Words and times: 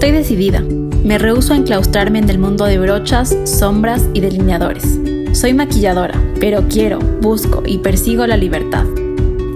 Estoy 0.00 0.12
decidida. 0.12 0.62
Me 1.04 1.18
rehuso 1.18 1.52
a 1.52 1.56
enclaustrarme 1.58 2.20
en 2.20 2.30
el 2.30 2.38
mundo 2.38 2.64
de 2.64 2.78
brochas, 2.78 3.36
sombras 3.44 4.08
y 4.14 4.20
delineadores. 4.20 4.98
Soy 5.34 5.52
maquilladora, 5.52 6.18
pero 6.40 6.62
quiero, 6.70 7.00
busco 7.20 7.62
y 7.66 7.76
persigo 7.76 8.26
la 8.26 8.38
libertad. 8.38 8.86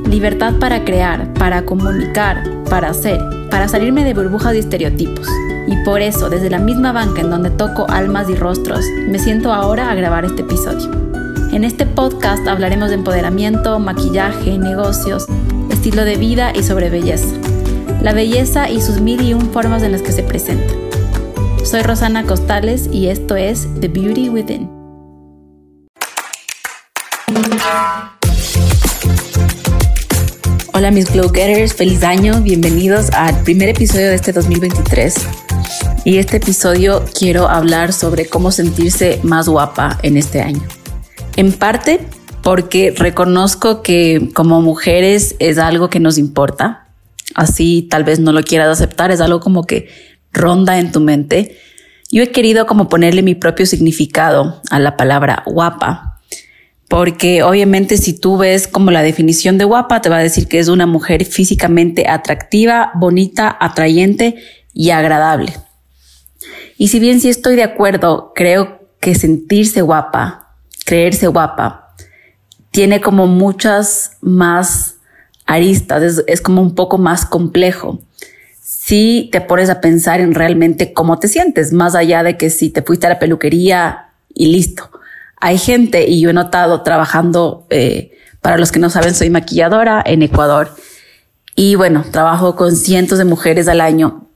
Libertad 0.07 0.53
para 0.61 0.85
crear, 0.85 1.33
para 1.33 1.65
comunicar, 1.65 2.45
para 2.69 2.91
hacer, 2.91 3.19
para 3.51 3.69
salirme 3.69 4.05
de 4.05 4.13
burbujas 4.13 4.55
y 4.55 4.59
estereotipos. 4.59 5.27
Y 5.67 5.83
por 5.83 6.03
eso, 6.03 6.29
desde 6.29 6.51
la 6.51 6.59
misma 6.59 6.93
banca 6.93 7.23
en 7.23 7.31
donde 7.31 7.49
toco 7.49 7.87
almas 7.89 8.29
y 8.29 8.35
rostros, 8.35 8.85
me 9.09 9.19
siento 9.19 9.51
ahora 9.51 9.91
a 9.91 9.95
grabar 9.95 10.27
este 10.27 10.43
episodio. 10.43 10.91
En 11.53 11.65
este 11.65 11.87
podcast 11.87 12.47
hablaremos 12.47 12.91
de 12.91 12.97
empoderamiento, 12.97 13.79
maquillaje, 13.79 14.59
negocios, 14.59 15.25
estilo 15.71 16.05
de 16.05 16.17
vida 16.17 16.53
y 16.55 16.63
sobre 16.63 16.91
belleza. 16.91 17.35
La 18.05 18.13
belleza 18.13 18.69
y 18.69 18.83
sus 18.83 19.01
mil 19.01 19.23
y 19.23 19.33
un 19.33 19.51
formas 19.51 19.83
en 19.83 19.93
las 19.93 20.03
que 20.03 20.13
se 20.13 20.23
presenta. 20.23 20.75
Soy 21.65 21.81
Rosana 21.81 22.27
Costales 22.27 22.87
y 22.93 23.07
esto 23.07 23.35
es 23.35 23.67
The 23.81 23.89
Beauty 23.89 24.29
Within. 24.29 24.69
Hola 30.75 30.91
mis 30.91 31.11
Glow 31.11 31.33
Getters, 31.33 31.73
feliz 31.73 32.03
año, 32.03 32.43
bienvenidos 32.43 33.09
al 33.15 33.43
primer 33.43 33.71
episodio 33.71 34.11
de 34.11 34.17
este 34.17 34.33
2023. 34.33 35.15
Y 36.05 36.19
este 36.19 36.37
episodio 36.37 37.07
quiero 37.19 37.49
hablar 37.49 37.95
sobre 37.95 38.27
cómo 38.27 38.51
sentirse 38.51 39.19
más 39.23 39.49
guapa 39.49 39.99
en 40.03 40.19
este 40.19 40.43
año. 40.43 40.61
En 41.37 41.55
parte 41.55 42.01
porque 42.43 42.93
reconozco 42.95 43.81
que 43.81 44.29
como 44.35 44.61
mujeres 44.61 45.37
es 45.39 45.57
algo 45.57 45.89
que 45.89 46.01
nos 46.01 46.19
importa, 46.19 46.84
así 47.35 47.87
tal 47.91 48.05
vez 48.05 48.21
no 48.21 48.33
lo 48.33 48.43
quieras 48.43 48.69
aceptar, 48.69 49.11
es 49.11 49.21
algo 49.21 49.41
como 49.41 49.65
que 49.65 49.89
ronda 50.33 50.79
en 50.79 50.93
tu 50.93 51.01
mente. 51.01 51.59
Yo 52.11 52.23
he 52.23 52.31
querido 52.31 52.67
como 52.67 52.89
ponerle 52.89 53.23
mi 53.23 53.35
propio 53.35 53.67
significado 53.67 54.61
a 54.71 54.79
la 54.79 54.97
palabra 54.97 55.43
guapa, 55.47 56.21
porque 56.89 57.43
obviamente 57.43 57.97
si 57.97 58.13
tú 58.13 58.37
ves 58.37 58.69
como 58.69 58.91
la 58.91 59.03
definición 59.03 59.59
de 59.59 59.65
guapa, 59.65 60.01
te 60.01 60.09
va 60.09 60.19
a 60.19 60.23
decir 60.23 60.47
que 60.47 60.59
es 60.59 60.69
una 60.69 60.87
mujer 60.87 61.25
físicamente 61.25 62.09
atractiva, 62.09 62.93
bonita, 62.95 63.57
atrayente 63.59 64.37
y 64.73 64.91
agradable. 64.91 65.55
Y 66.77 66.89
si 66.89 67.01
bien 67.01 67.21
sí 67.21 67.29
estoy 67.29 67.57
de 67.57 67.63
acuerdo, 67.63 68.33
creo 68.35 68.81
que 69.01 69.15
sentirse 69.15 69.83
guapa, 69.83 70.55
creerse 70.85 71.27
guapa, 71.27 71.95
tiene 72.71 73.01
como 73.01 73.27
muchas 73.27 74.19
más 74.21 74.94
aristas, 75.47 76.23
es, 76.27 76.41
como 76.41 76.63
un 76.63 76.75
poco 76.75 76.99
más 76.99 77.27
complejo. 77.27 78.01
Si 78.63 79.29
te 79.33 79.41
pones 79.41 79.71
a 79.71 79.81
pensar 79.81 80.21
en 80.21 80.35
realmente 80.35 80.93
cómo 80.93 81.19
te 81.19 81.29
sientes, 81.29 81.73
más 81.73 81.95
allá 81.95 82.23
de 82.23 82.37
que 82.37 82.51
si 82.51 82.71
te 82.71 82.83
fuiste 82.83 83.07
a 83.07 83.11
la 83.11 83.19
peluquería 83.19 84.11
y 84.33 84.47
listo. 84.47 84.91
Hay 85.41 85.59
gente, 85.59 86.09
y 86.09 86.21
yo 86.21 86.31
he 86.31 86.33
notado 86.33 86.83
trabajando, 86.83 87.67
eh, 87.71 88.13
para 88.41 88.57
los 88.59 88.73
que 88.73 88.79
no 88.79 88.91
saben, 88.91 89.15
soy 89.15 89.31
maquilladora 89.31 90.03
en 90.05 90.23
Ecuador. 90.23 90.71
Y 91.55 91.77
bueno, 91.77 92.05
trabajo 92.11 92.57
con 92.57 92.75
cientos 92.75 93.19
de 93.19 93.25
mujeres 93.25 93.69
al 93.69 93.81
año. 93.81 94.27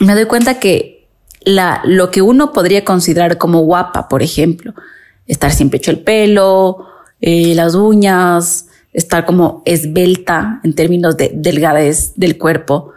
Me 0.00 0.14
doy 0.14 0.26
cuenta 0.26 0.58
que 0.58 1.08
la, 1.44 1.82
lo 1.84 2.10
que 2.10 2.22
uno 2.22 2.52
podría 2.52 2.84
considerar 2.84 3.38
como 3.38 3.60
guapa, 3.60 4.08
por 4.08 4.22
ejemplo, 4.22 4.74
estar 5.26 5.52
siempre 5.52 5.78
hecho 5.78 5.90
el 5.90 6.00
pelo, 6.00 6.86
eh, 7.20 7.54
las 7.54 7.74
uñas, 7.74 8.66
estar 8.94 9.26
como 9.26 9.62
esbelta 9.66 10.60
en 10.64 10.74
términos 10.74 11.16
de 11.16 11.32
delgadez 11.34 12.12
del 12.14 12.38
cuerpo, 12.38 12.92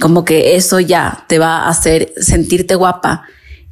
como 0.00 0.24
que 0.24 0.56
eso 0.56 0.80
ya 0.80 1.24
te 1.28 1.38
va 1.38 1.58
a 1.58 1.68
hacer 1.68 2.12
sentirte 2.16 2.74
guapa. 2.74 3.24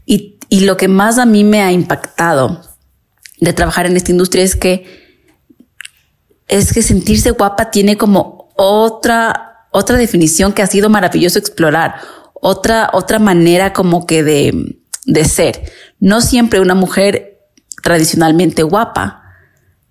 Y, 0.04 0.38
y 0.48 0.60
lo 0.60 0.76
que 0.76 0.88
más 0.88 1.18
a 1.18 1.26
mí 1.26 1.42
me 1.42 1.62
ha 1.62 1.72
impactado 1.72 2.60
de 3.40 3.52
trabajar 3.52 3.86
en 3.86 3.96
esta 3.96 4.12
industria 4.12 4.44
es 4.44 4.54
que 4.54 5.08
es 6.48 6.72
que 6.72 6.82
sentirse 6.82 7.30
guapa 7.32 7.70
tiene 7.70 7.96
como 7.98 8.50
otra, 8.56 9.66
otra 9.70 9.96
definición 9.96 10.52
que 10.52 10.62
ha 10.62 10.66
sido 10.66 10.88
maravilloso 10.88 11.38
explorar 11.38 11.96
otra, 12.34 12.90
otra 12.92 13.18
manera 13.18 13.72
como 13.72 14.06
que 14.06 14.22
de, 14.22 14.78
de 15.04 15.24
ser. 15.24 15.70
No 16.00 16.20
siempre 16.20 16.60
una 16.60 16.74
mujer 16.74 17.40
tradicionalmente 17.82 18.62
guapa 18.62 19.17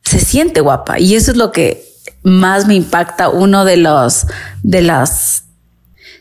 se 0.07 0.19
siente 0.19 0.62
guapa 0.62 1.00
y 1.00 1.16
eso 1.16 1.31
es 1.31 1.38
lo 1.38 1.51
que 1.51 1.85
más 2.23 2.68
me 2.68 2.75
impacta. 2.75 3.29
Uno 3.29 3.66
de 3.66 3.78
los, 3.78 4.28
de 4.63 4.81
las 4.81 5.44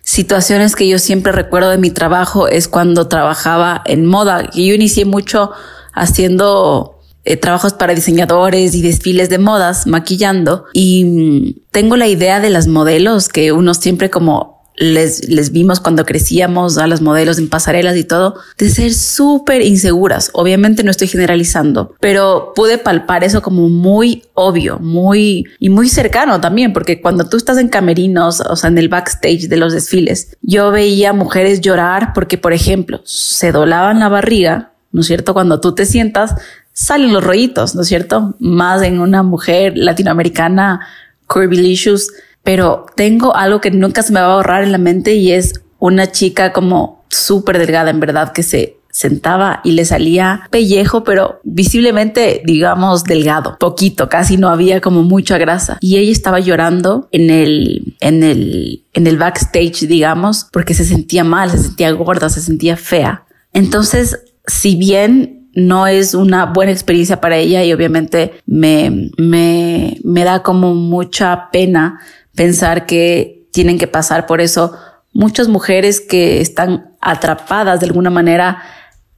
situaciones 0.02 0.76
que 0.76 0.88
yo 0.88 0.98
siempre 0.98 1.32
recuerdo 1.32 1.70
de 1.70 1.78
mi 1.78 1.90
trabajo 1.90 2.48
es 2.48 2.68
cuando 2.68 3.08
trabajaba 3.08 3.82
en 3.84 4.06
moda. 4.06 4.48
Y 4.52 4.68
yo 4.68 4.74
inicié 4.74 5.04
mucho 5.04 5.50
haciendo 5.92 7.00
eh, 7.24 7.36
trabajos 7.36 7.74
para 7.74 7.94
diseñadores 7.94 8.74
y 8.74 8.82
desfiles 8.82 9.28
de 9.28 9.38
modas, 9.38 9.86
maquillando. 9.86 10.66
Y 10.72 11.04
mm, 11.04 11.70
tengo 11.70 11.96
la 11.96 12.08
idea 12.08 12.40
de 12.40 12.50
las 12.50 12.68
modelos 12.68 13.28
que 13.28 13.52
uno 13.52 13.74
siempre 13.74 14.10
como 14.10 14.55
les, 14.76 15.52
vimos 15.52 15.80
cuando 15.80 16.04
crecíamos 16.04 16.78
a 16.78 16.86
las 16.86 17.00
modelos 17.00 17.38
en 17.38 17.48
pasarelas 17.48 17.96
y 17.96 18.04
todo, 18.04 18.36
de 18.58 18.68
ser 18.68 18.92
súper 18.92 19.62
inseguras. 19.62 20.30
Obviamente 20.34 20.84
no 20.84 20.90
estoy 20.90 21.08
generalizando, 21.08 21.94
pero 22.00 22.52
pude 22.54 22.78
palpar 22.78 23.24
eso 23.24 23.42
como 23.42 23.68
muy 23.68 24.24
obvio, 24.34 24.78
muy 24.78 25.44
y 25.58 25.70
muy 25.70 25.88
cercano 25.88 26.40
también, 26.40 26.72
porque 26.72 27.00
cuando 27.00 27.28
tú 27.28 27.36
estás 27.36 27.58
en 27.58 27.68
camerinos, 27.68 28.40
o 28.40 28.56
sea, 28.56 28.68
en 28.68 28.78
el 28.78 28.88
backstage 28.88 29.48
de 29.48 29.56
los 29.56 29.72
desfiles, 29.72 30.36
yo 30.42 30.70
veía 30.70 31.12
mujeres 31.12 31.60
llorar 31.60 32.12
porque, 32.14 32.38
por 32.38 32.52
ejemplo, 32.52 33.00
se 33.04 33.52
doblaban 33.52 34.00
la 34.00 34.08
barriga, 34.08 34.72
¿no 34.92 35.00
es 35.00 35.06
cierto? 35.06 35.32
Cuando 35.32 35.60
tú 35.60 35.74
te 35.74 35.86
sientas, 35.86 36.34
salen 36.72 37.12
los 37.12 37.24
rollitos, 37.24 37.74
¿no 37.74 37.82
es 37.82 37.88
cierto? 37.88 38.36
Más 38.38 38.82
en 38.82 39.00
una 39.00 39.22
mujer 39.22 39.72
latinoamericana, 39.76 40.80
curvilicious, 41.26 42.10
pero 42.46 42.86
tengo 42.94 43.34
algo 43.34 43.60
que 43.60 43.72
nunca 43.72 44.04
se 44.04 44.12
me 44.12 44.20
va 44.20 44.34
a 44.34 44.36
borrar 44.36 44.62
en 44.62 44.70
la 44.70 44.78
mente 44.78 45.16
y 45.16 45.32
es 45.32 45.62
una 45.80 46.12
chica 46.12 46.52
como 46.52 47.04
súper 47.08 47.58
delgada, 47.58 47.90
en 47.90 47.98
verdad, 47.98 48.30
que 48.30 48.44
se 48.44 48.76
sentaba 48.88 49.60
y 49.64 49.72
le 49.72 49.84
salía 49.84 50.46
pellejo, 50.50 51.02
pero 51.02 51.40
visiblemente, 51.42 52.42
digamos, 52.44 53.02
delgado, 53.02 53.56
poquito, 53.58 54.08
casi 54.08 54.36
no 54.36 54.48
había 54.48 54.80
como 54.80 55.02
mucha 55.02 55.38
grasa. 55.38 55.78
Y 55.80 55.96
ella 55.96 56.12
estaba 56.12 56.38
llorando 56.38 57.08
en 57.10 57.30
el, 57.30 57.96
en 57.98 58.22
el, 58.22 58.84
en 58.92 59.08
el 59.08 59.18
backstage, 59.18 59.88
digamos, 59.88 60.46
porque 60.52 60.72
se 60.72 60.84
sentía 60.84 61.24
mal, 61.24 61.50
se 61.50 61.58
sentía 61.58 61.90
gorda, 61.90 62.28
se 62.28 62.40
sentía 62.40 62.76
fea. 62.76 63.24
Entonces, 63.52 64.20
si 64.46 64.76
bien 64.76 65.48
no 65.56 65.88
es 65.88 66.14
una 66.14 66.44
buena 66.44 66.70
experiencia 66.70 67.20
para 67.20 67.38
ella 67.38 67.64
y 67.64 67.72
obviamente 67.72 68.34
me, 68.46 69.10
me, 69.16 69.98
me 70.04 70.22
da 70.22 70.44
como 70.44 70.74
mucha 70.74 71.50
pena 71.50 71.98
pensar 72.36 72.86
que 72.86 73.48
tienen 73.52 73.78
que 73.78 73.88
pasar 73.88 74.26
por 74.26 74.40
eso 74.40 74.76
muchas 75.12 75.48
mujeres 75.48 76.00
que 76.00 76.40
están 76.40 76.94
atrapadas 77.00 77.80
de 77.80 77.86
alguna 77.86 78.10
manera 78.10 78.62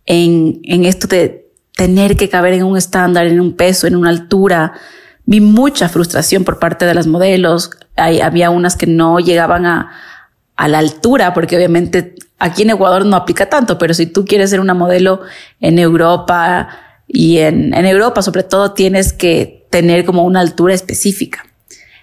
en, 0.07 0.61
en 0.63 0.85
esto 0.85 1.09
de 1.09 1.51
tener 1.77 2.17
que 2.17 2.29
caber 2.29 2.55
en 2.55 2.63
un 2.63 2.77
estándar, 2.77 3.27
en 3.27 3.41
un 3.41 3.55
peso, 3.55 3.87
en 3.87 3.97
una 3.97 4.11
altura. 4.11 4.73
Vi 5.27 5.41
mucha 5.41 5.89
frustración 5.89 6.45
por 6.45 6.59
parte 6.59 6.87
de 6.87 6.95
las 6.95 7.07
modelos. 7.07 7.71
Hay, 7.97 8.21
había 8.21 8.51
unas 8.51 8.77
que 8.77 8.87
no 8.87 9.19
llegaban 9.19 9.67
a, 9.67 9.91
a 10.57 10.69
la 10.69 10.79
altura, 10.79 11.35
porque 11.35 11.57
obviamente 11.57 12.15
aquí 12.39 12.63
en 12.63 12.71
Ecuador 12.71 13.05
no 13.05 13.17
aplica 13.17 13.49
tanto, 13.49 13.77
pero 13.77 13.93
si 13.93 14.07
tú 14.07 14.25
quieres 14.25 14.51
ser 14.51 14.61
una 14.61 14.75
modelo 14.75 15.23
en 15.61 15.79
Europa 15.79 16.69
y 17.09 17.39
en, 17.39 17.75
en 17.75 17.87
Europa 17.87 18.23
sobre 18.23 18.45
todo 18.45 18.73
tienes 18.73 19.13
que 19.13 19.67
tener 19.71 20.05
como 20.05 20.25
una 20.25 20.41
altura 20.41 20.75
específica. 20.75 21.48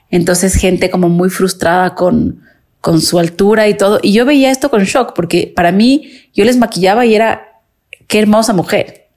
Entonces 0.10 0.56
gente 0.56 0.90
como 0.90 1.10
muy 1.10 1.30
frustrada 1.30 1.96
con, 1.96 2.42
con 2.82 3.02
su 3.02 3.20
altura 3.20 3.68
y 3.68 3.76
todo. 3.76 4.00
Y 4.02 4.14
yo 4.14 4.26
veía 4.26 4.52
esto 4.52 4.70
con 4.70 4.84
shock 4.84 5.14
porque 5.16 5.52
para 5.56 5.72
mí 5.72 6.30
yo 6.34 6.46
les 6.46 6.58
maquillaba 6.58 7.06
y 7.06 7.16
era, 7.16 7.62
qué 8.08 8.20
hermosa 8.20 8.54
mujer. 8.54 9.10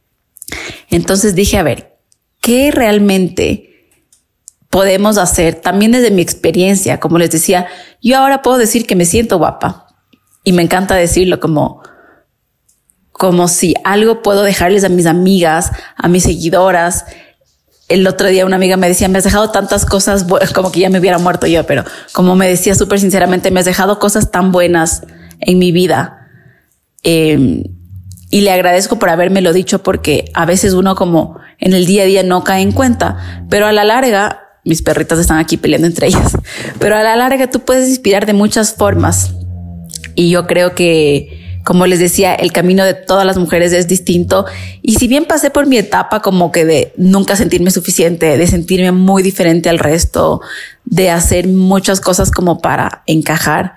Entonces 0.91 1.35
dije, 1.35 1.59
a 1.59 1.63
ver, 1.63 1.99
¿qué 2.41 2.71
realmente 2.71 3.91
podemos 4.71 5.19
hacer? 5.19 5.55
También 5.57 5.93
desde 5.93 6.11
mi 6.11 6.23
experiencia, 6.23 6.99
como 7.01 7.19
les 7.19 7.31
decía, 7.31 7.67
yo 8.03 8.19
ahora 8.19 8.43
puedo 8.43 8.59
decir 8.59 8.87
que 8.87 8.97
me 8.97 9.05
siento 9.05 9.39
guapa 9.39 9.87
y 10.45 10.53
me 10.53 10.63
encanta 10.63 10.95
decirlo 10.95 11.41
como, 11.41 11.83
como 13.13 13.49
si 13.49 13.75
algo 13.85 14.23
puedo 14.23 14.43
dejarles 14.43 14.85
a 14.85 14.89
mis 14.89 15.07
amigas, 15.07 15.73
a 15.97 16.09
mis 16.09 16.23
seguidoras, 16.23 17.05
el 17.89 18.07
otro 18.07 18.29
día 18.29 18.45
una 18.47 18.57
amiga 18.57 18.77
me 18.77 18.87
decía, 18.87 19.09
me 19.09 19.19
has 19.19 19.25
dejado 19.25 19.51
tantas 19.51 19.87
cosas, 19.87 20.27
como 20.55 20.71
que 20.71 20.81
ya 20.81 20.91
me 20.91 20.99
hubiera 20.99 21.19
muerto 21.19 21.47
yo, 21.47 21.65
pero 21.65 21.85
como 22.13 22.37
me 22.37 22.49
decía 22.49 22.75
súper 22.75 23.01
sinceramente, 23.01 23.51
me 23.51 23.61
has 23.61 23.67
dejado 23.67 23.99
cosas 23.99 24.31
tan 24.31 24.53
buenas 24.53 25.03
en 25.41 25.59
mi 25.59 25.73
vida. 25.73 26.29
Em, 27.03 27.65
y 28.31 28.43
le 28.43 28.51
agradezco 28.51 28.99
por 28.99 29.09
habérmelo 29.09 29.53
dicho 29.53 29.83
porque 29.83 30.31
a 30.35 30.45
veces 30.45 30.75
uno 30.75 30.95
como 30.95 31.39
en 31.59 31.73
el 31.73 31.87
día 31.87 32.03
a 32.03 32.07
día 32.07 32.23
no 32.23 32.45
cae 32.45 32.63
en 32.63 32.73
cuenta, 32.73 33.47
pero 33.49 33.67
a 33.67 33.73
la 33.73 33.85
larga, 33.85 34.43
mis 34.65 34.83
perritas 34.83 35.19
están 35.19 35.39
aquí 35.39 35.57
peleando 35.57 35.87
entre 35.87 36.09
ellas, 36.09 36.37
pero 36.79 36.97
a 36.97 37.03
la 37.03 37.17
larga 37.17 37.51
tú 37.51 37.61
puedes 37.61 37.89
inspirar 37.89 38.27
de 38.27 38.35
muchas 38.35 38.75
formas. 38.75 39.35
Y 40.15 40.31
yo 40.31 40.47
creo 40.47 40.75
que 40.75 41.38
como 41.69 41.85
les 41.85 41.99
decía, 41.99 42.35
el 42.35 42.51
camino 42.51 42.83
de 42.83 42.95
todas 42.95 43.27
las 43.27 43.37
mujeres 43.37 43.75
es 43.75 43.87
distinto. 43.87 44.47
Y 44.81 44.95
si 44.95 45.07
bien 45.07 45.27
pasé 45.27 45.51
por 45.51 45.67
mi 45.67 45.77
etapa 45.77 46.23
como 46.23 46.51
que 46.51 46.65
de 46.65 46.95
nunca 46.97 47.37
sentirme 47.37 47.71
suficiente, 47.71 48.39
de 48.39 48.47
sentirme 48.47 48.91
muy 48.91 49.23
diferente 49.23 49.69
al 49.69 49.79
resto, 49.79 50.41
de 50.87 51.11
hacer 51.11 51.47
muchas 51.47 52.01
cosas 52.01 52.31
como 52.31 52.63
para 52.63 53.03
encajar, 53.05 53.75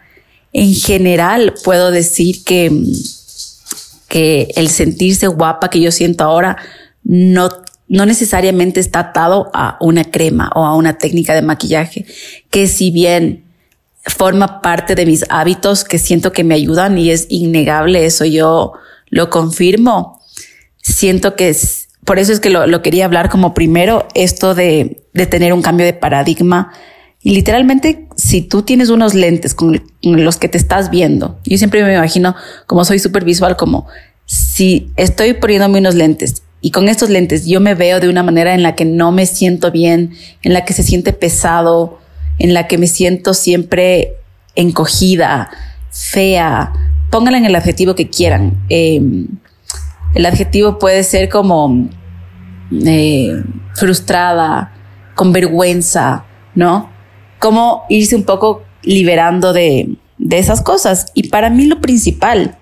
en 0.53 0.73
general 0.73 1.53
puedo 1.65 1.91
decir 1.91 2.45
que, 2.45 2.71
que 4.07 4.47
el 4.55 4.69
sentirse 4.69 5.27
guapa 5.27 5.69
que 5.69 5.81
yo 5.81 5.91
siento 5.91 6.23
ahora 6.23 6.55
no, 7.03 7.49
no 7.89 8.05
necesariamente 8.05 8.79
está 8.79 8.99
atado 8.99 9.51
a 9.53 9.75
una 9.81 10.05
crema 10.05 10.49
o 10.55 10.65
a 10.65 10.77
una 10.77 10.97
técnica 10.97 11.35
de 11.35 11.41
maquillaje, 11.41 12.05
que 12.49 12.67
si 12.67 12.89
bien 12.89 13.50
forma 14.05 14.61
parte 14.61 14.95
de 14.95 15.05
mis 15.05 15.25
hábitos 15.29 15.83
que 15.83 15.99
siento 15.99 16.31
que 16.31 16.43
me 16.43 16.55
ayudan 16.55 16.97
y 16.97 17.11
es 17.11 17.27
innegable, 17.29 18.05
eso 18.05 18.25
yo 18.25 18.73
lo 19.09 19.29
confirmo. 19.29 20.19
Siento 20.81 21.35
que 21.35 21.49
es, 21.49 21.89
por 22.05 22.17
eso 22.17 22.31
es 22.31 22.39
que 22.39 22.49
lo, 22.49 22.81
quería 22.81 23.05
hablar 23.05 23.29
como 23.29 23.53
primero, 23.53 24.07
esto 24.15 24.55
de, 24.55 25.03
de, 25.13 25.25
tener 25.27 25.53
un 25.53 25.61
cambio 25.61 25.85
de 25.85 25.93
paradigma. 25.93 26.73
Y 27.21 27.35
literalmente, 27.35 28.07
si 28.15 28.41
tú 28.41 28.63
tienes 28.63 28.89
unos 28.89 29.13
lentes 29.13 29.53
con, 29.53 29.83
los 30.01 30.37
que 30.37 30.49
te 30.49 30.57
estás 30.57 30.89
viendo, 30.89 31.39
yo 31.43 31.57
siempre 31.57 31.83
me 31.83 31.93
imagino, 31.93 32.35
como 32.65 32.83
soy 32.83 32.97
súper 32.97 33.23
visual, 33.23 33.55
como 33.55 33.87
si 34.25 34.91
estoy 34.95 35.33
poniéndome 35.33 35.79
unos 35.79 35.93
lentes 35.93 36.41
y 36.61 36.71
con 36.71 36.87
estos 36.87 37.09
lentes 37.09 37.45
yo 37.45 37.59
me 37.59 37.75
veo 37.75 37.99
de 37.99 38.07
una 38.07 38.23
manera 38.23 38.53
en 38.53 38.63
la 38.63 38.75
que 38.75 38.85
no 38.85 39.11
me 39.11 39.25
siento 39.25 39.71
bien, 39.71 40.13
en 40.43 40.53
la 40.53 40.63
que 40.63 40.73
se 40.73 40.83
siente 40.83 41.11
pesado, 41.11 41.99
en 42.41 42.55
la 42.55 42.67
que 42.67 42.79
me 42.79 42.87
siento 42.87 43.35
siempre 43.35 44.15
encogida, 44.55 45.51
fea. 45.91 46.73
Pónganla 47.11 47.37
en 47.37 47.45
el 47.45 47.55
adjetivo 47.55 47.93
que 47.93 48.09
quieran. 48.09 48.65
Em, 48.67 49.27
el 50.15 50.25
adjetivo 50.25 50.79
puede 50.79 51.03
ser 51.03 51.29
como 51.29 51.87
eh, 52.71 53.43
frustrada, 53.75 54.73
con 55.13 55.31
vergüenza, 55.31 56.25
¿no? 56.55 56.89
Como 57.37 57.83
irse 57.89 58.15
un 58.15 58.23
poco 58.23 58.63
liberando 58.81 59.53
de, 59.53 59.97
esas 60.31 60.63
cosas. 60.63 61.11
Y 61.13 61.29
para 61.29 61.51
mí 61.51 61.67
lo 61.67 61.79
principal 61.79 62.57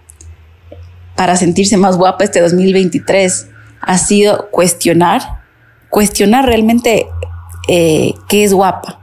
para 1.16 1.38
sentirse 1.38 1.78
más 1.78 1.96
guapa 1.96 2.26
este 2.26 2.42
2023 2.42 3.48
ha 3.80 3.98
sido 3.98 4.50
cuestionar, 4.52 5.22
cuestionar 5.90 6.46
realmente 6.46 7.08
eh, 7.70 8.14
qué 8.28 8.44
es 8.44 8.54
guapa 8.54 8.99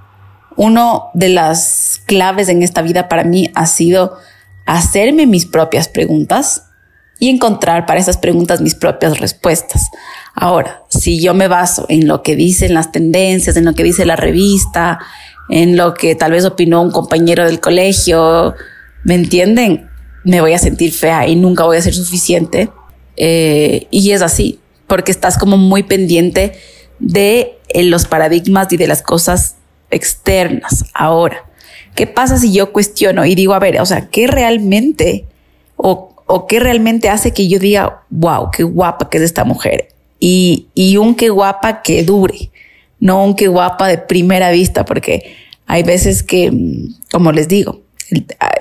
uno 0.56 1.10
de 1.14 1.28
las 1.28 2.00
claves 2.06 2.48
en 2.48 2.62
esta 2.62 2.82
vida 2.82 3.08
para 3.08 3.24
mí 3.24 3.50
ha 3.54 3.66
sido 3.66 4.16
hacerme 4.64 5.26
mis 5.26 5.46
propias 5.46 5.88
preguntas 5.88 6.64
y 7.18 7.30
encontrar 7.30 7.86
para 7.86 8.00
esas 8.00 8.18
preguntas 8.18 8.60
mis 8.60 8.74
propias 8.74 9.18
respuestas. 9.20 9.90
Ahora, 10.34 10.82
si 10.88 11.20
yo 11.20 11.34
me 11.34 11.48
baso 11.48 11.86
en 11.88 12.06
lo 12.08 12.22
que 12.22 12.36
dicen 12.36 12.74
las 12.74 12.92
tendencias, 12.92 13.56
en 13.56 13.64
lo 13.64 13.74
que 13.74 13.84
dice 13.84 14.04
la 14.04 14.16
revista, 14.16 14.98
en 15.48 15.76
lo 15.76 15.94
que 15.94 16.14
tal 16.14 16.32
vez 16.32 16.44
opinó 16.44 16.82
un 16.82 16.90
compañero 16.90 17.44
del 17.44 17.60
colegio, 17.60 18.54
¿me 19.04 19.14
entienden? 19.14 19.88
Me 20.24 20.40
voy 20.40 20.52
a 20.52 20.58
sentir 20.58 20.92
fea 20.92 21.26
y 21.26 21.36
nunca 21.36 21.64
voy 21.64 21.78
a 21.78 21.82
ser 21.82 21.94
suficiente. 21.94 22.70
Eh, 23.16 23.86
y 23.90 24.10
es 24.10 24.20
así, 24.20 24.60
porque 24.86 25.12
estás 25.12 25.38
como 25.38 25.56
muy 25.56 25.84
pendiente 25.84 26.58
de 26.98 27.58
eh, 27.68 27.84
los 27.84 28.06
paradigmas 28.06 28.70
y 28.72 28.76
de 28.76 28.88
las 28.88 29.02
cosas 29.02 29.56
externas. 29.90 30.84
Ahora, 30.94 31.44
¿qué 31.94 32.06
pasa 32.06 32.38
si 32.38 32.52
yo 32.52 32.72
cuestiono 32.72 33.24
y 33.24 33.34
digo, 33.34 33.54
a 33.54 33.58
ver, 33.58 33.80
o 33.80 33.86
sea, 33.86 34.08
¿qué 34.08 34.26
realmente 34.26 35.24
o, 35.76 36.14
o 36.26 36.46
qué 36.46 36.60
realmente 36.60 37.08
hace 37.08 37.32
que 37.32 37.48
yo 37.48 37.58
diga, 37.58 38.02
wow, 38.10 38.50
qué 38.50 38.62
guapa 38.62 39.08
que 39.10 39.18
es 39.18 39.24
esta 39.24 39.44
mujer? 39.44 39.88
Y, 40.20 40.68
y 40.74 40.96
un 40.96 41.14
qué 41.14 41.28
guapa 41.28 41.82
que 41.82 42.02
dure, 42.02 42.50
no 43.00 43.24
un 43.24 43.34
qué 43.34 43.48
guapa 43.48 43.88
de 43.88 43.98
primera 43.98 44.50
vista, 44.50 44.84
porque 44.84 45.34
hay 45.66 45.82
veces 45.82 46.22
que, 46.22 46.52
como 47.10 47.32
les 47.32 47.48
digo, 47.48 47.80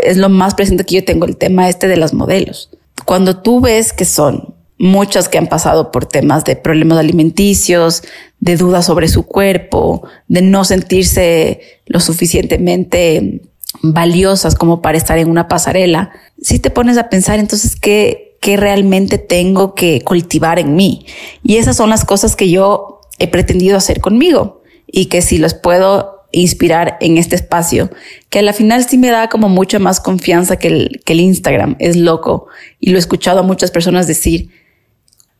es 0.03 0.17
lo 0.17 0.29
más 0.29 0.55
presente 0.55 0.83
que 0.83 0.95
yo 0.95 1.05
tengo 1.05 1.25
el 1.25 1.37
tema 1.37 1.69
este 1.69 1.87
de 1.87 1.97
las 1.97 2.13
modelos. 2.13 2.71
Cuando 3.05 3.41
tú 3.41 3.61
ves 3.61 3.93
que 3.93 4.05
son 4.05 4.54
muchas 4.77 5.29
que 5.29 5.37
han 5.37 5.47
pasado 5.47 5.91
por 5.91 6.05
temas 6.05 6.43
de 6.43 6.55
problemas 6.55 6.97
alimenticios, 6.97 8.03
de 8.39 8.57
dudas 8.57 8.85
sobre 8.85 9.07
su 9.07 9.23
cuerpo, 9.23 10.03
de 10.27 10.41
no 10.41 10.65
sentirse 10.65 11.61
lo 11.85 11.99
suficientemente 11.99 13.41
valiosas 13.81 14.55
como 14.55 14.81
para 14.81 14.97
estar 14.97 15.17
en 15.17 15.29
una 15.29 15.47
pasarela, 15.47 16.11
si 16.41 16.59
te 16.59 16.69
pones 16.69 16.97
a 16.97 17.09
pensar 17.09 17.39
entonces 17.39 17.75
qué, 17.75 18.37
qué 18.41 18.57
realmente 18.57 19.17
tengo 19.17 19.75
que 19.75 20.01
cultivar 20.01 20.59
en 20.59 20.75
mí. 20.75 21.05
Y 21.43 21.57
esas 21.57 21.77
son 21.77 21.89
las 21.89 22.05
cosas 22.05 22.35
que 22.35 22.49
yo 22.49 23.01
he 23.19 23.27
pretendido 23.27 23.77
hacer 23.77 24.01
conmigo 24.01 24.61
y 24.87 25.05
que 25.05 25.21
si 25.21 25.37
los 25.37 25.53
puedo 25.53 26.15
inspirar 26.31 26.97
en 26.99 27.17
este 27.17 27.35
espacio, 27.35 27.89
que 28.29 28.39
a 28.39 28.41
la 28.41 28.51
final 28.51 28.83
sí 28.83 28.97
me 28.97 29.09
da 29.09 29.29
como 29.29 29.47
mucha 29.47 29.79
más 29.79 30.01
confianza 30.01 30.57
que 30.57 30.67
el, 30.67 31.01
que 31.05 31.13
el 31.13 31.21
Instagram, 31.21 31.77
es 31.79 31.95
loco. 31.95 32.47
Y 32.79 32.89
lo 32.89 32.97
he 32.97 32.99
escuchado 32.99 33.39
a 33.39 33.43
muchas 33.43 33.71
personas 33.71 34.05
decir, 34.05 34.49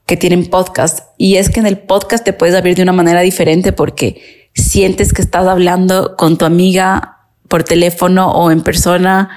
que 0.06 0.18
tienen 0.18 0.46
podcast. 0.46 1.07
Y 1.18 1.36
es 1.36 1.50
que 1.50 1.60
en 1.60 1.66
el 1.66 1.78
podcast 1.78 2.24
te 2.24 2.34
puedes 2.34 2.56
abrir 2.56 2.75
de 2.75 2.84
una 2.84 2.92
manera 2.92 3.22
diferente 3.22 3.74
porque 3.74 4.50
sientes 4.54 5.13
que 5.13 5.22
estás 5.22 5.48
hablando 5.48 6.16
con 6.16 6.38
tu 6.38 6.46
amiga 6.46 7.28
por 7.48 7.63
teléfono 7.63 8.31
o 8.31 8.52
en 8.52 8.62
persona, 8.62 9.30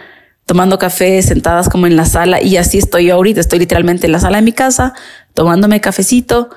tomando 0.47 0.79
café, 0.79 1.20
sentadas 1.23 1.69
como 1.69 1.87
en 1.87 1.97
la 1.97 2.05
sala. 2.05 2.43
Y 2.43 2.56
así 2.56 2.79
estoy 2.79 3.06
yo 3.06 3.15
ahorita. 3.15 3.41
Estoy 3.41 3.59
literalmente 3.59 4.06
en 4.06 4.12
la 4.12 4.20
sala 4.20 4.38
de 4.38 4.43
mi 4.43 4.53
casa, 4.53 4.94
tomándome 5.35 5.81
cafecito 5.81 6.50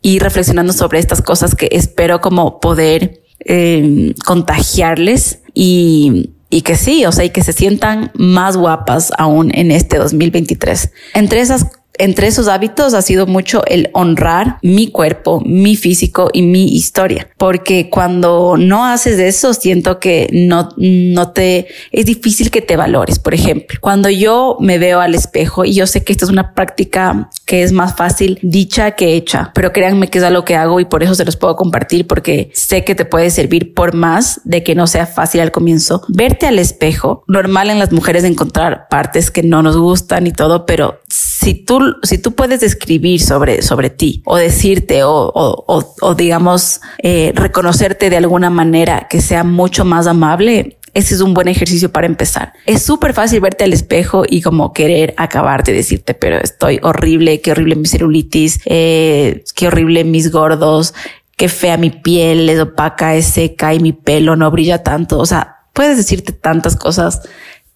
y 0.00 0.18
reflexionando 0.18 0.72
sobre 0.72 0.98
estas 0.98 1.22
cosas 1.22 1.54
que 1.54 1.68
espero 1.70 2.20
como 2.20 2.60
poder 2.60 3.22
eh, 3.44 4.14
contagiarles 4.24 5.40
y, 5.54 6.30
y 6.50 6.62
que 6.62 6.76
sí, 6.76 7.06
o 7.06 7.12
sea, 7.12 7.24
y 7.24 7.30
que 7.30 7.42
se 7.42 7.52
sientan 7.52 8.10
más 8.14 8.56
guapas 8.56 9.12
aún 9.16 9.52
en 9.54 9.70
este 9.70 9.98
2023. 9.98 10.92
Entre 11.14 11.40
esas 11.40 11.66
entre 12.02 12.26
esos 12.26 12.48
hábitos 12.48 12.94
ha 12.94 13.02
sido 13.02 13.26
mucho 13.26 13.62
el 13.66 13.88
honrar 13.92 14.58
mi 14.60 14.90
cuerpo, 14.90 15.40
mi 15.44 15.76
físico 15.76 16.30
y 16.32 16.42
mi 16.42 16.64
historia, 16.74 17.28
porque 17.38 17.88
cuando 17.90 18.56
no 18.58 18.84
haces 18.86 19.20
eso, 19.20 19.54
siento 19.54 20.00
que 20.00 20.28
no, 20.32 20.70
no 20.76 21.30
te, 21.30 21.68
es 21.92 22.06
difícil 22.06 22.50
que 22.50 22.60
te 22.60 22.76
valores. 22.76 23.20
Por 23.20 23.34
ejemplo, 23.34 23.78
cuando 23.80 24.10
yo 24.10 24.56
me 24.58 24.78
veo 24.78 25.00
al 25.00 25.14
espejo 25.14 25.64
y 25.64 25.74
yo 25.74 25.86
sé 25.86 26.02
que 26.02 26.12
esto 26.12 26.24
es 26.24 26.30
una 26.32 26.54
práctica 26.54 27.30
que 27.46 27.62
es 27.62 27.70
más 27.70 27.94
fácil 27.96 28.38
dicha 28.42 28.92
que 28.92 29.14
hecha, 29.14 29.52
pero 29.54 29.72
créanme 29.72 30.08
que 30.08 30.18
es 30.18 30.24
algo 30.24 30.44
que 30.44 30.56
hago 30.56 30.80
y 30.80 30.84
por 30.86 31.04
eso 31.04 31.14
se 31.14 31.24
los 31.24 31.36
puedo 31.36 31.54
compartir 31.54 32.08
porque 32.08 32.50
sé 32.52 32.82
que 32.82 32.96
te 32.96 33.04
puede 33.04 33.30
servir 33.30 33.74
por 33.74 33.94
más 33.94 34.40
de 34.44 34.64
que 34.64 34.74
no 34.74 34.88
sea 34.88 35.06
fácil 35.06 35.40
al 35.40 35.52
comienzo. 35.52 36.02
Verte 36.08 36.46
al 36.46 36.58
espejo, 36.58 37.22
normal 37.28 37.70
en 37.70 37.78
las 37.78 37.92
mujeres 37.92 38.24
encontrar 38.24 38.88
partes 38.90 39.30
que 39.30 39.44
no 39.44 39.62
nos 39.62 39.76
gustan 39.76 40.26
y 40.26 40.32
todo, 40.32 40.66
pero 40.66 40.98
si 41.08 41.54
tú 41.54 41.91
si 42.02 42.18
tú 42.18 42.32
puedes 42.32 42.62
escribir 42.62 43.20
sobre, 43.20 43.62
sobre 43.62 43.90
ti 43.90 44.22
o 44.24 44.36
decirte 44.36 45.04
o, 45.04 45.32
o, 45.34 45.94
o, 46.00 46.14
digamos, 46.14 46.80
eh, 47.02 47.32
reconocerte 47.34 48.10
de 48.10 48.16
alguna 48.16 48.50
manera 48.50 49.06
que 49.08 49.20
sea 49.20 49.44
mucho 49.44 49.84
más 49.84 50.06
amable, 50.06 50.78
ese 50.94 51.14
es 51.14 51.20
un 51.20 51.32
buen 51.32 51.48
ejercicio 51.48 51.90
para 51.90 52.06
empezar. 52.06 52.52
Es 52.66 52.82
súper 52.82 53.14
fácil 53.14 53.40
verte 53.40 53.64
al 53.64 53.72
espejo 53.72 54.24
y 54.28 54.42
como 54.42 54.72
querer 54.72 55.14
acabarte, 55.16 55.72
decirte, 55.72 56.14
pero 56.14 56.38
estoy 56.38 56.80
horrible, 56.82 57.40
qué 57.40 57.52
horrible 57.52 57.76
mi 57.76 57.86
celulitis, 57.86 58.60
eh, 58.66 59.44
qué 59.54 59.68
horrible 59.68 60.04
mis 60.04 60.30
gordos, 60.30 60.94
qué 61.36 61.48
fea 61.48 61.78
mi 61.78 61.90
piel, 61.90 62.48
es 62.50 62.60
opaca, 62.60 63.14
es 63.14 63.26
seca 63.26 63.72
y 63.72 63.80
mi 63.80 63.92
pelo 63.92 64.36
no 64.36 64.50
brilla 64.50 64.82
tanto. 64.82 65.18
O 65.18 65.26
sea, 65.26 65.62
puedes 65.72 65.96
decirte 65.96 66.32
tantas 66.32 66.76
cosas 66.76 67.22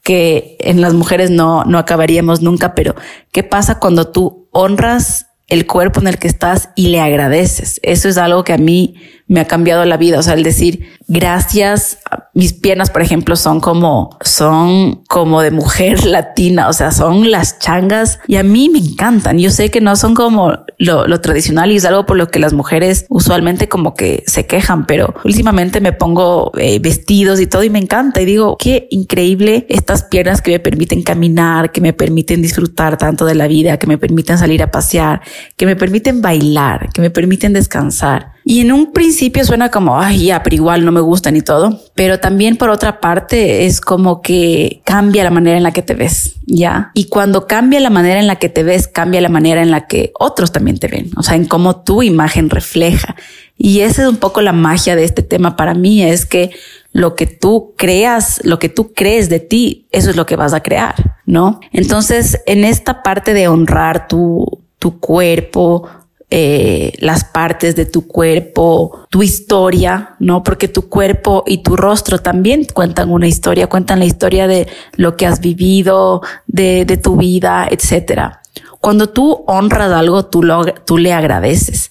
que 0.07 0.57
en 0.61 0.81
las 0.81 0.95
mujeres 0.95 1.33
no, 1.33 1.65
no 1.65 1.79
acabaríamos 1.79 2.41
nunca, 2.41 2.77
pero 2.77 2.95
¿qué 3.33 3.43
pasa 3.43 3.81
cuando 3.81 4.13
tú 4.13 4.47
honras 4.53 5.27
el 5.49 5.67
cuerpo 5.67 5.99
en 5.99 6.07
el 6.07 6.21
que 6.21 6.29
estás 6.29 6.69
y 6.77 6.91
le 6.91 7.01
agradeces? 7.01 7.81
Eso 7.83 8.09
es 8.09 8.17
algo 8.17 8.45
que 8.45 8.53
a 8.53 8.57
mí 8.57 8.95
me 9.29 9.41
ha 9.41 9.47
cambiado 9.47 9.85
la 9.85 9.97
vida. 9.97 10.19
O 10.19 10.23
sea, 10.23 10.35
el 10.35 10.43
decir 10.43 10.89
gracias, 11.09 11.99
mis 12.35 12.53
piernas, 12.53 12.91
por 12.91 13.03
ejemplo, 13.03 13.37
son 13.37 13.61
como, 13.61 14.17
son 14.21 15.03
como 15.09 15.41
de 15.41 15.51
mujer 15.51 16.05
latina, 16.07 16.69
o 16.69 16.73
sea, 16.73 16.93
son 16.93 17.31
las 17.31 17.59
changas 17.59 18.19
y 18.27 18.37
a 18.37 18.43
mí 18.43 18.69
me 18.69 18.79
encantan. 18.79 19.39
Yo 19.39 19.51
sé 19.51 19.71
que 19.71 19.81
no 19.81 19.97
son 19.97 20.15
como 20.15 20.53
lo, 20.79 21.07
lo 21.07 21.21
tradicional 21.21 21.73
y 21.73 21.77
es 21.77 21.85
algo 21.85 22.07
por 22.07 22.17
lo 22.17 22.29
que 22.29 22.39
las 22.39 22.53
mujeres 22.53 23.07
usualmente 23.09 23.69
como 23.69 23.95
que 23.95 24.25
se 24.27 24.47
quejan, 24.47 24.87
pero 24.87 25.15
últimamente 25.25 25.81
me 25.81 25.93
pongo 25.93 26.53
eh, 26.59 26.79
vestidos 26.79 27.41
y 27.41 27.47
todo 27.47 27.65
y 27.65 27.71
me 27.71 27.79
encanta 27.79 28.21
y 28.21 28.25
digo, 28.25 28.57
qué 28.59 28.87
increíble 28.91 29.67
estas 29.69 30.05
piernas 30.05 30.43
que 30.43 30.53
me 30.53 30.61
permiten 30.61 31.03
caminar, 31.03 31.73
que 31.73 31.81
me 31.81 31.93
permiten 31.93 32.43
disfrutar 32.43 32.97
tanto 32.99 33.25
de 33.25 33.35
la 33.35 33.47
vida, 33.47 33.79
que 33.79 33.87
me 33.87 33.99
permiten 33.99 34.39
salir 34.39 34.63
a 34.63 34.71
pasear, 34.71 35.21
que 35.57 35.67
me 35.67 35.77
permiten 35.77 36.21
bailar, 36.21 36.91
que 36.93 37.01
me 37.01 37.11
permiten 37.11 37.53
descansar. 37.53 38.36
Y 38.49 38.61
en 38.61 38.71
un 38.71 38.93
principio 38.93 39.45
suena 39.45 39.73
como, 39.73 40.01
ay, 40.01 40.27
ya, 40.27 40.45
pero 40.45 40.55
igual 40.55 40.85
no 40.85 40.93
me 40.93 41.01
gusta 41.01 41.33
ni 41.33 41.43
todo. 41.43 41.81
Pero 41.97 42.21
también 42.21 42.57
por 42.57 42.71
otra 42.71 43.01
parte 43.01 43.67
es 43.67 43.81
como 43.81 44.23
que 44.23 44.83
cambia 44.85 45.25
la 45.25 45.33
manera 45.33 45.57
en 45.57 45.65
la 45.65 45.73
que 45.73 45.83
te 45.83 45.95
ves, 45.95 46.37
¿ya? 46.47 46.93
Y 46.95 47.07
cuando 47.07 47.49
cambia 47.49 47.81
la 47.81 47.91
manera 47.91 48.21
en 48.21 48.29
la 48.29 48.37
que 48.37 48.49
te 48.49 48.63
ves, 48.63 48.87
cambia 48.87 49.21
la 49.21 49.31
manera 49.31 49.63
en 49.63 49.73
la 49.73 49.89
que 49.89 50.13
otros 50.17 50.53
también 50.53 50.79
te 50.79 50.87
ven. 50.87 51.11
O 51.17 51.25
sea, 51.25 51.35
en 51.35 51.47
cómo 51.47 51.83
tu 51.83 52.05
imagen 52.05 52.49
refleja. 52.49 53.17
Y 53.59 53.81
esa 53.81 54.03
es 54.03 54.09
un 54.09 54.19
poco 54.19 54.41
la 54.41 54.53
magia 54.53 54.95
de 54.95 55.03
este 55.03 55.25
tema 55.25 55.57
para 55.57 55.75
mí, 55.75 56.05
es 56.05 56.25
que 56.25 56.53
lo 56.93 57.17
que 57.17 57.27
tú 57.27 57.75
creas, 57.77 58.41
lo 58.45 58.61
que 58.61 58.69
tú 58.69 58.93
crees 58.95 59.29
de 59.29 59.41
ti, 59.41 59.89
eso 59.91 60.09
es 60.09 60.15
lo 60.15 60.25
que 60.25 60.37
vas 60.37 60.55
a 60.55 60.63
crear, 60.63 61.17
¿no? 61.27 61.59
Entonces, 61.73 62.41
en 62.47 62.63
esta 62.63 63.03
parte 63.03 63.35
de 63.35 63.49
honrar 63.49 64.07
tu, 64.07 64.63
tu 64.79 65.01
cuerpo, 65.01 65.89
eh, 66.29 66.93
las 66.99 67.25
partes 67.25 67.77
de 67.77 67.87
tu 67.87 68.09
cuerpo, 68.09 69.07
tu 69.11 69.23
historia, 69.23 70.17
¿no? 70.19 70.43
Porque 70.43 70.67
tu 70.67 70.89
cuerpo 70.89 71.45
y 71.47 71.59
tu 71.59 71.77
rostro 71.77 72.19
también 72.19 72.65
cuentan 72.65 73.11
una 73.11 73.29
historia, 73.29 73.69
cuentan 73.69 74.01
la 74.01 74.07
historia 74.07 74.49
de 74.49 74.67
lo 74.97 75.17
que 75.17 75.27
has 75.27 75.41
vivido, 75.41 76.23
de, 76.47 76.85
de 76.85 76.97
tu 76.97 77.17
vida, 77.17 77.69
etcétera. 77.71 78.43
Cuando 78.81 79.09
tú 79.09 79.45
honras 79.47 79.93
algo, 79.93 80.27
tú, 80.27 80.43
lo, 80.43 80.65
tú 80.65 80.99
le 80.99 81.13
agradeces. 81.13 81.91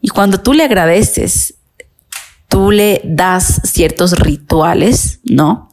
Y 0.00 0.08
cuando 0.08 0.38
tú 0.38 0.52
le 0.52 0.64
agradeces, 0.64 1.54
tú 2.48 2.70
le 2.70 3.00
das 3.04 3.62
ciertos 3.64 4.12
rituales, 4.18 5.20
¿no? 5.24 5.70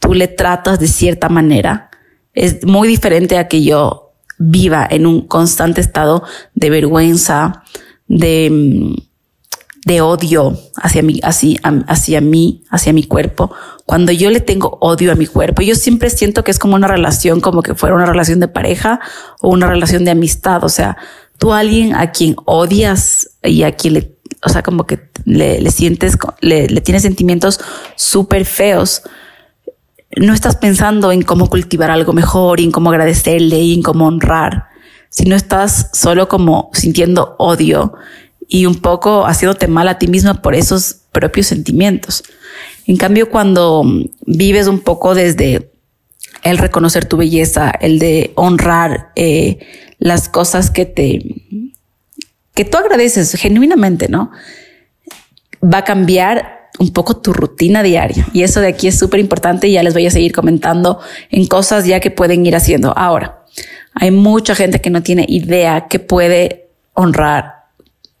Tú 0.00 0.14
le 0.14 0.26
tratas 0.26 0.80
de 0.80 0.88
cierta 0.88 1.28
manera. 1.28 1.90
Es 2.32 2.64
muy 2.64 2.88
diferente 2.88 3.38
a 3.38 3.46
que 3.46 3.62
yo 3.62 4.03
viva 4.38 4.86
en 4.88 5.06
un 5.06 5.26
constante 5.26 5.80
estado 5.80 6.24
de 6.54 6.70
vergüenza, 6.70 7.62
de, 8.08 8.50
mm, 8.50 8.94
de 9.86 10.00
odio 10.00 10.58
hacia 10.76 11.02
mí, 11.02 11.20
hacia, 11.22 11.60
hacia 11.86 12.20
mí, 12.20 12.64
hacia 12.70 12.92
mi 12.92 13.04
cuerpo. 13.04 13.52
Cuando 13.84 14.12
yo 14.12 14.30
le 14.30 14.40
tengo 14.40 14.78
odio 14.80 15.12
a 15.12 15.14
mi 15.14 15.26
cuerpo, 15.26 15.62
yo 15.62 15.74
siempre 15.74 16.10
siento 16.10 16.42
que 16.42 16.50
es 16.50 16.58
como 16.58 16.74
una 16.74 16.88
relación, 16.88 17.40
como 17.40 17.62
que 17.62 17.74
fuera 17.74 17.94
una 17.94 18.06
relación 18.06 18.40
de 18.40 18.48
pareja 18.48 19.00
o 19.40 19.50
una 19.50 19.68
relación 19.68 20.04
de 20.04 20.10
amistad. 20.12 20.64
O 20.64 20.68
sea, 20.68 20.96
tú 21.38 21.52
a 21.52 21.58
alguien 21.58 21.94
a 21.94 22.12
quien 22.12 22.36
odias 22.46 23.30
y 23.42 23.62
a 23.62 23.72
quien 23.72 23.94
le, 23.94 24.16
o 24.42 24.48
sea, 24.48 24.62
como 24.62 24.86
que 24.86 25.10
le, 25.26 25.70
sientes, 25.70 26.16
le, 26.40 26.66
le 26.66 26.80
tienes 26.80 27.02
sentimientos 27.02 27.60
súper 27.96 28.46
feos 28.46 29.02
no 30.16 30.32
estás 30.32 30.56
pensando 30.56 31.12
en 31.12 31.22
cómo 31.22 31.48
cultivar 31.48 31.90
algo 31.90 32.12
mejor 32.12 32.60
y 32.60 32.64
en 32.64 32.70
cómo 32.70 32.90
agradecerle 32.90 33.58
y 33.60 33.74
en 33.74 33.82
cómo 33.82 34.06
honrar, 34.06 34.68
sino 35.08 35.36
estás 35.36 35.90
solo 35.92 36.28
como 36.28 36.70
sintiendo 36.72 37.36
odio 37.38 37.94
y 38.48 38.66
un 38.66 38.76
poco 38.76 39.26
haciéndote 39.26 39.68
mal 39.68 39.88
a 39.88 39.98
ti 39.98 40.06
misma 40.06 40.42
por 40.42 40.54
esos 40.54 40.96
propios 41.12 41.46
sentimientos. 41.46 42.24
En 42.86 42.96
cambio, 42.96 43.30
cuando 43.30 43.84
vives 44.26 44.66
un 44.66 44.80
poco 44.80 45.14
desde 45.14 45.70
el 46.42 46.58
reconocer 46.58 47.06
tu 47.06 47.16
belleza, 47.16 47.70
el 47.70 47.98
de 47.98 48.32
honrar 48.34 49.12
eh, 49.16 49.58
las 49.98 50.28
cosas 50.28 50.70
que 50.70 50.84
te, 50.84 51.22
que 52.54 52.64
tú 52.64 52.76
agradeces 52.76 53.32
genuinamente, 53.34 54.08
¿no? 54.08 54.30
Va 55.62 55.78
a 55.78 55.84
cambiar 55.84 56.63
un 56.78 56.92
poco 56.92 57.16
tu 57.16 57.32
rutina 57.32 57.82
diaria. 57.82 58.26
Y 58.32 58.42
eso 58.42 58.60
de 58.60 58.68
aquí 58.68 58.88
es 58.88 58.98
súper 58.98 59.20
importante 59.20 59.68
y 59.68 59.72
ya 59.72 59.82
les 59.82 59.94
voy 59.94 60.06
a 60.06 60.10
seguir 60.10 60.32
comentando 60.32 61.00
en 61.30 61.46
cosas 61.46 61.86
ya 61.86 62.00
que 62.00 62.10
pueden 62.10 62.44
ir 62.46 62.56
haciendo. 62.56 62.92
Ahora, 62.96 63.44
hay 63.94 64.10
mucha 64.10 64.54
gente 64.54 64.80
que 64.80 64.90
no 64.90 65.02
tiene 65.02 65.24
idea 65.28 65.86
que 65.88 66.00
puede 66.00 66.68
honrar 66.94 67.64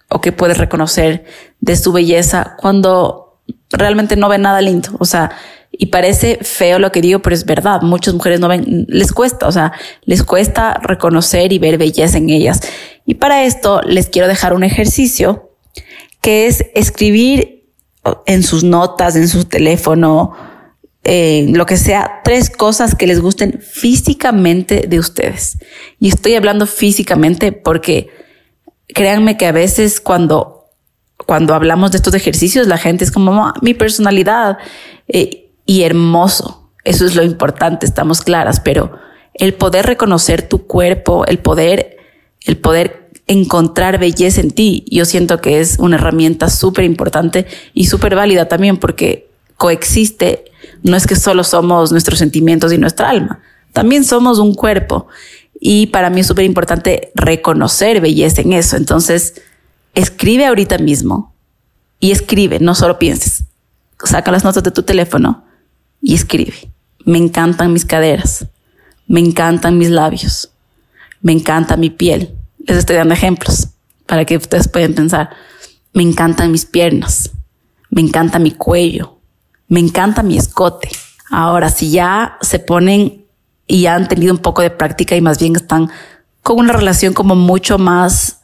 o 0.08 0.20
que 0.20 0.32
puede 0.32 0.54
reconocer 0.54 1.24
de 1.60 1.76
su 1.76 1.92
belleza 1.92 2.56
cuando 2.58 3.40
realmente 3.70 4.16
no 4.16 4.28
ve 4.28 4.38
nada 4.38 4.60
lindo. 4.60 4.90
O 4.98 5.04
sea, 5.04 5.32
y 5.72 5.86
parece 5.86 6.38
feo 6.42 6.78
lo 6.78 6.92
que 6.92 7.00
digo, 7.00 7.20
pero 7.20 7.34
es 7.34 7.44
verdad. 7.44 7.82
Muchas 7.82 8.14
mujeres 8.14 8.38
no 8.38 8.48
ven, 8.48 8.86
les 8.88 9.12
cuesta, 9.12 9.48
o 9.48 9.52
sea, 9.52 9.72
les 10.04 10.22
cuesta 10.22 10.74
reconocer 10.74 11.52
y 11.52 11.58
ver 11.58 11.78
belleza 11.78 12.18
en 12.18 12.30
ellas. 12.30 12.60
Y 13.04 13.14
para 13.14 13.44
esto 13.44 13.80
les 13.82 14.08
quiero 14.08 14.28
dejar 14.28 14.54
un 14.54 14.62
ejercicio 14.62 15.50
que 16.20 16.46
es 16.46 16.66
escribir 16.74 17.53
en 18.26 18.42
sus 18.42 18.64
notas, 18.64 19.16
en 19.16 19.28
su 19.28 19.44
teléfono, 19.44 20.32
eh, 21.04 21.46
lo 21.50 21.66
que 21.66 21.76
sea, 21.76 22.22
tres 22.24 22.50
cosas 22.50 22.94
que 22.94 23.06
les 23.06 23.20
gusten 23.20 23.60
físicamente 23.60 24.86
de 24.88 24.98
ustedes. 24.98 25.58
Y 26.00 26.08
estoy 26.08 26.34
hablando 26.34 26.66
físicamente 26.66 27.52
porque 27.52 28.08
créanme 28.88 29.36
que 29.36 29.46
a 29.46 29.52
veces 29.52 30.00
cuando, 30.00 30.70
cuando 31.26 31.54
hablamos 31.54 31.90
de 31.90 31.98
estos 31.98 32.14
ejercicios, 32.14 32.66
la 32.66 32.78
gente 32.78 33.04
es 33.04 33.10
como 33.10 33.52
mi 33.60 33.74
personalidad 33.74 34.58
eh, 35.08 35.50
y 35.66 35.82
hermoso. 35.82 36.70
Eso 36.84 37.06
es 37.06 37.14
lo 37.14 37.22
importante, 37.22 37.86
estamos 37.86 38.22
claras, 38.22 38.60
pero 38.60 38.98
el 39.34 39.54
poder 39.54 39.86
reconocer 39.86 40.48
tu 40.48 40.66
cuerpo, 40.66 41.26
el 41.26 41.38
poder, 41.38 41.96
el 42.46 42.56
poder 42.58 43.03
encontrar 43.26 43.98
belleza 43.98 44.40
en 44.40 44.50
ti. 44.50 44.84
Yo 44.90 45.04
siento 45.04 45.40
que 45.40 45.60
es 45.60 45.78
una 45.78 45.96
herramienta 45.96 46.50
súper 46.50 46.84
importante 46.84 47.46
y 47.72 47.86
súper 47.86 48.14
válida 48.14 48.48
también 48.48 48.76
porque 48.76 49.28
coexiste. 49.56 50.44
No 50.82 50.96
es 50.96 51.06
que 51.06 51.16
solo 51.16 51.44
somos 51.44 51.92
nuestros 51.92 52.18
sentimientos 52.18 52.72
y 52.72 52.78
nuestra 52.78 53.10
alma, 53.10 53.40
también 53.72 54.04
somos 54.04 54.38
un 54.38 54.54
cuerpo. 54.54 55.06
Y 55.60 55.86
para 55.86 56.10
mí 56.10 56.20
es 56.20 56.26
súper 56.26 56.44
importante 56.44 57.12
reconocer 57.14 58.00
belleza 58.00 58.42
en 58.42 58.52
eso. 58.52 58.76
Entonces, 58.76 59.40
escribe 59.94 60.44
ahorita 60.44 60.78
mismo 60.78 61.34
y 62.00 62.10
escribe, 62.10 62.58
no 62.60 62.74
solo 62.74 62.98
pienses. 62.98 63.44
Saca 64.04 64.30
las 64.30 64.44
notas 64.44 64.62
de 64.62 64.70
tu 64.70 64.82
teléfono 64.82 65.44
y 66.02 66.14
escribe. 66.14 66.54
Me 67.06 67.18
encantan 67.18 67.72
mis 67.72 67.84
caderas, 67.84 68.46
me 69.06 69.20
encantan 69.20 69.78
mis 69.78 69.90
labios, 69.90 70.50
me 71.22 71.32
encanta 71.32 71.76
mi 71.76 71.90
piel, 71.90 72.34
les 72.66 72.78
estoy 72.78 72.96
dando 72.96 73.14
ejemplos 73.14 73.68
para 74.06 74.24
que 74.24 74.36
ustedes 74.36 74.68
puedan 74.68 74.94
pensar. 74.94 75.30
Me 75.92 76.02
encantan 76.02 76.52
mis 76.52 76.66
piernas, 76.66 77.30
me 77.90 78.00
encanta 78.00 78.38
mi 78.38 78.50
cuello, 78.50 79.18
me 79.68 79.80
encanta 79.80 80.22
mi 80.22 80.36
escote. 80.36 80.88
Ahora, 81.30 81.70
si 81.70 81.90
ya 81.90 82.36
se 82.40 82.58
ponen 82.58 83.26
y 83.66 83.82
ya 83.82 83.94
han 83.94 84.08
tenido 84.08 84.32
un 84.32 84.40
poco 84.40 84.62
de 84.62 84.70
práctica 84.70 85.16
y 85.16 85.20
más 85.20 85.38
bien 85.38 85.56
están 85.56 85.90
con 86.42 86.58
una 86.58 86.72
relación 86.72 87.14
como 87.14 87.34
mucho 87.34 87.78
más 87.78 88.42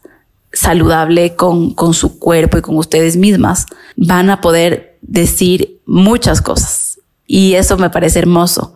saludable 0.52 1.36
con, 1.36 1.74
con 1.74 1.94
su 1.94 2.18
cuerpo 2.18 2.58
y 2.58 2.62
con 2.62 2.76
ustedes 2.76 3.16
mismas, 3.16 3.66
van 3.96 4.30
a 4.30 4.40
poder 4.40 4.98
decir 5.02 5.80
muchas 5.86 6.40
cosas. 6.42 7.00
Y 7.26 7.54
eso 7.54 7.76
me 7.76 7.90
parece 7.90 8.18
hermoso, 8.18 8.74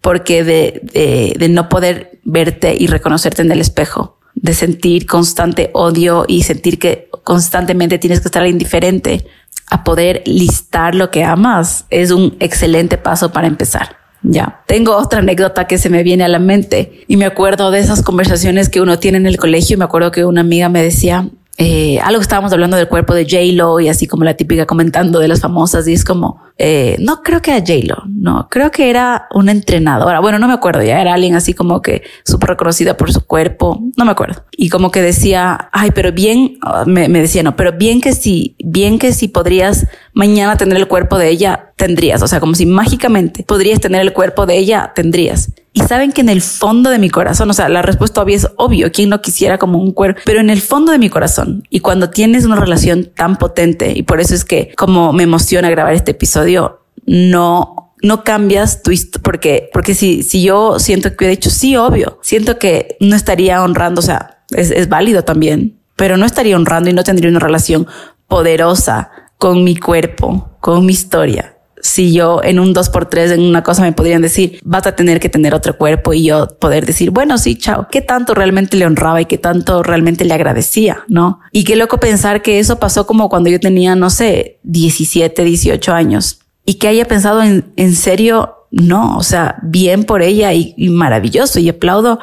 porque 0.00 0.42
de, 0.42 0.80
de, 0.82 1.36
de 1.38 1.48
no 1.48 1.68
poder 1.68 2.18
verte 2.24 2.74
y 2.76 2.88
reconocerte 2.88 3.42
en 3.42 3.52
el 3.52 3.60
espejo, 3.60 4.15
de 4.36 4.54
sentir 4.54 5.06
constante 5.06 5.70
odio 5.72 6.24
y 6.28 6.42
sentir 6.42 6.78
que 6.78 7.08
constantemente 7.24 7.98
tienes 7.98 8.20
que 8.20 8.28
estar 8.28 8.46
indiferente 8.46 9.26
a 9.68 9.82
poder 9.82 10.22
listar 10.26 10.94
lo 10.94 11.10
que 11.10 11.24
amas 11.24 11.86
es 11.90 12.12
un 12.12 12.36
excelente 12.38 12.98
paso 12.98 13.32
para 13.32 13.48
empezar. 13.48 13.96
Ya. 14.22 14.62
Tengo 14.66 14.96
otra 14.96 15.20
anécdota 15.20 15.66
que 15.66 15.78
se 15.78 15.88
me 15.88 16.02
viene 16.02 16.24
a 16.24 16.28
la 16.28 16.38
mente 16.38 17.04
y 17.08 17.16
me 17.16 17.26
acuerdo 17.26 17.70
de 17.70 17.80
esas 17.80 18.02
conversaciones 18.02 18.68
que 18.68 18.80
uno 18.80 18.98
tiene 18.98 19.18
en 19.18 19.26
el 19.26 19.38
colegio. 19.38 19.78
Me 19.78 19.84
acuerdo 19.84 20.10
que 20.10 20.24
una 20.24 20.42
amiga 20.42 20.68
me 20.68 20.82
decía, 20.82 21.28
eh, 21.58 21.98
algo 22.00 22.20
estábamos 22.20 22.52
hablando 22.52 22.76
del 22.76 22.86
cuerpo 22.86 23.14
de 23.14 23.24
J-Lo 23.24 23.80
y 23.80 23.88
así 23.88 24.06
como 24.06 24.24
la 24.24 24.34
típica 24.34 24.66
comentando 24.66 25.20
de 25.20 25.28
las 25.28 25.40
famosas 25.40 25.88
y 25.88 25.94
es 25.94 26.04
como, 26.04 26.42
eh, 26.58 26.96
no 26.98 27.22
creo 27.22 27.40
que 27.40 27.52
era 27.52 27.60
J-Lo, 27.60 28.02
no, 28.06 28.48
creo 28.50 28.70
que 28.70 28.90
era 28.90 29.26
una 29.32 29.52
entrenadora. 29.52 30.20
Bueno, 30.20 30.38
no 30.38 30.48
me 30.48 30.52
acuerdo, 30.52 30.82
ya 30.82 31.00
era 31.00 31.14
alguien 31.14 31.34
así 31.34 31.54
como 31.54 31.80
que 31.80 32.02
súper 32.24 32.50
reconocida 32.50 32.98
por 32.98 33.10
su 33.10 33.24
cuerpo, 33.26 33.80
no 33.96 34.04
me 34.04 34.10
acuerdo. 34.10 34.44
Y 34.52 34.68
como 34.68 34.90
que 34.90 35.00
decía, 35.00 35.70
ay, 35.72 35.92
pero 35.94 36.12
bien, 36.12 36.58
ah, 36.60 36.84
me, 36.86 37.08
decía, 37.08 37.42
no, 37.42 37.56
pero 37.56 37.72
bien 37.72 38.02
que 38.02 38.12
sí, 38.12 38.54
bien 38.58 38.98
que 38.98 39.12
si 39.12 39.28
podrías 39.28 39.86
mañana 40.12 40.58
tener 40.58 40.76
el 40.76 40.88
cuerpo 40.88 41.16
de 41.16 41.30
ella, 41.30 41.65
tendrías. 41.76 42.22
O 42.22 42.26
sea, 42.26 42.40
como 42.40 42.54
si 42.54 42.66
mágicamente 42.66 43.44
podrías 43.44 43.80
tener 43.80 44.00
el 44.00 44.12
cuerpo 44.12 44.46
de 44.46 44.56
ella, 44.58 44.92
tendrías. 44.94 45.52
Y 45.72 45.80
saben 45.80 46.12
que 46.12 46.22
en 46.22 46.30
el 46.30 46.40
fondo 46.40 46.90
de 46.90 46.98
mi 46.98 47.10
corazón, 47.10 47.50
o 47.50 47.52
sea, 47.52 47.68
la 47.68 47.82
respuesta 47.82 48.22
obvia 48.22 48.36
es 48.36 48.48
obvio, 48.56 48.90
quien 48.90 49.10
no 49.10 49.20
quisiera 49.20 49.58
como 49.58 49.78
un 49.78 49.92
cuerpo, 49.92 50.22
pero 50.24 50.40
en 50.40 50.48
el 50.48 50.62
fondo 50.62 50.90
de 50.90 50.98
mi 50.98 51.10
corazón 51.10 51.64
y 51.68 51.80
cuando 51.80 52.08
tienes 52.08 52.46
una 52.46 52.56
relación 52.56 53.10
tan 53.14 53.36
potente 53.36 53.92
y 53.94 54.02
por 54.02 54.20
eso 54.20 54.34
es 54.34 54.44
que 54.44 54.72
como 54.74 55.12
me 55.12 55.24
emociona 55.24 55.68
grabar 55.68 55.92
este 55.92 56.12
episodio, 56.12 56.80
no 57.04 57.92
no 58.02 58.24
cambias 58.24 58.82
tu 58.82 58.92
porque 59.22 59.68
porque 59.72 59.94
si 59.94 60.22
si 60.22 60.42
yo 60.42 60.78
siento 60.78 61.14
que 61.14 61.26
he 61.26 61.30
dicho 61.30 61.50
sí, 61.50 61.76
obvio, 61.76 62.18
siento 62.22 62.58
que 62.58 62.96
no 63.00 63.14
estaría 63.14 63.62
honrando, 63.62 63.98
o 63.98 64.02
sea, 64.02 64.44
es, 64.50 64.70
es 64.70 64.88
válido 64.88 65.24
también, 65.24 65.78
pero 65.94 66.16
no 66.16 66.24
estaría 66.24 66.56
honrando 66.56 66.88
y 66.88 66.94
no 66.94 67.04
tendría 67.04 67.30
una 67.30 67.40
relación 67.40 67.86
poderosa 68.28 69.10
con 69.36 69.62
mi 69.62 69.76
cuerpo, 69.76 70.56
con 70.60 70.86
mi 70.86 70.92
historia 70.94 71.55
si 71.80 72.12
yo 72.12 72.40
en 72.42 72.58
un 72.58 72.74
2x3 72.74 73.32
en 73.32 73.42
una 73.42 73.62
cosa 73.62 73.82
me 73.82 73.92
podrían 73.92 74.22
decir, 74.22 74.58
vas 74.64 74.86
a 74.86 74.96
tener 74.96 75.20
que 75.20 75.28
tener 75.28 75.54
otro 75.54 75.76
cuerpo 75.76 76.12
y 76.14 76.24
yo 76.24 76.48
poder 76.58 76.86
decir, 76.86 77.10
bueno, 77.10 77.38
sí, 77.38 77.56
chao, 77.56 77.86
qué 77.90 78.00
tanto 78.00 78.34
realmente 78.34 78.76
le 78.76 78.86
honraba 78.86 79.20
y 79.20 79.26
qué 79.26 79.38
tanto 79.38 79.82
realmente 79.82 80.24
le 80.24 80.34
agradecía, 80.34 81.04
¿no? 81.08 81.40
Y 81.52 81.64
qué 81.64 81.76
loco 81.76 81.98
pensar 81.98 82.42
que 82.42 82.58
eso 82.58 82.78
pasó 82.78 83.06
como 83.06 83.28
cuando 83.28 83.50
yo 83.50 83.60
tenía, 83.60 83.94
no 83.94 84.10
sé, 84.10 84.58
17, 84.64 85.44
18 85.44 85.92
años 85.92 86.40
y 86.66 86.74
que 86.74 86.88
haya 86.88 87.06
pensado 87.06 87.42
en, 87.42 87.72
en 87.76 87.94
serio, 87.94 88.66
no, 88.70 89.16
o 89.16 89.22
sea, 89.22 89.56
bien 89.62 90.04
por 90.04 90.20
ella 90.20 90.52
y, 90.52 90.74
maravilloso 90.90 91.60
y 91.60 91.68
aplaudo, 91.68 92.18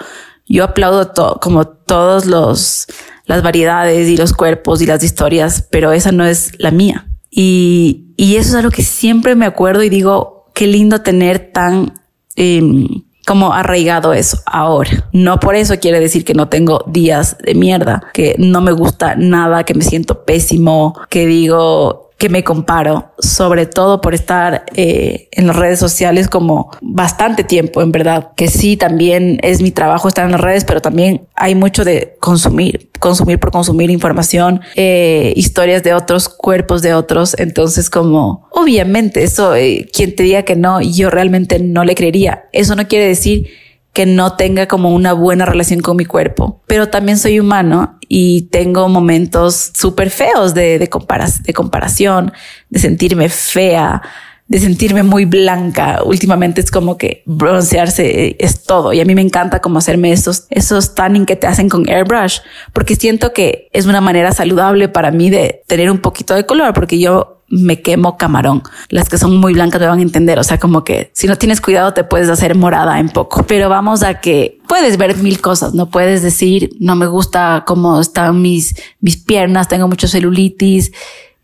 yo 0.46 0.66
aplaudo 0.66 1.08
todo, 1.08 1.40
como 1.40 1.66
todos 1.66 2.26
los, 2.26 2.86
las 3.26 3.42
variedades 3.42 4.10
y 4.10 4.18
los 4.18 4.34
cuerpos 4.34 4.82
y 4.82 4.86
las 4.86 5.02
historias, 5.02 5.66
pero 5.72 5.94
esa 5.94 6.12
no 6.12 6.26
es 6.26 6.52
la 6.60 6.72
mía. 6.72 7.08
Y, 7.36 8.14
y 8.16 8.36
eso 8.36 8.50
es 8.50 8.56
algo 8.56 8.70
que 8.70 8.84
siempre 8.84 9.36
me 9.36 9.48
acuerdo 9.48 9.82
y 9.82 9.90
digo, 9.90 10.46
qué 10.54 10.68
lindo 10.68 11.02
tener 11.02 11.52
tan 11.52 12.00
em, 12.36 12.88
como 13.26 13.54
arraigado 13.54 14.14
eso 14.14 14.38
ahora. 14.46 15.10
No 15.14 15.40
por 15.40 15.56
eso 15.56 15.80
quiere 15.80 16.00
decir 16.00 16.26
que 16.26 16.34
no 16.34 16.50
tengo 16.50 16.84
días 16.88 17.38
de 17.44 17.56
mierda, 17.56 18.04
que 18.14 18.36
no 18.38 18.62
me 18.62 18.72
gusta 18.72 19.16
nada, 19.16 19.64
que 19.64 19.74
me 19.74 19.84
siento 19.84 20.26
pésimo, 20.26 20.94
que 21.10 21.26
digo, 21.26 22.03
que 22.24 22.30
me 22.30 22.46
comparo, 22.46 23.12
sobre 23.20 23.66
todo 23.66 24.00
por 24.00 24.14
estar 24.14 24.64
eh, 24.78 25.28
en 25.34 25.46
las 25.46 25.58
redes 25.58 25.78
sociales 25.78 26.30
como 26.30 26.72
bastante 26.80 27.44
tiempo, 27.44 27.82
en 27.82 27.92
verdad, 27.92 28.30
que 28.38 28.48
sí, 28.48 28.78
también 28.78 29.40
es 29.44 29.62
mi 29.62 29.72
trabajo 29.72 30.08
estar 30.08 30.24
en 30.24 30.32
las 30.32 30.40
redes, 30.40 30.64
pero 30.64 30.80
también 30.80 31.28
hay 31.36 31.54
mucho 31.54 31.84
de 31.84 32.16
consumir, 32.22 32.90
consumir 33.02 33.42
por 33.42 33.52
consumir 33.52 33.90
información, 33.90 34.62
eh, 34.76 35.34
historias 35.36 35.84
de 35.84 35.94
otros, 35.94 36.30
cuerpos 36.30 36.82
de 36.82 36.94
otros, 36.94 37.36
entonces 37.38 37.90
como, 37.90 38.48
obviamente, 38.52 39.22
eso, 39.22 39.54
eh, 39.54 39.90
quien 39.92 40.16
te 40.16 40.24
diga 40.24 40.44
que 40.44 40.56
no, 40.56 40.80
yo 40.80 41.10
realmente 41.10 41.60
no 41.60 41.84
le 41.84 41.94
creería. 41.94 42.46
Eso 42.54 42.78
no 42.78 42.88
quiere 42.88 43.06
decir 43.06 43.50
que 43.92 44.06
no 44.06 44.38
tenga 44.38 44.68
como 44.68 44.96
una 44.96 45.12
buena 45.12 45.46
relación 45.46 45.82
con 45.82 45.98
mi 45.98 46.06
cuerpo, 46.06 46.62
pero 46.68 46.88
también 46.88 47.18
soy 47.18 47.40
humano 47.40 48.00
y 48.16 48.44
tengo 48.52 48.90
momentos 48.90 49.72
súper 49.74 50.12
feos 50.12 50.54
de, 50.54 50.78
de, 50.78 50.88
de 50.88 51.54
comparación, 51.54 52.32
de 52.70 52.80
sentirme 52.80 53.28
fea, 53.28 54.04
de 54.48 54.60
sentirme 54.60 55.02
muy 55.02 55.26
blanca. 55.26 55.98
Últimamente 56.06 56.62
es 56.62 56.70
como 56.70 56.96
que 56.96 57.24
broncearse 57.26 58.36
es 58.38 58.66
todo 58.66 58.94
y 58.94 59.02
a 59.02 59.06
mí 59.06 59.16
me 59.16 59.24
encanta 59.24 59.62
como 59.62 59.80
hacerme 59.80 60.12
esos, 60.12 60.46
esos 60.52 60.94
tanning 60.94 61.26
que 61.26 61.36
te 61.36 61.48
hacen 61.48 61.70
con 61.70 61.90
airbrush, 61.90 62.42
porque 62.72 62.96
siento 62.96 63.34
que 63.34 63.68
es 63.74 63.88
una 63.88 64.00
manera 64.00 64.32
saludable 64.32 64.90
para 64.90 65.10
mí 65.10 65.32
de 65.32 65.64
tener 65.66 65.90
un 65.90 65.98
poquito 65.98 66.36
de 66.36 66.46
color, 66.46 66.76
porque 66.76 67.00
yo 67.00 67.42
me 67.54 67.82
quemo 67.82 68.18
camarón. 68.18 68.64
Las 68.90 69.10
que 69.10 69.18
son 69.18 69.38
muy 69.38 69.54
blancas 69.54 69.80
me 69.80 69.88
van 69.88 70.00
a 70.00 70.02
entender. 70.02 70.40
O 70.40 70.44
sea, 70.44 70.60
como 70.60 70.84
que 70.84 71.12
si 71.14 71.28
no 71.28 71.36
tienes 71.38 71.62
cuidado 71.62 71.94
te 71.94 72.04
puedes 72.04 72.30
hacer 72.30 72.56
morada 72.56 73.00
en 73.00 73.10
poco. 73.10 73.44
Pero 73.44 73.70
vamos 73.70 74.02
a 74.04 74.20
que 74.20 74.60
puedes 74.68 74.98
ver 74.98 75.16
mil 75.18 75.40
cosas. 75.40 75.74
No 75.74 75.90
puedes 75.90 76.24
decir 76.24 76.72
no 76.80 76.96
me 76.96 77.06
gusta 77.06 77.64
cómo 77.68 78.00
están 78.00 78.42
mis, 78.42 78.76
mis 79.00 79.18
piernas, 79.18 79.68
tengo 79.68 79.88
mucho 79.88 80.08
celulitis. 80.08 80.92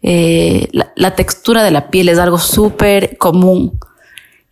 Eh, 0.01 0.67
la, 0.71 0.91
la 0.95 1.15
textura 1.15 1.63
de 1.63 1.71
la 1.71 1.89
piel 1.89 2.09
es 2.09 2.17
algo 2.17 2.39
súper 2.39 3.17
común. 3.17 3.79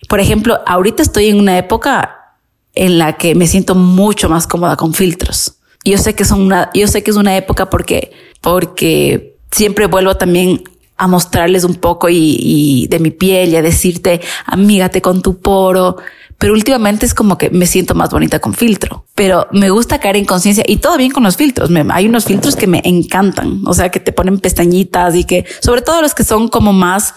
Por 0.07 0.19
ejemplo, 0.19 0.59
ahorita 0.65 1.01
estoy 1.01 1.27
en 1.27 1.39
una 1.39 1.57
época 1.57 2.35
en 2.75 2.99
la 2.99 3.13
que 3.13 3.33
me 3.33 3.47
siento 3.47 3.73
mucho 3.73 4.29
más 4.29 4.45
cómoda 4.45 4.75
con 4.75 4.93
filtros. 4.93 5.55
Yo 5.83 5.97
sé 5.97 6.13
que 6.13 6.25
son 6.25 6.41
una, 6.41 6.69
yo 6.73 6.87
sé 6.87 7.01
que 7.01 7.11
es 7.11 7.17
una 7.17 7.35
época 7.35 7.69
porque, 7.69 8.11
porque 8.41 9.37
siempre 9.51 9.87
vuelvo 9.87 10.15
también 10.15 10.63
a 10.97 11.07
mostrarles 11.07 11.63
un 11.63 11.75
poco 11.75 12.07
y, 12.09 12.87
de 12.89 12.99
mi 12.99 13.11
piel 13.11 13.49
y 13.49 13.55
a 13.55 13.61
decirte, 13.61 14.21
amígate 14.45 15.01
con 15.01 15.21
tu 15.21 15.39
poro. 15.39 15.97
Pero 16.39 16.53
últimamente 16.53 17.05
es 17.05 17.15
como 17.15 17.37
que 17.37 17.49
me 17.49 17.65
siento 17.65 17.95
más 17.95 18.11
bonita 18.11 18.39
con 18.39 18.53
filtro, 18.53 19.05
pero 19.15 19.47
me 19.51 19.71
gusta 19.71 19.99
caer 19.99 20.17
en 20.17 20.25
conciencia 20.25 20.63
y 20.67 20.77
todo 20.77 20.95
bien 20.95 21.11
con 21.11 21.23
los 21.23 21.35
filtros. 21.35 21.71
hay 21.89 22.05
unos 22.05 22.25
filtros 22.25 22.55
que 22.55 22.67
me 22.67 22.81
encantan, 22.85 23.61
o 23.65 23.73
sea, 23.73 23.89
que 23.89 23.99
te 23.99 24.11
ponen 24.11 24.39
pestañitas 24.39 25.15
y 25.15 25.23
que 25.23 25.45
sobre 25.61 25.81
todo 25.81 25.99
los 26.03 26.13
que 26.13 26.23
son 26.23 26.47
como 26.47 26.73
más, 26.73 27.15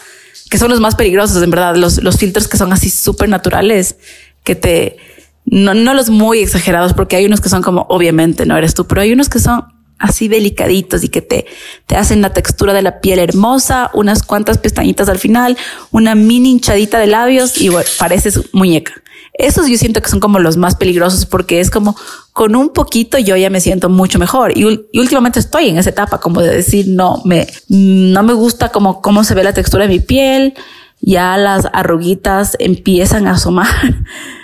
que 0.48 0.56
son 0.56 0.70
los 0.70 0.80
más 0.80 0.94
peligrosos, 0.94 1.42
en 1.42 1.50
verdad, 1.50 1.76
los, 1.76 2.02
los 2.02 2.16
filtros 2.16 2.48
que 2.48 2.56
son 2.56 2.72
así 2.72 2.88
súper 2.88 3.28
naturales, 3.28 3.96
que 4.42 4.54
te, 4.54 4.96
no, 5.44 5.74
no 5.74 5.92
los 5.92 6.08
muy 6.08 6.38
exagerados, 6.38 6.94
porque 6.94 7.16
hay 7.16 7.26
unos 7.26 7.42
que 7.42 7.50
son 7.50 7.60
como, 7.60 7.84
obviamente 7.90 8.46
no 8.46 8.56
eres 8.56 8.72
tú, 8.72 8.86
pero 8.86 9.02
hay 9.02 9.12
unos 9.12 9.28
que 9.28 9.38
son 9.38 9.64
así 10.00 10.26
delicaditos 10.26 11.04
y 11.04 11.08
que 11.08 11.22
te, 11.22 11.46
te 11.86 11.94
hacen 11.94 12.22
la 12.22 12.32
textura 12.32 12.72
de 12.72 12.82
la 12.82 13.00
piel 13.00 13.20
hermosa, 13.20 13.90
unas 13.92 14.22
cuantas 14.22 14.58
pestañitas 14.58 15.08
al 15.08 15.18
final, 15.18 15.56
una 15.92 16.14
mini 16.14 16.50
hinchadita 16.50 16.98
de 16.98 17.06
labios 17.06 17.60
y 17.60 17.68
bueno, 17.68 17.88
pareces 17.98 18.40
muñeca. 18.52 18.94
Esos 19.34 19.68
yo 19.68 19.76
siento 19.78 20.02
que 20.02 20.08
son 20.08 20.20
como 20.20 20.38
los 20.38 20.56
más 20.56 20.74
peligrosos 20.74 21.24
porque 21.24 21.60
es 21.60 21.70
como 21.70 21.96
con 22.32 22.56
un 22.56 22.70
poquito 22.70 23.18
yo 23.18 23.36
ya 23.36 23.50
me 23.50 23.60
siento 23.60 23.88
mucho 23.88 24.18
mejor. 24.18 24.56
Y, 24.56 24.64
últimamente 24.98 25.38
estoy 25.38 25.68
en 25.68 25.78
esa 25.78 25.90
etapa 25.90 26.18
como 26.18 26.40
de 26.40 26.56
decir 26.56 26.86
no 26.88 27.22
me 27.24 27.46
no 27.68 28.22
me 28.22 28.32
gusta 28.32 28.70
como 28.70 29.00
cómo 29.00 29.22
se 29.22 29.34
ve 29.34 29.44
la 29.44 29.52
textura 29.52 29.86
de 29.86 29.90
mi 29.90 30.00
piel, 30.00 30.54
ya 31.00 31.36
las 31.36 31.68
arruguitas 31.72 32.56
empiezan 32.58 33.26
a 33.26 33.32
asomar 33.32 33.68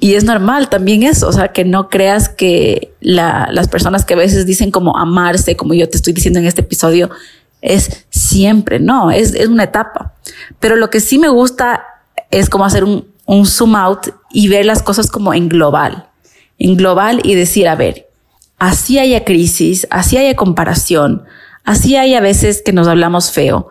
y 0.00 0.14
es 0.14 0.24
normal 0.24 0.70
también 0.70 1.02
eso, 1.02 1.28
o 1.28 1.32
sea, 1.32 1.48
que 1.48 1.62
no 1.62 1.90
creas 1.90 2.30
que 2.30 2.94
las 3.00 3.68
personas 3.68 4.06
que 4.06 4.14
a 4.14 4.16
veces 4.16 4.46
dicen 4.46 4.70
como 4.70 4.96
amarse, 4.96 5.56
como 5.56 5.74
yo 5.74 5.88
te 5.90 5.98
estoy 5.98 6.14
diciendo 6.14 6.40
en 6.40 6.46
este 6.46 6.62
episodio, 6.62 7.10
es 7.60 8.06
siempre, 8.08 8.80
no, 8.80 9.10
es, 9.10 9.34
es 9.34 9.48
una 9.48 9.64
etapa. 9.64 10.14
Pero 10.58 10.76
lo 10.76 10.88
que 10.88 11.00
sí 11.00 11.18
me 11.18 11.28
gusta 11.28 11.84
es 12.30 12.48
como 12.48 12.64
hacer 12.64 12.82
un, 12.82 13.08
un 13.26 13.44
zoom 13.44 13.76
out 13.76 14.08
y 14.32 14.48
ver 14.48 14.64
las 14.64 14.82
cosas 14.82 15.10
como 15.10 15.34
en 15.34 15.50
global, 15.50 16.08
en 16.58 16.78
global 16.78 17.20
y 17.22 17.34
decir, 17.34 17.68
a 17.68 17.74
ver, 17.74 18.08
así 18.58 18.98
haya 18.98 19.26
crisis, 19.26 19.86
así 19.90 20.16
haya 20.16 20.34
comparación, 20.34 21.24
así 21.64 21.96
hay 21.96 22.14
a 22.14 22.22
veces 22.22 22.62
que 22.64 22.72
nos 22.72 22.88
hablamos 22.88 23.32
feo. 23.32 23.68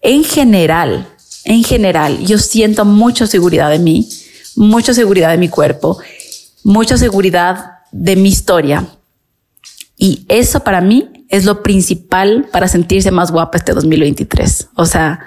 En 0.00 0.24
general, 0.24 1.06
en 1.44 1.62
general, 1.62 2.18
yo 2.18 2.38
siento 2.38 2.84
mucha 2.84 3.28
seguridad 3.28 3.70
de 3.70 3.78
mí 3.78 4.08
mucha 4.58 4.92
seguridad 4.92 5.30
de 5.30 5.38
mi 5.38 5.48
cuerpo, 5.48 5.98
mucha 6.64 6.96
seguridad 6.96 7.78
de 7.92 8.16
mi 8.16 8.28
historia. 8.28 8.86
Y 9.96 10.26
eso 10.28 10.60
para 10.60 10.80
mí 10.80 11.24
es 11.28 11.44
lo 11.44 11.62
principal 11.62 12.48
para 12.52 12.68
sentirse 12.68 13.10
más 13.10 13.30
guapa 13.30 13.58
este 13.58 13.72
2023. 13.72 14.70
O 14.74 14.84
sea, 14.84 15.20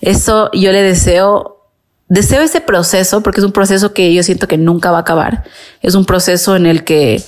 eso 0.00 0.50
yo 0.52 0.72
le 0.72 0.82
deseo, 0.82 1.70
deseo 2.08 2.42
ese 2.42 2.60
proceso 2.60 3.22
porque 3.22 3.40
es 3.40 3.46
un 3.46 3.52
proceso 3.52 3.92
que 3.94 4.12
yo 4.12 4.22
siento 4.22 4.48
que 4.48 4.58
nunca 4.58 4.90
va 4.90 4.98
a 4.98 5.02
acabar. 5.02 5.44
Es 5.80 5.94
un 5.94 6.04
proceso 6.04 6.56
en 6.56 6.66
el 6.66 6.84
que 6.84 7.22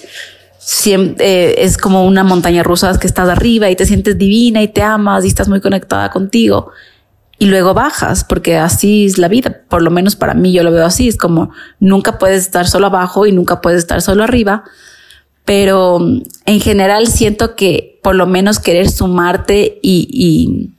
siempre 0.58 1.24
eh, 1.24 1.64
es 1.64 1.78
como 1.78 2.04
una 2.04 2.24
montaña 2.24 2.64
rusa 2.64 2.98
que 2.98 3.06
estás 3.06 3.28
arriba 3.28 3.70
y 3.70 3.76
te 3.76 3.86
sientes 3.86 4.18
divina 4.18 4.62
y 4.62 4.68
te 4.68 4.82
amas 4.82 5.24
y 5.24 5.28
estás 5.28 5.48
muy 5.48 5.60
conectada 5.60 6.10
contigo 6.10 6.72
y 7.38 7.46
luego 7.46 7.74
bajas, 7.74 8.24
porque 8.24 8.56
así 8.56 9.06
es 9.06 9.18
la 9.18 9.28
vida. 9.28 9.62
Por 9.68 9.82
lo 9.82 9.90
menos 9.90 10.16
para 10.16 10.34
mí 10.34 10.52
yo 10.52 10.62
lo 10.62 10.72
veo 10.72 10.86
así. 10.86 11.08
Es 11.08 11.16
como 11.16 11.50
nunca 11.80 12.18
puedes 12.18 12.42
estar 12.42 12.66
solo 12.66 12.86
abajo 12.86 13.26
y 13.26 13.32
nunca 13.32 13.60
puedes 13.60 13.80
estar 13.80 14.00
solo 14.00 14.24
arriba. 14.24 14.64
Pero 15.44 15.98
mm, 15.98 16.22
en 16.46 16.60
general 16.60 17.06
siento 17.08 17.54
que 17.54 18.00
por 18.02 18.14
lo 18.14 18.26
menos 18.26 18.58
querer 18.58 18.88
sumarte 18.88 19.78
y, 19.82 20.08
y, 20.10 20.74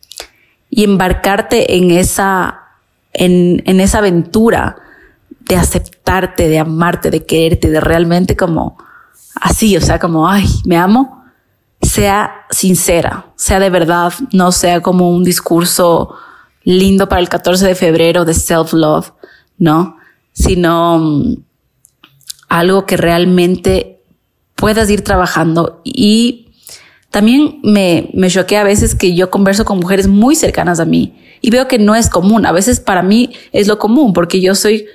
y 0.69 0.83
embarcarte 0.83 1.75
en 1.77 1.91
esa, 1.91 2.61
en, 3.13 3.61
en 3.65 3.79
esa 3.79 3.99
aventura 3.99 4.77
de 5.41 5.55
aceptarte, 5.55 6.49
de 6.49 6.59
amarte, 6.59 7.11
de 7.11 7.25
quererte, 7.25 7.69
de 7.69 7.79
realmente 7.79 8.35
como 8.35 8.77
así, 9.35 9.77
o 9.77 9.81
sea, 9.81 9.99
como, 9.99 10.27
ay, 10.27 10.45
me 10.65 10.77
amo, 10.77 11.23
sea 11.81 12.45
sincera, 12.49 13.27
sea 13.35 13.59
de 13.59 13.69
verdad, 13.69 14.11
no 14.33 14.51
sea 14.51 14.81
como 14.81 15.11
un 15.11 15.23
discurso 15.23 16.15
lindo 16.67 17.07
para 17.07 17.21
el 17.21 17.29
14 17.29 17.65
de 17.65 17.75
febrero 17.75 18.25
de 18.25 18.33
self-love, 18.33 19.13
¿no? 19.57 19.95
Sino 20.33 20.99
mm, 20.99 21.35
algo 22.49 22.85
que 22.85 22.97
realmente 22.97 24.01
puedas 24.53 24.89
ir 24.89 25.01
trabajando 25.01 25.79
y 25.85 26.49
también 27.09 27.61
me, 27.63 28.09
me 28.13 28.29
choquea 28.29 28.61
a 28.61 28.65
veces 28.65 28.95
que 28.95 29.15
yo 29.15 29.29
converso 29.29 29.63
con 29.63 29.79
mujeres 29.79 30.09
muy 30.09 30.35
cercanas 30.35 30.81
a 30.81 30.85
mí 30.85 31.17
y 31.39 31.51
veo 31.51 31.69
que 31.69 31.79
no 31.79 31.95
es 31.95 32.09
común. 32.09 32.45
A 32.45 32.51
veces 32.51 32.81
para 32.81 33.01
mí 33.01 33.31
es 33.53 33.69
lo 33.69 33.79
común 33.79 34.11
porque 34.11 34.41
yo 34.41 34.53
soy, 34.53 34.87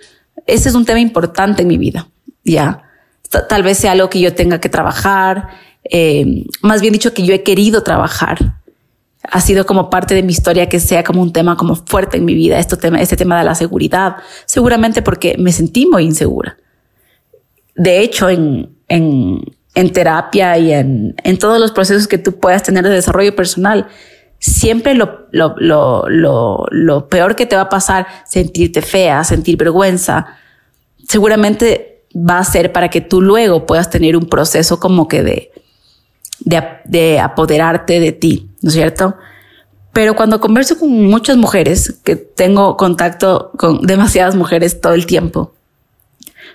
ese 0.47 0.69
es 0.69 0.75
un 0.75 0.85
tema 0.85 1.01
importante 1.01 1.63
en 1.63 1.69
mi 1.69 1.79
vida. 1.79 2.11
Ya, 2.45 2.83
tal 3.49 3.63
vez 3.63 3.79
sea 3.79 3.93
algo 3.93 4.11
que 4.11 4.21
yo 4.21 4.35
tenga 4.35 4.61
que 4.61 4.69
trabajar, 4.69 5.49
eh, 5.85 6.45
más 6.61 6.83
bien 6.83 6.93
dicho 6.93 7.15
que 7.15 7.25
yo 7.25 7.33
he 7.33 7.43
querido 7.43 7.83
trabajar 7.83 8.61
ha 9.31 9.41
sido 9.41 9.67
como 9.67 9.89
parte 9.89 10.15
de 10.15 10.23
mi 10.23 10.33
historia 10.33 10.69
que 10.69 10.81
sea 10.81 11.05
como 11.05 11.23
un 11.23 11.33
tema 11.33 11.57
como 11.57 11.77
fuerte 11.77 12.17
en 12.17 12.25
mi 12.25 12.35
vida, 12.35 12.59
este 12.59 12.77
tema, 12.77 13.01
este 13.01 13.17
tema 13.17 13.39
de 13.39 13.45
la 13.45 13.55
seguridad, 13.55 14.17
seguramente 14.47 15.03
porque 15.03 15.37
me 15.39 15.53
sentí 15.53 15.87
muy 15.87 16.05
insegura. 16.05 16.57
De 17.75 18.01
hecho, 18.01 18.29
en, 18.29 18.77
en, 18.89 19.43
en 19.75 19.93
terapia 19.93 20.59
y 20.59 20.73
en, 20.73 21.15
en 21.23 21.39
todos 21.39 21.61
los 21.61 21.73
procesos 21.73 22.09
que 22.09 22.19
tú 22.19 22.39
puedas 22.39 22.63
tener 22.63 22.85
de 22.85 22.91
desarrollo 22.91 23.35
personal, 23.35 23.87
siempre 24.39 24.95
lo, 24.95 25.29
lo, 25.31 25.55
lo, 25.59 26.67
lo, 26.71 27.09
peor 27.09 27.37
que 27.37 27.47
te 27.47 27.55
va 27.55 27.63
a 27.63 27.69
pasar, 27.69 28.07
sentirte 28.27 28.83
fea, 28.83 29.23
sentir 29.23 29.57
vergüenza, 29.57 30.27
seguramente 31.09 32.07
va 32.15 32.39
a 32.39 32.45
ser 32.45 32.73
para 32.73 32.91
que 32.91 33.01
tú 33.01 33.23
luego 33.23 33.67
puedas 33.67 33.89
tener 33.89 34.17
un 34.17 34.27
proceso 34.27 34.81
como 34.81 35.07
que 35.07 35.23
de, 35.23 35.53
de, 36.41 36.63
de 36.85 37.21
apoderarte 37.21 38.01
de 38.01 38.13
ti, 38.13 38.52
¿no 38.63 38.69
es 38.69 38.75
cierto? 38.75 39.17
Pero 39.93 40.17
cuando 40.17 40.41
converso 40.41 40.79
con 40.79 40.91
muchas 40.91 41.37
mujeres, 41.37 42.01
que 42.03 42.17
tengo 42.17 42.77
contacto 42.77 43.51
con 43.59 43.83
demasiadas 43.83 44.35
mujeres 44.35 44.81
todo 44.81 44.95
el 44.95 45.05
tiempo, 45.05 45.53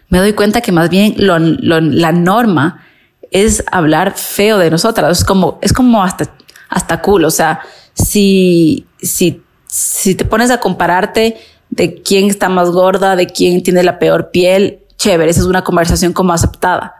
me 0.10 0.20
doy 0.20 0.34
cuenta 0.34 0.62
que 0.62 0.72
más 0.72 0.89
bien 0.89 1.13
lo, 1.17 1.38
lo, 1.38 1.82
la 1.82 2.12
norma 2.12 2.84
es 3.32 3.63
hablar 3.72 4.13
feo 4.17 4.58
de 4.58 4.72
nosotras. 4.72 5.20
Es 5.20 5.24
como, 5.26 5.60
es 5.62 5.74
como 5.74 6.04
hasta, 6.04 6.34
hasta 6.70 7.02
cool. 7.02 7.26
O 7.26 7.32
sea, 7.32 7.62
si, 7.93 8.88
si, 9.02 9.43
si 9.67 10.15
te 10.15 10.26
pones 10.26 10.50
a 10.50 10.60
compararte 10.60 11.38
de 11.70 12.02
quién 12.02 12.30
está 12.30 12.50
más 12.50 12.72
gorda, 12.72 13.15
de 13.15 13.28
quién 13.28 13.62
tiene 13.63 13.84
la 13.84 14.00
peor 14.00 14.32
piel, 14.32 14.80
chévere, 14.98 15.30
esa 15.30 15.41
es 15.41 15.46
una 15.46 15.63
conversación 15.63 16.13
como 16.13 16.34
aceptada. 16.34 16.96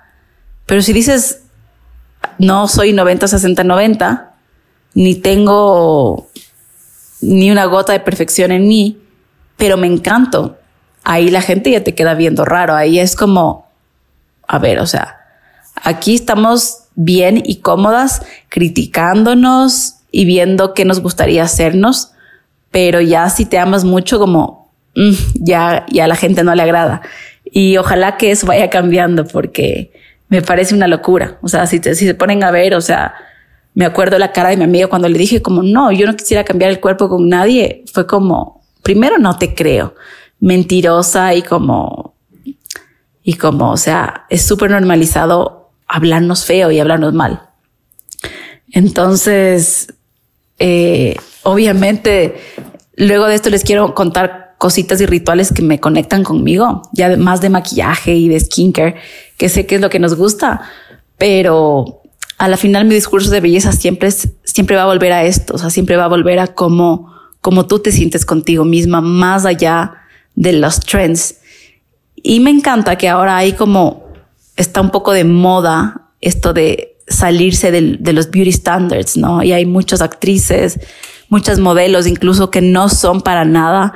Pero 0.66 0.82
si 0.82 0.94
dices, 0.94 1.44
no 2.38 2.68
soy 2.68 2.94
90, 2.94 3.28
60, 3.28 3.64
90, 3.64 4.27
ni 4.94 5.16
tengo 5.16 6.28
ni 7.22 7.52
una 7.52 7.66
gota 7.66 7.94
de 7.94 8.00
perfección 8.00 8.52
en 8.52 8.68
mí, 8.68 8.98
pero 9.58 9.78
me 9.78 9.88
encanto. 9.88 10.58
Ahí 11.04 11.30
la 11.30 11.42
gente 11.42 11.72
ya 11.72 11.84
te 11.84 11.96
queda 11.96 12.14
viendo 12.14 12.46
raro. 12.46 12.76
Ahí 12.76 13.00
es 13.00 13.16
como, 13.16 13.68
a 14.48 14.60
ver, 14.60 14.80
o 14.80 14.86
sea, 14.86 15.18
aquí 15.84 16.16
estamos 16.16 16.84
bien 16.96 17.42
y 17.46 17.58
cómodas 17.58 18.24
criticándonos 18.50 19.96
y 20.12 20.26
viendo 20.26 20.74
qué 20.74 20.86
nos 20.86 21.00
gustaría 21.02 21.44
hacernos, 21.44 22.12
pero 22.72 23.02
ya 23.02 23.30
si 23.30 23.46
te 23.46 23.60
amas 23.60 23.84
mucho, 23.84 24.20
como 24.20 24.72
mm, 24.96 25.14
ya, 25.36 25.86
ya 25.92 26.08
la 26.08 26.16
gente 26.16 26.44
no 26.44 26.56
le 26.56 26.64
agrada. 26.64 27.02
Y 27.46 27.78
ojalá 27.78 28.18
que 28.18 28.32
eso 28.32 28.48
vaya 28.48 28.70
cambiando 28.70 29.26
porque 29.26 29.92
me 30.28 30.42
parece 30.42 30.76
una 30.76 30.88
locura. 30.88 31.38
O 31.42 31.48
sea, 31.48 31.68
si, 31.68 31.80
te, 31.80 31.96
si 31.96 32.06
se 32.06 32.14
ponen 32.14 32.44
a 32.44 32.52
ver, 32.52 32.76
o 32.76 32.82
sea, 32.82 33.14
me 33.78 33.86
acuerdo 33.86 34.18
la 34.18 34.32
cara 34.32 34.50
de 34.50 34.58
mi 34.58 34.64
amiga 34.64 34.88
cuando 34.88 35.08
le 35.08 35.20
dije 35.20 35.44
como, 35.44 35.62
no, 35.62 35.92
yo 35.92 36.08
no 36.08 36.16
quisiera 36.16 36.44
cambiar 36.44 36.72
el 36.72 36.80
cuerpo 36.80 37.08
con 37.10 37.30
nadie. 37.30 37.84
Fue 37.94 38.08
como, 38.08 38.64
primero 38.82 39.20
no 39.20 39.38
te 39.38 39.54
creo, 39.54 39.94
mentirosa 40.40 41.36
y 41.36 41.44
como, 41.44 42.16
y 43.22 43.34
como, 43.34 43.70
o 43.70 43.78
sea, 43.78 44.26
es 44.32 44.42
súper 44.42 44.72
normalizado 44.72 45.70
hablarnos 45.88 46.44
feo 46.44 46.72
y 46.72 46.80
hablarnos 46.80 47.14
mal. 47.14 47.50
Entonces, 48.72 49.94
eh, 50.58 51.16
obviamente, 51.44 52.36
luego 52.96 53.28
de 53.28 53.36
esto 53.36 53.52
les 53.52 53.64
quiero 53.64 53.94
contar 53.94 54.56
cositas 54.58 55.00
y 55.02 55.06
rituales 55.06 55.54
que 55.54 55.62
me 55.62 55.80
conectan 55.80 56.24
conmigo, 56.24 56.82
ya 56.94 57.16
más 57.16 57.42
de 57.42 57.50
maquillaje 57.50 58.16
y 58.16 58.28
de 58.28 58.40
skincare, 58.40 58.96
que 59.38 59.50
sé 59.50 59.68
que 59.68 59.76
es 59.76 59.82
lo 59.82 59.92
que 59.92 60.00
nos 60.00 60.16
gusta, 60.16 60.62
pero 61.20 62.02
a 62.38 62.48
la 62.48 62.58
final 62.58 62.86
mi 62.86 62.94
discurso 62.94 63.32
de 63.32 63.42
belleza 63.42 63.72
siempre 63.72 64.10
es, 64.10 64.30
siempre 64.44 64.76
va 64.76 64.84
a 64.84 64.88
volver 64.88 65.12
a 65.12 65.24
esto, 65.24 65.56
o 65.56 65.58
sea, 65.58 65.70
siempre 65.70 65.96
va 65.96 66.06
a 66.06 66.10
volver 66.10 66.40
a 66.40 66.48
cómo, 66.48 67.14
cómo 67.42 67.66
tú 67.66 67.80
te 67.80 67.92
sientes 67.92 68.26
contigo 68.26 68.64
misma, 68.64 69.02
más 69.02 69.46
allá 69.46 69.96
de 70.36 70.54
los 70.54 70.80
trends. 70.80 71.38
Y 72.16 72.40
me 72.40 72.52
encanta 72.52 72.98
que 72.98 73.10
ahora 73.10 73.38
hay 73.38 73.54
como, 73.54 74.06
está 74.56 74.82
un 74.82 74.92
poco 74.92 75.14
de 75.14 75.24
moda 75.24 76.12
esto 76.22 76.54
de 76.54 76.98
salirse 77.08 77.72
de, 77.72 78.14
los 78.14 78.30
beauty 78.30 78.52
standards, 78.52 79.18
¿no? 79.18 79.42
Y 79.42 79.54
hay 79.54 79.66
muchas 79.66 80.02
actrices, 80.02 80.80
muchas 81.30 81.60
modelos, 81.60 82.06
incluso 82.06 82.52
que 82.52 82.62
no 82.62 82.90
son 82.90 83.22
para 83.22 83.46
nada 83.46 83.94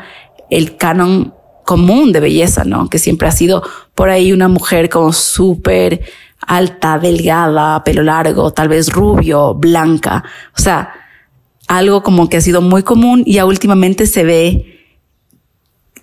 el 0.49 0.77
canon 0.77 1.33
común 1.65 2.11
de 2.11 2.21
belleza, 2.21 2.63
¿no? 2.63 2.89
Que 2.89 2.99
siempre 2.99 3.27
ha 3.27 3.31
sido 3.31 3.63
por 3.95 4.09
ahí 4.09 4.31
una 4.31 4.47
mujer 4.47 4.89
como 4.89 5.13
súper 5.13 6.01
alta, 6.51 6.99
delgada, 6.99 7.81
pelo 7.85 8.03
largo, 8.03 8.51
tal 8.51 8.67
vez 8.67 8.91
rubio, 8.91 9.53
blanca. 9.53 10.21
O 10.57 10.61
sea, 10.61 10.91
algo 11.67 12.03
como 12.03 12.27
que 12.27 12.37
ha 12.37 12.41
sido 12.41 12.61
muy 12.61 12.83
común 12.83 13.23
y 13.25 13.35
ya 13.35 13.45
últimamente 13.45 14.05
se 14.05 14.25
ve 14.25 14.79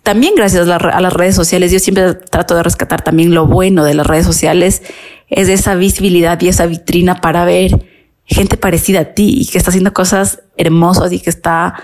también 0.03 0.35
gracias 0.35 0.67
a, 0.67 1.01
las 1.01 1.13
redes 1.13 1.35
sociales. 1.35 1.71
Yo 1.71 1.79
siempre 1.79 2.15
trato 2.15 2.55
de 2.55 2.63
rescatar 2.63 3.03
también 3.03 3.35
lo 3.35 3.47
bueno 3.47 3.85
de 3.85 3.93
las 3.93 4.07
redes 4.07 4.25
sociales, 4.25 4.83
es 5.29 5.49
esa 5.49 5.75
visibilidad 5.75 6.41
y 6.41 6.49
esa 6.49 6.65
vitrina 6.65 7.21
para 7.21 7.45
ver 7.45 7.87
gente 8.25 8.57
parecida 8.57 9.01
a 9.01 9.05
ti 9.13 9.43
y 9.43 9.47
que 9.47 9.59
está 9.59 9.69
haciendo 9.69 9.93
cosas 9.93 10.41
hermosas 10.57 11.13
y 11.13 11.21
que 11.21 11.29
está 11.29 11.75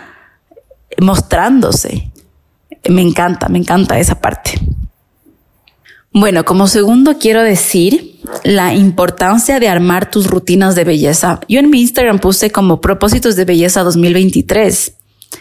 mostrándose. 1.03 2.11
Me 2.89 3.03
encanta, 3.03 3.51
me 3.51 3.59
encanta 3.59 3.99
esa 3.99 4.23
parte. 4.23 4.53
Bueno, 6.17 6.45
como 6.45 6.69
segundo 6.69 7.19
quiero 7.19 7.43
decir 7.43 8.21
la 8.45 8.73
importancia 8.73 9.59
de 9.59 9.67
armar 9.67 10.13
tus 10.13 10.29
rutinas 10.29 10.77
de 10.77 10.85
belleza. 10.85 11.41
Yo 11.49 11.59
en 11.59 11.71
mi 11.71 11.81
Instagram 11.81 12.21
puse 12.21 12.53
como 12.53 12.81
propósitos 12.81 13.35
de 13.35 13.45
belleza 13.45 13.83
2023 13.83 14.95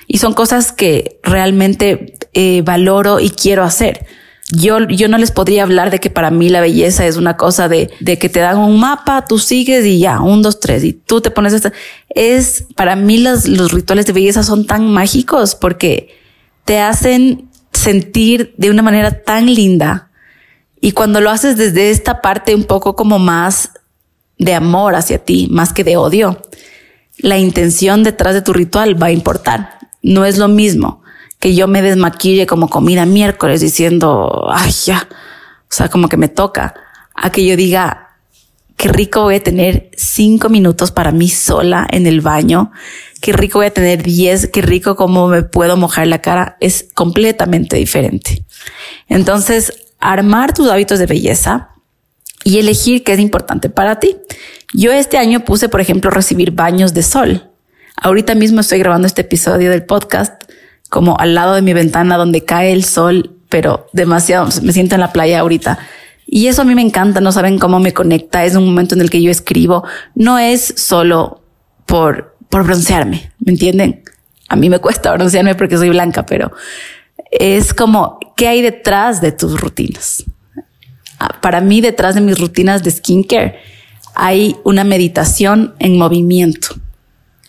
y 0.07 0.17
son 0.17 0.33
cosas 0.33 0.71
que 0.71 1.19
realmente 1.21 2.17
eh, 2.33 2.63
valoro 2.65 3.19
y 3.19 3.29
quiero 3.29 3.62
hacer. 3.62 4.07
Yo, 4.51 4.79
yo 4.88 5.07
no 5.09 5.19
les 5.19 5.29
podría 5.29 5.62
hablar 5.62 5.91
de 5.91 5.99
que 5.99 6.09
para 6.09 6.31
mí 6.31 6.49
la 6.49 6.59
belleza 6.59 7.05
es 7.05 7.17
una 7.17 7.38
cosa 7.38 7.69
de, 7.69 7.91
de 7.99 8.17
que 8.17 8.29
te 8.29 8.39
dan 8.39 8.57
un 8.57 8.79
mapa, 8.79 9.25
tú 9.25 9.38
sigues 9.38 9.86
y 9.86 9.99
ya, 9.99 10.21
un, 10.21 10.41
dos, 10.41 10.59
tres, 10.59 10.83
y 10.83 10.93
tú 10.93 11.21
te 11.21 11.29
pones 11.29 11.53
esta. 11.53 11.71
Es, 12.09 12.65
para 12.75 12.95
mí 12.95 13.19
los, 13.19 13.47
los 13.47 13.73
rituales 13.73 14.07
de 14.07 14.13
belleza 14.13 14.41
son 14.41 14.65
tan 14.65 14.91
mágicos 14.91 15.53
porque 15.53 16.09
te 16.65 16.79
hacen 16.79 17.47
sentir 17.71 18.55
de 18.57 18.71
una 18.71 18.81
manera 18.81 19.21
tan 19.21 19.53
linda 19.53 20.09
y 20.84 20.91
cuando 20.91 21.22
lo 21.22 21.30
haces 21.30 21.56
desde 21.56 21.91
esta 21.91 22.19
parte 22.19 22.54
un 22.54 22.65
poco 22.65 22.98
como 22.98 23.17
más 23.17 23.69
de 24.38 24.54
amor 24.54 24.96
hacia 24.96 25.17
ti, 25.17 25.48
más 25.50 25.72
que 25.72 25.86
de 25.86 25.96
odio, 25.96 26.41
la 27.19 27.38
intención 27.38 28.04
detrás 28.04 28.34
de 28.34 28.41
tu 28.41 28.52
ritual 28.52 29.02
va 29.02 29.08
a 29.08 29.12
importar. 29.12 29.78
No 30.02 30.26
es 30.26 30.38
lo 30.38 30.50
mismo 30.50 31.02
que 31.39 31.56
yo 31.56 31.69
me 31.69 31.82
desmaquille 31.82 32.46
como 32.48 32.67
comida 32.67 33.06
miércoles 33.06 33.62
diciendo, 33.62 34.50
ay, 34.52 34.72
ya, 34.72 35.08
o 35.10 35.69
sea, 35.69 35.88
como 35.88 36.10
que 36.10 36.17
me 36.17 36.28
toca, 36.28 36.74
a 37.15 37.32
que 37.32 37.46
yo 37.46 37.56
diga, 37.56 38.17
qué 38.76 38.89
rico 38.89 39.22
voy 39.22 39.36
a 39.36 39.43
tener 39.43 39.89
cinco 39.96 40.50
minutos 40.50 40.91
para 40.91 41.13
mí 41.13 41.30
sola 41.30 41.88
en 41.89 42.08
el 42.08 42.19
baño, 42.19 42.74
qué 43.22 43.32
rico 43.32 43.60
voy 43.60 43.67
a 43.67 43.74
tener 43.74 44.04
diez, 44.04 44.50
qué 44.52 44.62
rico 44.62 44.98
como 44.98 45.30
me 45.30 45.43
puedo 45.43 45.78
mojar 45.78 46.08
la 46.08 46.19
cara, 46.19 46.58
es 46.60 46.88
completamente 46.93 47.78
diferente. 47.78 48.43
Entonces, 49.08 49.83
armar 50.03 50.53
tus 50.53 50.69
hábitos 50.69 50.99
de 50.99 51.05
belleza 51.05 51.69
y 52.43 52.59
elegir 52.59 53.03
qué 53.03 53.13
es 53.13 53.19
importante 53.19 53.69
para 53.69 53.99
ti. 53.99 54.17
Yo 54.73 54.91
este 54.91 55.17
año 55.17 55.45
puse, 55.45 55.69
por 55.69 55.81
ejemplo, 55.81 56.11
recibir 56.11 56.51
baños 56.51 56.93
de 56.93 57.03
sol. 57.03 57.49
Ahorita 57.95 58.35
mismo 58.35 58.59
estoy 58.59 58.79
grabando 58.79 59.07
este 59.07 59.21
episodio 59.21 59.69
del 59.69 59.85
podcast 59.85 60.43
como 60.89 61.17
al 61.19 61.33
lado 61.33 61.55
de 61.55 61.61
mi 61.61 61.73
ventana 61.73 62.17
donde 62.17 62.43
cae 62.43 62.73
el 62.73 62.83
sol, 62.83 63.37
pero 63.49 63.87
demasiado, 63.93 64.49
me 64.61 64.73
siento 64.73 64.95
en 64.95 65.01
la 65.01 65.13
playa 65.13 65.39
ahorita. 65.39 65.79
Y 66.27 66.47
eso 66.47 66.63
a 66.63 66.65
mí 66.65 66.75
me 66.75 66.81
encanta, 66.81 67.21
no 67.21 67.31
saben 67.31 67.57
cómo 67.57 67.79
me 67.79 67.93
conecta, 67.93 68.43
es 68.43 68.55
un 68.55 68.65
momento 68.65 68.95
en 68.95 69.01
el 69.01 69.09
que 69.09 69.21
yo 69.21 69.31
escribo, 69.31 69.85
no 70.15 70.37
es 70.37 70.73
solo 70.77 71.43
por, 71.85 72.35
por 72.49 72.65
broncearme, 72.65 73.31
¿me 73.39 73.53
entienden? 73.53 74.03
A 74.49 74.55
mí 74.55 74.69
me 74.69 74.79
cuesta 74.81 75.13
broncearme 75.13 75.55
porque 75.55 75.77
soy 75.77 75.89
blanca, 75.89 76.25
pero 76.25 76.51
es 77.39 77.74
como, 77.74 78.19
¿qué 78.36 78.48
hay 78.48 78.62
detrás 78.62 79.22
de 79.22 79.32
tus 79.32 79.60
rutinas? 79.60 80.24
Ah, 81.19 81.39
para 81.41 81.62
mí, 81.62 81.82
detrás 81.82 82.15
de 82.15 82.22
mis 82.22 82.39
rutinas 82.39 82.84
de 82.84 82.91
skincare, 82.91 83.60
hay 84.15 84.56
una 84.63 84.84
meditación 84.84 85.74
en 85.80 85.98
movimiento, 85.98 86.76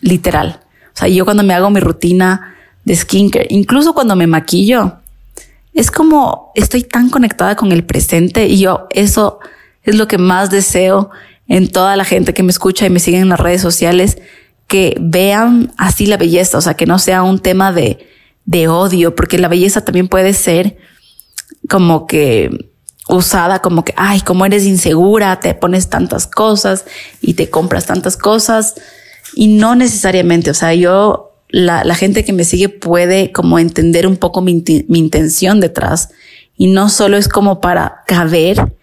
literal. 0.01 0.61
O 0.93 0.97
sea, 0.97 1.07
yo 1.07 1.25
cuando 1.25 1.43
me 1.43 1.53
hago 1.53 1.69
mi 1.69 1.79
rutina 1.79 2.55
de 2.83 2.95
skincare, 2.95 3.47
incluso 3.49 3.93
cuando 3.93 4.15
me 4.15 4.27
maquillo, 4.27 4.99
es 5.73 5.91
como 5.91 6.51
estoy 6.55 6.83
tan 6.83 7.09
conectada 7.09 7.55
con 7.55 7.71
el 7.71 7.83
presente 7.83 8.47
y 8.47 8.59
yo 8.59 8.87
eso 8.91 9.39
es 9.83 9.95
lo 9.95 10.07
que 10.07 10.17
más 10.17 10.49
deseo 10.49 11.11
en 11.47 11.69
toda 11.69 11.95
la 11.95 12.05
gente 12.05 12.33
que 12.33 12.43
me 12.43 12.51
escucha 12.51 12.85
y 12.85 12.89
me 12.89 12.99
sigue 12.99 13.19
en 13.19 13.29
las 13.29 13.39
redes 13.39 13.61
sociales, 13.61 14.17
que 14.67 14.95
vean 14.99 15.73
así 15.77 16.07
la 16.07 16.17
belleza, 16.17 16.57
o 16.57 16.61
sea, 16.61 16.73
que 16.73 16.85
no 16.85 16.97
sea 16.97 17.23
un 17.23 17.39
tema 17.39 17.71
de, 17.71 18.07
de 18.45 18.67
odio, 18.67 19.15
porque 19.15 19.37
la 19.37 19.47
belleza 19.47 19.83
también 19.83 20.07
puede 20.07 20.33
ser 20.33 20.77
como 21.67 22.07
que 22.07 22.71
usada 23.07 23.59
como 23.61 23.83
que, 23.83 23.93
ay, 23.97 24.21
como 24.21 24.45
eres 24.45 24.65
insegura, 24.65 25.39
te 25.39 25.53
pones 25.53 25.89
tantas 25.89 26.27
cosas 26.27 26.85
y 27.21 27.35
te 27.35 27.49
compras 27.49 27.85
tantas 27.85 28.17
cosas 28.17 28.75
y 29.35 29.47
no 29.47 29.75
necesariamente, 29.75 30.49
o 30.49 30.53
sea, 30.53 30.73
yo, 30.73 31.31
la, 31.49 31.83
la 31.83 31.95
gente 31.95 32.23
que 32.25 32.33
me 32.33 32.43
sigue 32.43 32.69
puede 32.69 33.31
como 33.31 33.59
entender 33.59 34.07
un 34.07 34.17
poco 34.17 34.41
mi, 34.41 34.63
mi 34.87 34.99
intención 34.99 35.59
detrás. 35.59 36.09
Y 36.57 36.67
no 36.67 36.89
solo 36.89 37.17
es 37.17 37.27
como 37.27 37.59
para 37.61 38.03
caber 38.07 38.73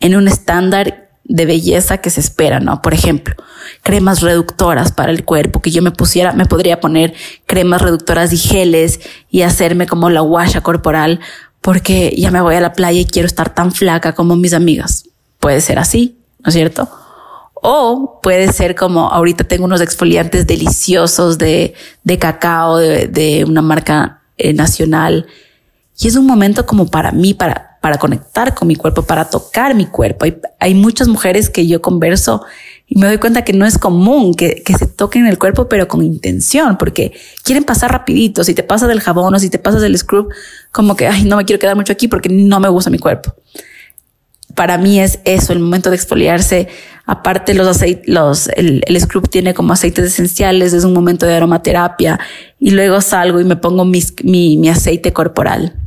en 0.00 0.16
un 0.16 0.28
estándar 0.28 1.05
de 1.28 1.46
belleza 1.46 1.98
que 1.98 2.10
se 2.10 2.20
espera, 2.20 2.60
¿no? 2.60 2.82
Por 2.82 2.94
ejemplo, 2.94 3.34
cremas 3.82 4.20
reductoras 4.20 4.92
para 4.92 5.10
el 5.10 5.24
cuerpo, 5.24 5.60
que 5.60 5.70
yo 5.70 5.82
me 5.82 5.90
pusiera, 5.90 6.32
me 6.32 6.46
podría 6.46 6.80
poner 6.80 7.14
cremas 7.46 7.82
reductoras 7.82 8.32
y 8.32 8.36
geles 8.36 9.00
y 9.30 9.42
hacerme 9.42 9.86
como 9.86 10.10
la 10.10 10.20
guasha 10.20 10.60
corporal 10.60 11.20
porque 11.60 12.14
ya 12.16 12.30
me 12.30 12.40
voy 12.40 12.54
a 12.54 12.60
la 12.60 12.74
playa 12.74 13.00
y 13.00 13.06
quiero 13.06 13.26
estar 13.26 13.52
tan 13.52 13.72
flaca 13.72 14.14
como 14.14 14.36
mis 14.36 14.52
amigas. 14.52 15.04
Puede 15.40 15.60
ser 15.60 15.78
así, 15.78 16.16
¿no 16.38 16.50
es 16.50 16.54
cierto? 16.54 16.88
O 17.54 18.20
puede 18.22 18.52
ser 18.52 18.76
como 18.76 19.08
ahorita 19.10 19.42
tengo 19.44 19.64
unos 19.64 19.80
exfoliantes 19.80 20.46
deliciosos 20.46 21.38
de, 21.38 21.74
de 22.04 22.18
cacao 22.18 22.76
de, 22.76 23.08
de 23.08 23.44
una 23.44 23.62
marca 23.62 24.20
eh, 24.38 24.52
nacional. 24.52 25.26
Y 25.98 26.06
es 26.06 26.14
un 26.14 26.26
momento 26.26 26.66
como 26.66 26.86
para 26.86 27.10
mí, 27.10 27.34
para, 27.34 27.65
para 27.86 27.98
conectar 27.98 28.52
con 28.52 28.66
mi 28.66 28.74
cuerpo, 28.74 29.02
para 29.02 29.26
tocar 29.26 29.76
mi 29.76 29.86
cuerpo. 29.86 30.26
Hay, 30.58 30.74
muchas 30.74 31.06
mujeres 31.06 31.48
que 31.48 31.68
yo 31.68 31.80
converso 31.80 32.44
y 32.88 32.98
me 32.98 33.06
doy 33.06 33.18
cuenta 33.18 33.44
que 33.44 33.52
no 33.52 33.64
es 33.64 33.78
común 33.78 34.34
que, 34.34 34.60
se 34.76 34.88
toquen 34.88 35.24
el 35.28 35.38
cuerpo, 35.38 35.68
pero 35.68 35.86
con 35.86 36.02
intención, 36.02 36.78
porque 36.78 37.12
quieren 37.44 37.62
pasar 37.62 37.92
rapidito. 37.92 38.42
Si 38.42 38.54
te 38.54 38.64
pasas 38.64 38.88
del 38.88 39.00
jabón 39.00 39.36
o 39.36 39.38
si 39.38 39.50
te 39.50 39.60
pasas 39.60 39.82
del 39.82 39.96
scrub, 39.96 40.34
como 40.72 40.96
que, 40.96 41.06
ay, 41.06 41.26
no 41.26 41.36
me 41.36 41.44
quiero 41.44 41.60
quedar 41.60 41.76
mucho 41.76 41.92
aquí 41.92 42.08
porque 42.08 42.28
no 42.28 42.58
me 42.58 42.68
gusta 42.68 42.90
mi 42.90 42.98
cuerpo. 42.98 43.32
Para 44.56 44.78
mí 44.78 44.98
es 44.98 45.20
eso, 45.24 45.52
el 45.52 45.60
momento 45.60 45.90
de 45.90 45.94
exfoliarse. 45.94 46.66
Aparte, 47.04 47.54
los 47.54 47.68
aceites, 47.68 48.12
los, 48.12 48.48
el, 48.48 48.82
el 48.84 49.00
scrub 49.00 49.28
tiene 49.28 49.54
como 49.54 49.74
aceites 49.74 50.06
esenciales, 50.06 50.72
es 50.72 50.82
un 50.82 50.92
momento 50.92 51.24
de 51.24 51.36
aromaterapia. 51.36 52.18
Y 52.58 52.72
luego 52.72 53.00
salgo 53.00 53.38
y 53.38 53.44
me 53.44 53.54
pongo 53.54 53.84
mi 53.84 54.68
aceite 54.68 55.12
corporal. 55.12 55.85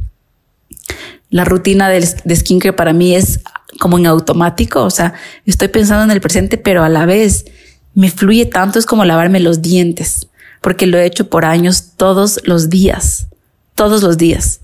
La 1.30 1.46
rutina 1.46 1.90
de, 1.90 2.08
de 2.24 2.36
skincare 2.36 2.74
para 2.74 2.94
mí 2.94 3.16
es 3.16 3.42
como 3.80 3.98
en 3.98 4.08
automático, 4.08 4.84
o 4.84 4.90
sea, 4.90 5.14
estoy 5.46 5.68
pensando 5.68 6.04
en 6.04 6.12
el 6.12 6.22
presente, 6.22 6.58
pero 6.58 6.84
a 6.84 6.90
la 6.90 7.06
vez 7.06 7.46
me 7.94 8.10
fluye 8.10 8.46
tanto, 8.46 8.80
es 8.80 8.86
como 8.86 9.06
lavarme 9.06 9.40
los 9.40 9.62
dientes, 9.62 10.28
porque 10.62 10.88
lo 10.88 10.98
he 10.98 11.06
hecho 11.06 11.30
por 11.30 11.46
años 11.46 11.94
todos 11.98 12.40
los 12.46 12.70
días, 12.70 13.28
todos 13.76 14.04
los 14.04 14.18
días. 14.18 14.62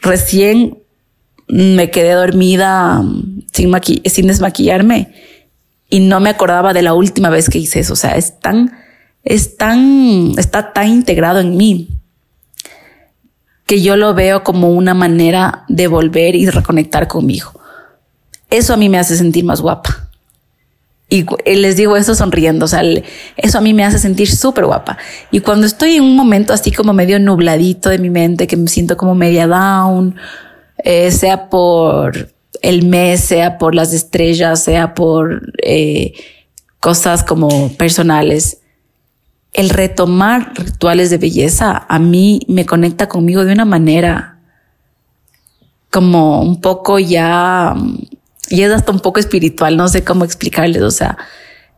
Recién 0.00 0.78
me 1.48 1.90
quedé 1.90 2.12
dormida 2.12 3.02
mm, 3.02 3.46
sin, 3.52 3.72
sin 4.06 4.26
desmaquillarme 4.26 5.14
y 5.90 6.00
no 6.00 6.20
me 6.20 6.30
acordaba 6.30 6.72
de 6.72 6.82
la 6.82 6.94
última 6.94 7.28
vez 7.28 7.50
que 7.50 7.58
hice 7.58 7.80
eso, 7.80 7.92
o 7.92 7.96
sea, 7.96 8.16
es 8.16 8.40
tan, 8.40 8.72
es 9.24 9.56
tan, 9.56 10.32
está 10.38 10.72
tan 10.72 10.88
integrado 10.88 11.40
en 11.40 11.56
mí 11.56 12.01
que 13.72 13.80
yo 13.80 13.96
lo 13.96 14.12
veo 14.12 14.44
como 14.44 14.68
una 14.68 14.92
manera 14.92 15.64
de 15.66 15.86
volver 15.86 16.34
y 16.34 16.44
reconectar 16.50 17.08
conmigo. 17.08 17.52
Eso 18.50 18.74
a 18.74 18.76
mí 18.76 18.90
me 18.90 18.98
hace 18.98 19.16
sentir 19.16 19.46
más 19.46 19.62
guapa. 19.62 20.10
Y 21.08 21.24
les 21.46 21.78
digo 21.78 21.96
eso 21.96 22.14
sonriendo, 22.14 22.66
o 22.66 22.68
sea, 22.68 22.82
eso 23.38 23.56
a 23.56 23.60
mí 23.62 23.72
me 23.72 23.82
hace 23.82 23.98
sentir 23.98 24.30
súper 24.30 24.66
guapa. 24.66 24.98
Y 25.30 25.40
cuando 25.40 25.66
estoy 25.66 25.96
en 25.96 26.02
un 26.02 26.16
momento 26.16 26.52
así 26.52 26.70
como 26.70 26.92
medio 26.92 27.18
nubladito 27.18 27.88
de 27.88 27.96
mi 27.96 28.10
mente, 28.10 28.46
que 28.46 28.58
me 28.58 28.68
siento 28.68 28.98
como 28.98 29.14
media 29.14 29.46
down, 29.46 30.16
eh, 30.84 31.10
sea 31.10 31.48
por 31.48 32.28
el 32.60 32.86
mes, 32.86 33.22
sea 33.22 33.56
por 33.56 33.74
las 33.74 33.94
estrellas, 33.94 34.62
sea 34.62 34.92
por 34.92 35.50
eh, 35.62 36.12
cosas 36.78 37.24
como 37.24 37.72
personales, 37.78 38.58
el 39.52 39.70
retomar 39.70 40.52
rituales 40.54 41.10
de 41.10 41.18
belleza 41.18 41.84
a 41.88 41.98
mí 41.98 42.40
me 42.48 42.64
conecta 42.64 43.08
conmigo 43.08 43.44
de 43.44 43.52
una 43.52 43.64
manera 43.64 44.38
como 45.90 46.40
un 46.40 46.60
poco 46.60 46.98
ya 46.98 47.74
y 48.48 48.62
es 48.62 48.72
hasta 48.72 48.92
un 48.92 49.00
poco 49.00 49.20
espiritual, 49.20 49.76
no 49.76 49.88
sé 49.88 50.04
cómo 50.04 50.24
explicarles, 50.24 50.82
o 50.82 50.90
sea, 50.90 51.16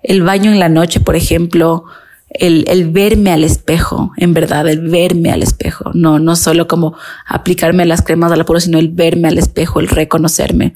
el 0.03 0.23
baño 0.23 0.51
en 0.51 0.59
la 0.59 0.69
noche, 0.69 1.01
por 1.01 1.17
ejemplo, 1.17 1.85
el, 2.31 2.65
el, 2.69 2.91
verme 2.91 3.33
al 3.33 3.45
espejo, 3.45 4.13
en 4.17 4.35
verdad, 4.35 4.67
el 4.69 4.81
verme 4.89 5.31
al 5.31 5.43
espejo, 5.43 5.93
no, 5.95 6.19
no 6.19 6.35
solo 6.37 6.67
como 6.67 6.97
aplicarme 7.27 7.87
las 7.87 8.03
cremas 8.03 8.33
a 8.33 8.37
la 8.37 8.45
sino 8.61 8.79
el 8.79 8.89
verme 8.89 9.29
al 9.29 9.39
espejo, 9.39 9.79
el 9.79 9.89
reconocerme. 9.89 10.75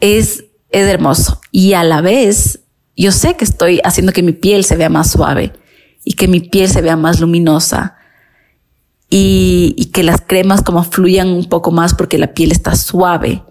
Es, 0.00 0.44
es 0.70 0.88
hermoso. 0.88 1.40
Y 1.50 1.72
a 1.72 1.82
la 1.82 2.00
vez, 2.00 2.59
yo 3.02 3.12
sé 3.12 3.36
que 3.36 3.44
estoy 3.44 3.80
haciendo 3.84 4.12
que 4.12 4.22
mi 4.22 4.32
piel 4.32 4.64
se 4.64 4.76
vea 4.76 4.88
más 4.88 5.10
suave 5.10 5.52
y 6.04 6.14
que 6.14 6.28
mi 6.28 6.40
piel 6.40 6.68
se 6.68 6.82
vea 6.82 6.96
más 6.96 7.20
luminosa 7.20 7.96
y, 9.08 9.90
que 9.92 10.02
las 10.04 10.20
cremas 10.20 10.62
como 10.62 10.84
fluyan 10.84 11.28
un 11.28 11.48
poco 11.48 11.72
más 11.72 11.94
porque 11.94 12.18
la 12.18 12.32
piel 12.32 12.52
está 12.52 12.76
suave 12.76 13.42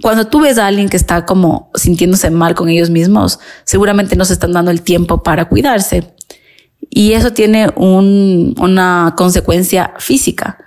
cuando 0.00 0.26
tú 0.26 0.40
ves 0.40 0.58
a 0.58 0.66
alguien 0.66 0.88
que 0.88 0.96
está 0.96 1.24
como 1.24 1.70
sintiéndose 1.74 2.30
mal 2.30 2.54
con 2.54 2.68
ellos 2.68 2.90
mismos, 2.90 3.40
seguramente 3.64 4.16
no 4.16 4.24
se 4.24 4.34
están 4.34 4.52
dando 4.52 4.70
el 4.70 4.82
tiempo 4.82 5.22
para 5.22 5.48
cuidarse. 5.48 6.14
Y 6.90 7.12
eso 7.12 7.32
tiene 7.32 7.70
un, 7.76 8.54
una 8.58 9.14
consecuencia 9.16 9.94
física. 9.98 10.58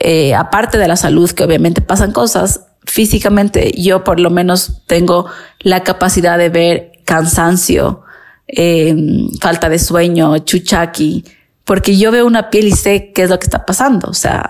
Eh, 0.00 0.34
aparte 0.34 0.78
de 0.78 0.88
la 0.88 0.96
salud, 0.96 1.30
que 1.30 1.44
obviamente 1.44 1.82
pasan 1.82 2.12
cosas, 2.12 2.66
físicamente 2.84 3.72
yo 3.76 4.04
por 4.04 4.20
lo 4.20 4.30
menos 4.30 4.82
tengo 4.86 5.26
la 5.60 5.82
capacidad 5.82 6.38
de 6.38 6.48
ver 6.48 6.92
cansancio, 7.04 8.02
eh, 8.46 8.94
falta 9.40 9.68
de 9.68 9.78
sueño, 9.78 10.38
chuchaki, 10.38 11.24
porque 11.64 11.96
yo 11.96 12.10
veo 12.10 12.26
una 12.26 12.50
piel 12.50 12.68
y 12.68 12.72
sé 12.72 13.12
qué 13.14 13.22
es 13.22 13.30
lo 13.30 13.38
que 13.38 13.44
está 13.46 13.64
pasando, 13.64 14.08
o 14.08 14.14
sea, 14.14 14.48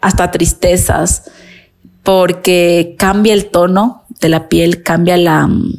hasta 0.00 0.30
tristezas, 0.30 1.30
porque 2.02 2.94
cambia 2.98 3.34
el 3.34 3.46
tono 3.46 4.04
de 4.20 4.28
la 4.28 4.48
piel, 4.48 4.82
cambia 4.82 5.16
la, 5.16 5.46
mm, 5.46 5.74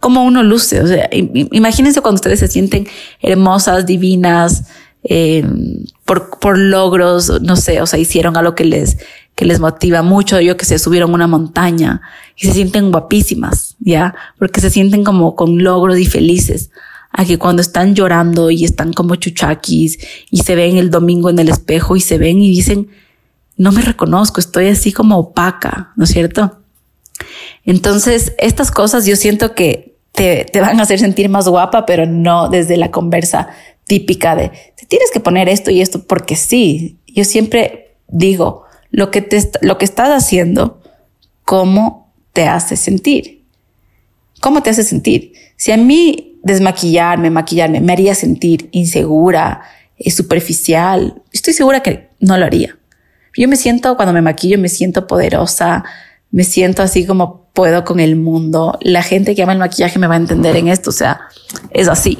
como 0.00 0.24
uno 0.24 0.42
luce. 0.42 0.80
O 0.80 0.86
sea, 0.86 1.08
imagínense 1.12 2.00
cuando 2.00 2.16
ustedes 2.16 2.40
se 2.40 2.48
sienten 2.48 2.86
hermosas, 3.20 3.86
divinas, 3.86 4.64
eh, 5.04 5.44
por, 6.04 6.38
por 6.38 6.58
logros, 6.58 7.40
no 7.42 7.56
sé, 7.56 7.80
o 7.80 7.86
sea, 7.86 7.98
hicieron 7.98 8.36
algo 8.36 8.54
que 8.54 8.64
les, 8.64 8.98
que 9.38 9.44
les 9.44 9.60
motiva 9.60 10.02
mucho, 10.02 10.40
yo 10.40 10.56
que 10.56 10.64
se 10.64 10.80
subieron 10.80 11.14
una 11.14 11.28
montaña 11.28 12.00
y 12.36 12.48
se 12.48 12.54
sienten 12.54 12.90
guapísimas, 12.90 13.76
¿ya? 13.78 14.12
Porque 14.36 14.60
se 14.60 14.68
sienten 14.68 15.04
como 15.04 15.36
con 15.36 15.62
logros 15.62 15.96
y 16.00 16.06
felices. 16.06 16.70
A 17.12 17.24
que 17.24 17.38
cuando 17.38 17.62
están 17.62 17.94
llorando 17.94 18.50
y 18.50 18.64
están 18.64 18.92
como 18.92 19.14
chuchaquis 19.14 20.00
y 20.32 20.38
se 20.38 20.56
ven 20.56 20.76
el 20.76 20.90
domingo 20.90 21.30
en 21.30 21.38
el 21.38 21.50
espejo 21.50 21.94
y 21.94 22.00
se 22.00 22.18
ven 22.18 22.42
y 22.42 22.50
dicen, 22.50 22.88
no 23.56 23.70
me 23.70 23.80
reconozco, 23.80 24.40
estoy 24.40 24.66
así 24.66 24.90
como 24.90 25.18
opaca, 25.18 25.92
¿no 25.94 26.02
es 26.02 26.10
cierto? 26.10 26.58
Entonces, 27.64 28.32
estas 28.38 28.72
cosas 28.72 29.06
yo 29.06 29.14
siento 29.14 29.54
que 29.54 29.94
te, 30.10 30.46
te, 30.52 30.60
van 30.60 30.80
a 30.80 30.82
hacer 30.82 30.98
sentir 30.98 31.28
más 31.28 31.46
guapa, 31.46 31.86
pero 31.86 32.06
no 32.06 32.48
desde 32.48 32.76
la 32.76 32.90
conversa 32.90 33.50
típica 33.86 34.34
de 34.34 34.48
te 34.48 34.84
tienes 34.88 35.12
que 35.12 35.20
poner 35.20 35.48
esto 35.48 35.70
y 35.70 35.80
esto 35.80 36.02
porque 36.02 36.34
sí. 36.34 36.98
Yo 37.06 37.22
siempre 37.22 37.94
digo 38.08 38.64
lo 38.90 39.10
que 39.10 39.22
te 39.22 39.50
lo 39.62 39.78
que 39.78 39.84
estás 39.84 40.10
haciendo, 40.10 40.80
cómo 41.44 42.12
te 42.32 42.46
hace 42.46 42.76
sentir. 42.76 43.44
¿Cómo 44.40 44.62
te 44.62 44.70
hace 44.70 44.84
sentir? 44.84 45.32
Si 45.56 45.72
a 45.72 45.76
mí 45.76 46.38
desmaquillarme, 46.42 47.30
maquillarme 47.30 47.80
me 47.80 47.92
haría 47.92 48.14
sentir 48.14 48.68
insegura, 48.70 49.62
eh, 49.96 50.10
superficial, 50.10 51.22
estoy 51.32 51.52
segura 51.52 51.82
que 51.82 52.10
no 52.20 52.36
lo 52.36 52.44
haría. 52.44 52.78
Yo 53.36 53.46
me 53.48 53.56
siento, 53.56 53.96
cuando 53.96 54.12
me 54.12 54.22
maquillo, 54.22 54.58
me 54.58 54.68
siento 54.68 55.06
poderosa, 55.06 55.84
me 56.30 56.44
siento 56.44 56.82
así 56.82 57.06
como 57.06 57.48
puedo 57.52 57.84
con 57.84 58.00
el 58.00 58.16
mundo. 58.16 58.78
La 58.82 59.02
gente 59.02 59.34
que 59.34 59.42
ama 59.42 59.52
el 59.52 59.58
maquillaje 59.58 59.98
me 59.98 60.06
va 60.06 60.14
a 60.14 60.18
entender 60.18 60.56
en 60.56 60.68
esto. 60.68 60.90
O 60.90 60.92
sea, 60.92 61.20
es 61.70 61.88
así. 61.88 62.18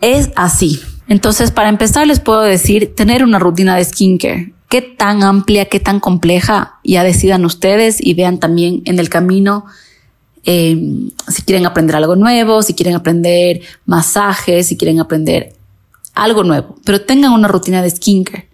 Es 0.00 0.30
así. 0.36 0.80
Entonces, 1.08 1.50
para 1.50 1.68
empezar, 1.68 2.06
les 2.06 2.20
puedo 2.20 2.42
decir, 2.42 2.94
tener 2.94 3.24
una 3.24 3.38
rutina 3.38 3.76
de 3.76 3.84
skincare. 3.84 4.52
Qué 4.72 4.80
tan 4.80 5.22
amplia, 5.22 5.66
qué 5.66 5.80
tan 5.80 6.00
compleja, 6.00 6.78
ya 6.82 7.04
decidan 7.04 7.44
ustedes 7.44 7.98
y 8.00 8.14
vean 8.14 8.40
también 8.40 8.80
en 8.86 8.98
el 8.98 9.10
camino 9.10 9.66
eh, 10.44 11.10
si 11.28 11.42
quieren 11.42 11.66
aprender 11.66 11.94
algo 11.94 12.16
nuevo, 12.16 12.62
si 12.62 12.72
quieren 12.72 12.94
aprender 12.94 13.60
masajes, 13.84 14.68
si 14.68 14.78
quieren 14.78 14.98
aprender 14.98 15.52
algo 16.14 16.42
nuevo, 16.42 16.76
pero 16.86 17.02
tengan 17.02 17.32
una 17.32 17.48
rutina 17.48 17.82
de 17.82 17.90
skincare 17.90 18.48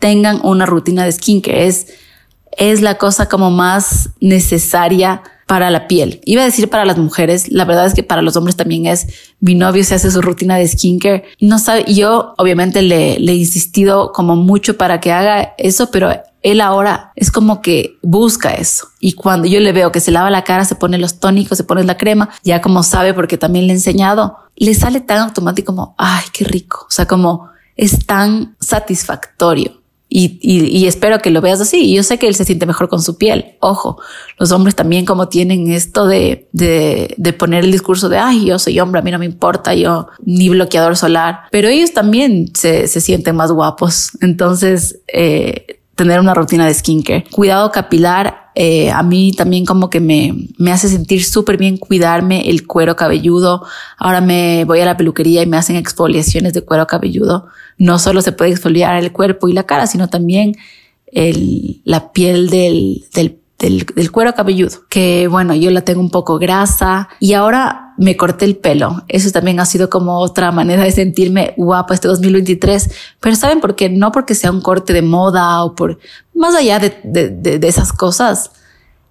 tengan 0.00 0.40
una 0.42 0.66
rutina 0.66 1.04
de 1.04 1.12
skincare. 1.12 1.68
Es, 1.68 1.86
es 2.56 2.80
la 2.80 2.98
cosa 2.98 3.28
como 3.28 3.50
más 3.50 4.10
necesaria 4.20 5.22
para 5.46 5.70
la 5.70 5.88
piel. 5.88 6.20
Iba 6.24 6.42
a 6.42 6.44
decir 6.44 6.70
para 6.70 6.84
las 6.84 6.96
mujeres, 6.96 7.50
la 7.50 7.64
verdad 7.64 7.86
es 7.86 7.94
que 7.94 8.04
para 8.04 8.22
los 8.22 8.36
hombres 8.36 8.54
también 8.54 8.86
es. 8.86 9.08
Mi 9.40 9.56
novio 9.56 9.82
se 9.82 9.96
hace 9.96 10.10
su 10.10 10.22
rutina 10.22 10.56
de 10.56 10.68
skincare. 10.68 11.24
No 11.40 11.58
sabe, 11.58 11.92
yo 11.92 12.34
obviamente 12.38 12.82
le, 12.82 13.18
le 13.18 13.32
he 13.32 13.34
insistido 13.34 14.12
como 14.12 14.36
mucho 14.36 14.78
para 14.78 15.00
que 15.00 15.10
haga 15.10 15.54
eso, 15.58 15.90
pero 15.90 16.12
él 16.42 16.60
ahora 16.60 17.12
es 17.16 17.32
como 17.32 17.62
que 17.62 17.98
busca 18.00 18.54
eso. 18.54 18.88
Y 19.00 19.14
cuando 19.14 19.48
yo 19.48 19.58
le 19.58 19.72
veo 19.72 19.90
que 19.90 19.98
se 19.98 20.12
lava 20.12 20.30
la 20.30 20.44
cara, 20.44 20.64
se 20.64 20.76
pone 20.76 20.98
los 20.98 21.18
tónicos, 21.18 21.58
se 21.58 21.64
pone 21.64 21.82
la 21.82 21.96
crema, 21.96 22.30
ya 22.44 22.60
como 22.60 22.84
sabe 22.84 23.12
porque 23.12 23.36
también 23.36 23.66
le 23.66 23.72
he 23.72 23.76
enseñado, 23.76 24.36
le 24.54 24.72
sale 24.74 25.00
tan 25.00 25.18
automático 25.18 25.74
como, 25.74 25.96
ay, 25.98 26.24
qué 26.32 26.44
rico. 26.44 26.86
O 26.88 26.92
sea, 26.92 27.06
como 27.06 27.50
es 27.76 28.06
tan 28.06 28.54
satisfactorio 28.60 29.79
Y, 30.12 30.40
y, 30.42 30.86
espero 30.88 31.20
que 31.20 31.30
lo 31.30 31.40
veas 31.40 31.60
así. 31.60 31.84
Y 31.84 31.94
yo 31.94 32.02
sé 32.02 32.18
que 32.18 32.26
él 32.26 32.34
se 32.34 32.44
siente 32.44 32.66
mejor 32.66 32.88
con 32.88 33.00
su 33.00 33.16
piel. 33.16 33.54
Ojo, 33.60 34.02
los 34.38 34.50
hombres 34.50 34.74
también 34.74 35.06
como 35.06 35.28
tienen 35.28 35.70
esto 35.70 36.08
de, 36.08 36.48
de, 36.50 37.14
de 37.16 37.32
poner 37.32 37.62
el 37.62 37.70
discurso 37.70 38.08
de, 38.08 38.18
ay, 38.18 38.44
yo 38.44 38.58
soy 38.58 38.80
hombre, 38.80 38.98
a 38.98 39.04
mí 39.04 39.12
no 39.12 39.20
me 39.20 39.24
importa, 39.24 39.72
yo 39.72 40.08
ni 40.24 40.48
bloqueador 40.48 40.96
solar. 40.96 41.42
Pero 41.52 41.68
ellos 41.68 41.92
también 41.92 42.50
se, 42.54 42.88
se 42.88 43.00
sienten 43.00 43.36
más 43.36 43.52
guapos. 43.52 44.10
Entonces, 44.20 44.98
eh, 45.06 45.79
tener 46.00 46.18
una 46.18 46.32
rutina 46.32 46.66
de 46.66 46.72
skincare. 46.72 47.24
Cuidado 47.30 47.70
capilar, 47.70 48.50
eh, 48.54 48.90
a 48.90 49.02
mí 49.02 49.34
también 49.36 49.66
como 49.66 49.90
que 49.90 50.00
me, 50.00 50.48
me 50.56 50.72
hace 50.72 50.88
sentir 50.88 51.22
súper 51.22 51.58
bien 51.58 51.76
cuidarme 51.76 52.48
el 52.48 52.66
cuero 52.66 52.96
cabelludo. 52.96 53.66
Ahora 53.98 54.22
me 54.22 54.64
voy 54.64 54.80
a 54.80 54.86
la 54.86 54.96
peluquería 54.96 55.42
y 55.42 55.46
me 55.46 55.58
hacen 55.58 55.76
exfoliaciones 55.76 56.54
de 56.54 56.62
cuero 56.62 56.86
cabelludo. 56.86 57.48
No 57.76 57.98
solo 57.98 58.22
se 58.22 58.32
puede 58.32 58.52
exfoliar 58.52 58.96
el 58.96 59.12
cuerpo 59.12 59.50
y 59.50 59.52
la 59.52 59.64
cara, 59.64 59.86
sino 59.86 60.08
también 60.08 60.56
el, 61.04 61.82
la 61.84 62.12
piel 62.12 62.48
del, 62.48 63.04
del 63.12 63.39
del, 63.60 64.10
cuero 64.10 64.34
cabelludo, 64.34 64.78
que 64.88 65.28
bueno, 65.28 65.54
yo 65.54 65.70
la 65.70 65.82
tengo 65.82 66.00
un 66.00 66.10
poco 66.10 66.38
grasa 66.38 67.08
y 67.20 67.34
ahora 67.34 67.92
me 67.98 68.16
corté 68.16 68.46
el 68.46 68.56
pelo. 68.56 69.02
Eso 69.06 69.30
también 69.30 69.60
ha 69.60 69.66
sido 69.66 69.90
como 69.90 70.18
otra 70.18 70.50
manera 70.50 70.82
de 70.82 70.90
sentirme 70.90 71.52
guapa 71.58 71.92
este 71.92 72.08
2023. 72.08 72.90
Pero 73.20 73.36
saben 73.36 73.60
por 73.60 73.76
qué? 73.76 73.90
No 73.90 74.12
porque 74.12 74.34
sea 74.34 74.50
un 74.50 74.62
corte 74.62 74.94
de 74.94 75.02
moda 75.02 75.62
o 75.62 75.74
por 75.74 75.98
más 76.34 76.54
allá 76.54 76.78
de, 76.78 76.98
de, 77.04 77.58
de 77.58 77.68
esas 77.68 77.92
cosas. 77.92 78.50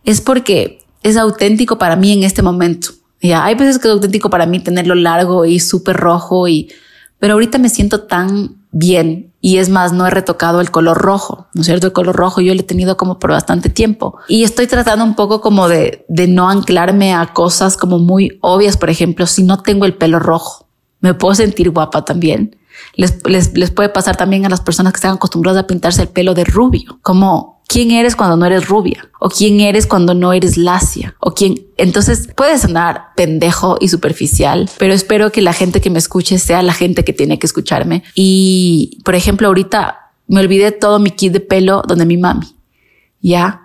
Es 0.03 0.19
porque 0.19 0.79
es 1.03 1.15
auténtico 1.15 1.77
para 1.77 1.95
mí 1.95 2.11
en 2.13 2.23
este 2.23 2.41
momento. 2.41 2.89
Ya 3.21 3.45
hay 3.45 3.53
veces 3.53 3.77
que 3.77 3.87
es 3.87 3.93
auténtico 3.93 4.31
para 4.31 4.47
mí 4.47 4.59
tenerlo 4.59 4.95
largo 4.95 5.45
y 5.45 5.59
súper 5.59 5.95
rojo 5.95 6.47
y, 6.47 6.71
pero 7.19 7.33
ahorita 7.33 7.59
me 7.59 7.69
siento 7.69 8.01
tan 8.01 8.55
bien 8.71 9.28
y 9.41 9.57
es 9.57 9.69
más, 9.69 9.93
no 9.93 10.05
he 10.05 10.09
retocado 10.09 10.59
el 10.59 10.71
color 10.71 10.97
rojo, 10.97 11.47
¿no 11.53 11.61
es 11.61 11.67
cierto? 11.67 11.87
El 11.87 11.93
color 11.93 12.15
rojo 12.15 12.41
yo 12.41 12.53
lo 12.53 12.59
he 12.59 12.63
tenido 12.63 12.97
como 12.97 13.19
por 13.19 13.31
bastante 13.31 13.69
tiempo 13.69 14.17
y 14.27 14.43
estoy 14.43 14.67
tratando 14.67 15.05
un 15.05 15.15
poco 15.15 15.39
como 15.39 15.69
de, 15.69 16.05
de 16.09 16.27
no 16.27 16.49
anclarme 16.49 17.13
a 17.13 17.33
cosas 17.33 17.77
como 17.77 17.99
muy 17.99 18.37
obvias, 18.41 18.77
por 18.77 18.89
ejemplo, 18.89 19.25
si 19.27 19.43
no 19.43 19.61
tengo 19.61 19.85
el 19.85 19.95
pelo 19.95 20.19
rojo, 20.19 20.67
me 20.99 21.13
puedo 21.13 21.35
sentir 21.35 21.69
guapa 21.69 22.03
también. 22.03 22.57
Les, 22.95 23.25
les, 23.27 23.57
les 23.57 23.71
puede 23.71 23.89
pasar 23.89 24.15
también 24.15 24.45
a 24.45 24.49
las 24.49 24.61
personas 24.61 24.93
que 24.93 24.97
están 24.97 25.15
acostumbradas 25.15 25.63
a 25.63 25.67
pintarse 25.67 26.01
el 26.01 26.07
pelo 26.07 26.33
de 26.33 26.45
rubio, 26.45 26.99
como 27.01 27.58
quién 27.69 27.91
eres 27.91 28.15
cuando 28.15 28.35
no 28.35 28.47
eres 28.47 28.67
rubia 28.67 29.09
o 29.19 29.29
quién 29.29 29.61
eres 29.61 29.85
cuando 29.85 30.15
no 30.15 30.33
eres 30.33 30.57
lacia 30.57 31.15
o 31.19 31.35
quién. 31.35 31.67
Entonces 31.77 32.27
puede 32.35 32.57
sonar 32.57 33.13
pendejo 33.15 33.77
y 33.79 33.89
superficial, 33.89 34.69
pero 34.79 34.93
espero 34.93 35.31
que 35.31 35.43
la 35.43 35.53
gente 35.53 35.79
que 35.79 35.91
me 35.91 35.99
escuche 35.99 36.39
sea 36.39 36.63
la 36.63 36.73
gente 36.73 37.05
que 37.05 37.13
tiene 37.13 37.37
que 37.37 37.45
escucharme. 37.45 38.03
Y 38.15 38.99
por 39.05 39.13
ejemplo, 39.13 39.47
ahorita 39.47 40.11
me 40.27 40.39
olvidé 40.39 40.71
todo 40.71 40.97
mi 40.97 41.11
kit 41.11 41.31
de 41.31 41.39
pelo 41.41 41.83
donde 41.87 42.05
mi 42.05 42.17
mami 42.17 42.47
ya 43.21 43.61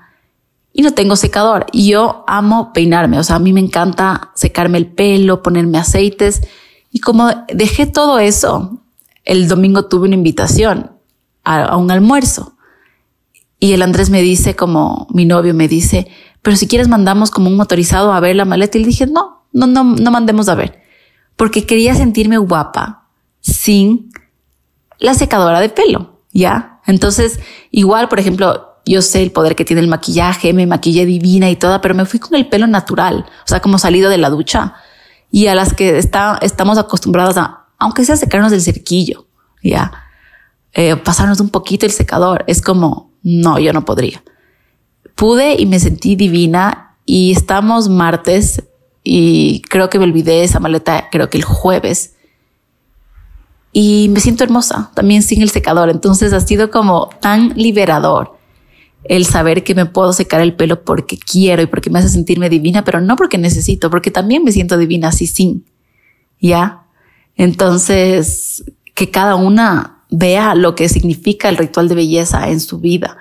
y 0.75 0.83
no 0.83 0.93
tengo 0.93 1.17
secador 1.17 1.67
y 1.73 1.89
yo 1.89 2.25
amo 2.29 2.73
peinarme. 2.75 3.19
O 3.19 3.25
sea, 3.25 3.37
a 3.37 3.41
mí 3.41 3.55
me 3.55 3.61
encanta 3.61 4.33
secarme 4.35 4.77
el 4.77 4.87
pelo, 4.87 5.43
ponerme 5.43 5.79
aceites 5.79 6.43
y 6.93 7.01
como 7.01 7.31
dejé 7.49 7.87
todo 7.87 8.19
eso, 8.19 8.83
el 9.25 9.49
domingo 9.49 9.87
tuve 9.87 10.09
una 10.09 10.17
invitación 10.17 10.91
a 11.43 11.77
un 11.77 11.91
almuerzo 11.91 12.54
y 13.65 13.73
el 13.73 13.81
Andrés 13.81 14.11
me 14.11 14.21
dice, 14.21 14.55
como 14.55 15.07
mi 15.09 15.25
novio 15.25 15.55
me 15.55 15.69
dice, 15.69 16.07
pero 16.43 16.55
si 16.55 16.69
quieres 16.69 16.87
mandamos 16.87 17.31
como 17.31 17.49
un 17.49 17.57
motorizado 17.57 18.13
a 18.13 18.21
ver 18.21 18.37
la 18.37 18.45
maleta. 18.45 18.77
Y 18.77 18.83
le 18.83 18.89
dije, 18.89 19.07
no, 19.07 19.47
no, 19.55 19.67
no, 19.67 19.85
no 19.85 20.11
mandemos 20.11 20.51
a 20.51 20.55
ver. 20.55 20.83
Porque 21.35 21.65
quería 21.65 21.95
sentirme 21.95 22.37
guapa 22.37 23.09
sin 23.41 24.13
la 24.99 25.15
secadora 25.15 25.61
de 25.61 25.71
pelo, 25.71 26.21
¿ya? 26.31 26.83
Entonces, 26.87 27.41
igual, 27.71 28.11
por 28.11 28.21
ejemplo, 28.21 28.75
yo 28.85 29.01
sé 29.01 29.23
el 29.23 29.33
poder 29.33 29.57
que 29.57 29.65
tiene 29.65 29.81
el 29.81 29.89
maquillaje, 29.89 30.53
me 30.53 30.67
maquillé 30.67 31.07
divina 31.07 31.49
y 31.49 31.57
toda, 31.57 31.81
pero 31.81 31.95
me 31.95 32.05
fui 32.05 32.21
con 32.21 32.35
el 32.35 32.47
pelo 32.51 32.67
natural, 32.67 33.25
o 33.47 33.49
sea, 33.49 33.61
como 33.61 33.79
salido 33.79 34.11
de 34.11 34.19
la 34.19 34.29
ducha. 34.29 34.75
Y 35.31 35.47
a 35.47 35.55
las 35.55 35.73
que 35.73 35.97
está, 35.97 36.39
estamos 36.43 36.77
acostumbrados 36.77 37.39
a, 37.39 37.65
aunque 37.79 38.05
sea 38.05 38.17
secarnos 38.17 38.51
del 38.51 38.61
cerquillo, 38.61 39.27
ya, 39.63 39.91
eh, 40.75 40.97
pasarnos 40.97 41.41
un 41.41 41.49
poquito 41.49 41.87
el 41.87 41.93
secador, 41.93 42.45
es 42.47 42.61
como, 42.61 43.14
no, 43.25 43.59
yo 43.59 43.73
no 43.73 43.85
podría. 43.85 44.23
Pude 45.17 45.57
y 45.59 45.67
me 45.67 45.81
sentí 45.81 46.15
divina 46.15 46.97
y 47.05 47.33
estamos 47.33 47.89
martes 47.89 48.63
y 49.03 49.63
creo 49.63 49.91
que 49.91 49.99
me 49.99 50.05
olvidé 50.05 50.45
esa 50.45 50.61
maleta, 50.61 51.09
creo 51.11 51.29
que 51.31 51.39
el 51.39 51.45
jueves. 51.45 52.15
Y 53.73 54.09
me 54.11 54.21
siento 54.21 54.45
hermosa, 54.45 54.91
también 54.95 55.23
sin 55.23 55.43
el 55.43 55.51
secador. 55.51 55.89
Entonces 55.89 56.33
ha 56.33 56.41
sido 56.41 56.71
como 56.71 57.09
tan 57.21 57.55
liberador 57.57 58.39
el 59.05 59.27
saber 59.27 59.65
que 59.65 59.75
me 59.75 59.87
puedo 59.87 60.13
secar 60.13 60.41
el 60.41 60.55
pelo 60.55 60.85
porque 60.85 61.19
quiero 61.19 61.63
y 61.63 61.67
porque 61.67 61.91
me 61.91 61.99
hace 61.99 62.09
sentirme 62.09 62.49
divina, 62.49 62.85
pero 62.85 63.01
no 63.01 63.17
porque 63.17 63.37
necesito, 63.37 63.91
porque 63.91 64.11
también 64.11 64.45
me 64.45 64.53
siento 64.53 64.79
divina 64.79 65.09
así 65.09 65.27
sin. 65.27 65.67
¿Ya? 66.41 66.85
Entonces, 67.37 68.65
que 68.95 69.11
cada 69.11 69.35
una 69.35 69.94
vea 70.11 70.55
lo 70.55 70.75
que 70.75 70.89
significa 70.89 71.49
el 71.49 71.57
ritual 71.57 71.89
de 71.89 71.95
belleza 71.95 72.49
en 72.49 72.61
su 72.61 72.79
vida, 72.79 73.17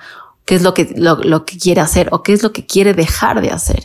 qué 0.46 0.56
es 0.56 0.62
lo 0.62 0.74
que, 0.74 0.94
lo, 0.96 1.46
que 1.46 1.58
quiere 1.58 1.82
hacer 1.82 2.10
o 2.12 2.24
qué 2.24 2.34
es 2.34 2.44
lo 2.44 2.52
que 2.52 2.66
quiere 2.66 2.94
dejar 2.94 3.42
de 3.42 3.52
hacer. 3.52 3.84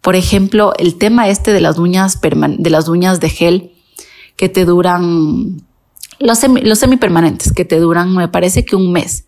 Por 0.00 0.16
ejemplo, 0.16 0.72
el 0.78 0.98
tema 0.98 1.28
este 1.28 1.52
de 1.52 1.60
las 1.60 1.78
uñas, 1.78 2.20
de 2.20 2.70
las 2.70 2.88
uñas 2.88 3.20
de 3.20 3.28
gel 3.28 3.72
que 4.36 4.48
te 4.48 4.64
duran, 4.64 5.62
los, 6.18 6.38
semi, 6.38 6.62
los 6.62 6.78
semipermanentes 6.78 7.52
que 7.52 7.64
te 7.64 7.78
duran, 7.78 8.14
me 8.14 8.28
parece 8.28 8.64
que 8.64 8.76
un 8.76 8.92
mes. 8.92 9.26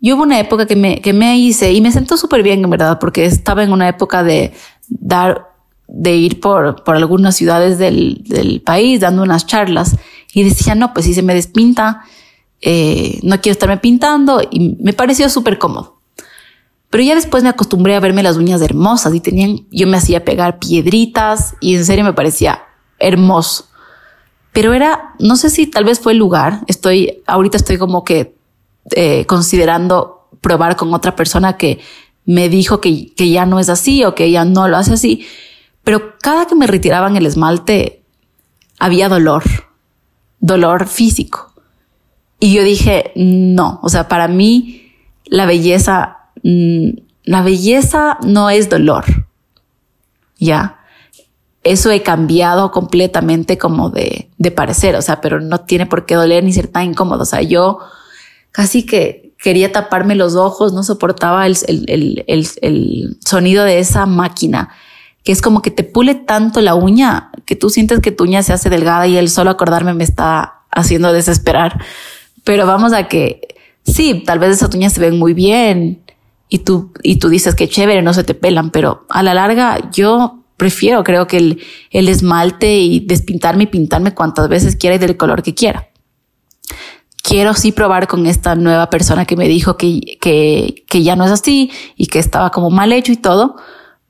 Y 0.00 0.12
hubo 0.12 0.22
una 0.22 0.38
época 0.38 0.66
que 0.66 0.76
me, 0.76 1.00
que 1.00 1.12
me 1.12 1.38
hice 1.38 1.72
y 1.72 1.80
me 1.80 1.90
sentó 1.90 2.16
súper 2.16 2.42
bien, 2.42 2.62
en 2.62 2.70
verdad, 2.70 2.98
porque 3.00 3.24
estaba 3.24 3.64
en 3.64 3.72
una 3.72 3.88
época 3.88 4.22
de 4.22 4.52
dar, 4.88 5.48
de 5.88 6.14
ir 6.14 6.38
por, 6.38 6.84
por 6.84 6.94
algunas 6.94 7.34
ciudades 7.34 7.78
del, 7.78 8.22
del 8.24 8.60
país 8.60 9.00
dando 9.00 9.22
unas 9.22 9.46
charlas 9.46 9.96
y 10.32 10.44
decía, 10.44 10.74
no, 10.74 10.92
pues 10.92 11.06
si 11.06 11.14
se 11.14 11.22
me 11.22 11.34
despinta, 11.34 12.04
eh, 12.60 13.20
no 13.22 13.40
quiero 13.40 13.52
estarme 13.52 13.78
pintando 13.78 14.42
y 14.50 14.76
me 14.80 14.92
pareció 14.92 15.28
súper 15.28 15.58
cómodo. 15.58 15.98
Pero 16.90 17.04
ya 17.04 17.14
después 17.14 17.42
me 17.42 17.50
acostumbré 17.50 17.94
a 17.94 18.00
verme 18.00 18.22
las 18.22 18.36
uñas 18.36 18.62
hermosas 18.62 19.14
y 19.14 19.20
tenían, 19.20 19.66
yo 19.70 19.86
me 19.86 19.98
hacía 19.98 20.24
pegar 20.24 20.58
piedritas 20.58 21.54
y 21.60 21.76
en 21.76 21.84
serio 21.84 22.04
me 22.04 22.14
parecía 22.14 22.62
hermoso. 22.98 23.66
Pero 24.52 24.72
era, 24.72 25.14
no 25.18 25.36
sé 25.36 25.50
si 25.50 25.66
tal 25.66 25.84
vez 25.84 26.00
fue 26.00 26.12
el 26.12 26.18
lugar, 26.18 26.62
estoy, 26.66 27.22
ahorita 27.26 27.58
estoy 27.58 27.76
como 27.76 28.04
que 28.04 28.34
eh, 28.92 29.26
considerando 29.26 30.28
probar 30.40 30.76
con 30.76 30.92
otra 30.94 31.14
persona 31.14 31.56
que 31.56 31.80
me 32.24 32.48
dijo 32.48 32.80
que, 32.80 33.14
que 33.14 33.30
ya 33.30 33.44
no 33.44 33.60
es 33.60 33.68
así 33.68 34.04
o 34.04 34.14
que 34.14 34.30
ya 34.30 34.44
no 34.44 34.66
lo 34.68 34.76
hace 34.78 34.94
así. 34.94 35.26
Pero 35.84 36.18
cada 36.20 36.46
que 36.46 36.54
me 36.54 36.66
retiraban 36.66 37.16
el 37.16 37.26
esmalte 37.26 38.02
había 38.78 39.08
dolor, 39.08 39.42
dolor 40.40 40.86
físico. 40.86 41.52
Y 42.40 42.52
yo 42.52 42.62
dije, 42.62 43.12
no, 43.16 43.80
o 43.82 43.88
sea, 43.88 44.08
para 44.08 44.28
mí 44.28 44.92
la 45.24 45.46
belleza, 45.46 46.18
mm, 46.42 46.88
la 47.24 47.42
belleza 47.42 48.18
no 48.22 48.50
es 48.50 48.68
dolor. 48.68 49.04
Ya. 50.38 50.78
Eso 51.64 51.90
he 51.90 52.02
cambiado 52.02 52.70
completamente 52.70 53.58
como 53.58 53.90
de, 53.90 54.30
de 54.38 54.50
parecer, 54.50 54.94
o 54.94 55.02
sea, 55.02 55.20
pero 55.20 55.40
no 55.40 55.60
tiene 55.62 55.86
por 55.86 56.06
qué 56.06 56.14
doler 56.14 56.44
ni 56.44 56.52
ser 56.52 56.68
tan 56.68 56.84
incómodo. 56.84 57.22
O 57.22 57.26
sea, 57.26 57.42
yo 57.42 57.80
casi 58.52 58.86
que 58.86 59.34
quería 59.42 59.72
taparme 59.72 60.14
los 60.14 60.34
ojos, 60.34 60.72
no 60.72 60.82
soportaba 60.82 61.46
el, 61.46 61.56
el, 61.66 62.24
el, 62.26 62.48
el, 62.60 63.18
sonido 63.24 63.64
de 63.64 63.78
esa 63.78 64.06
máquina, 64.06 64.70
que 65.24 65.32
es 65.32 65.42
como 65.42 65.62
que 65.62 65.70
te 65.70 65.84
pule 65.84 66.14
tanto 66.14 66.60
la 66.60 66.74
uña 66.74 67.30
que 67.48 67.56
tú 67.56 67.70
sientes 67.70 68.00
que 68.00 68.12
tu 68.12 68.24
uña 68.24 68.42
se 68.42 68.52
hace 68.52 68.68
delgada 68.68 69.06
y 69.06 69.16
el 69.16 69.30
solo 69.30 69.48
acordarme 69.48 69.94
me 69.94 70.04
está 70.04 70.60
haciendo 70.70 71.14
desesperar. 71.14 71.82
Pero 72.44 72.66
vamos 72.66 72.92
a 72.92 73.08
que 73.08 73.40
sí, 73.84 74.22
tal 74.26 74.38
vez 74.38 74.50
esas 74.50 74.74
uñas 74.74 74.92
se 74.92 75.00
ven 75.00 75.18
muy 75.18 75.32
bien 75.32 76.02
y 76.50 76.58
tú, 76.58 76.92
y 77.02 77.16
tú 77.16 77.30
dices 77.30 77.54
que 77.54 77.66
chévere, 77.66 78.02
no 78.02 78.12
se 78.12 78.22
te 78.22 78.34
pelan, 78.34 78.68
pero 78.68 79.06
a 79.08 79.22
la 79.22 79.32
larga 79.32 79.90
yo 79.92 80.44
prefiero, 80.58 81.02
creo 81.04 81.26
que 81.26 81.38
el, 81.38 81.62
el 81.90 82.10
esmalte 82.10 82.80
y 82.80 83.00
despintarme 83.00 83.62
y 83.62 83.68
pintarme 83.68 84.12
cuantas 84.12 84.46
veces 84.50 84.76
quiera 84.76 84.96
y 84.96 84.98
del 84.98 85.16
color 85.16 85.42
que 85.42 85.54
quiera. 85.54 85.88
Quiero 87.22 87.54
sí 87.54 87.72
probar 87.72 88.08
con 88.08 88.26
esta 88.26 88.56
nueva 88.56 88.90
persona 88.90 89.24
que 89.24 89.36
me 89.36 89.48
dijo 89.48 89.78
que, 89.78 90.18
que, 90.20 90.84
que 90.86 91.02
ya 91.02 91.16
no 91.16 91.24
es 91.24 91.30
así 91.30 91.70
y 91.96 92.08
que 92.08 92.18
estaba 92.18 92.50
como 92.50 92.68
mal 92.68 92.92
hecho 92.92 93.10
y 93.10 93.16
todo, 93.16 93.56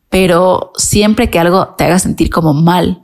pero 0.09 0.73
siempre 0.75 1.31
que 1.31 1.39
algo 1.39 1.77
te 1.79 1.85
haga 1.85 2.01
sentir 2.01 2.31
como 2.31 2.53
mal 2.53 3.03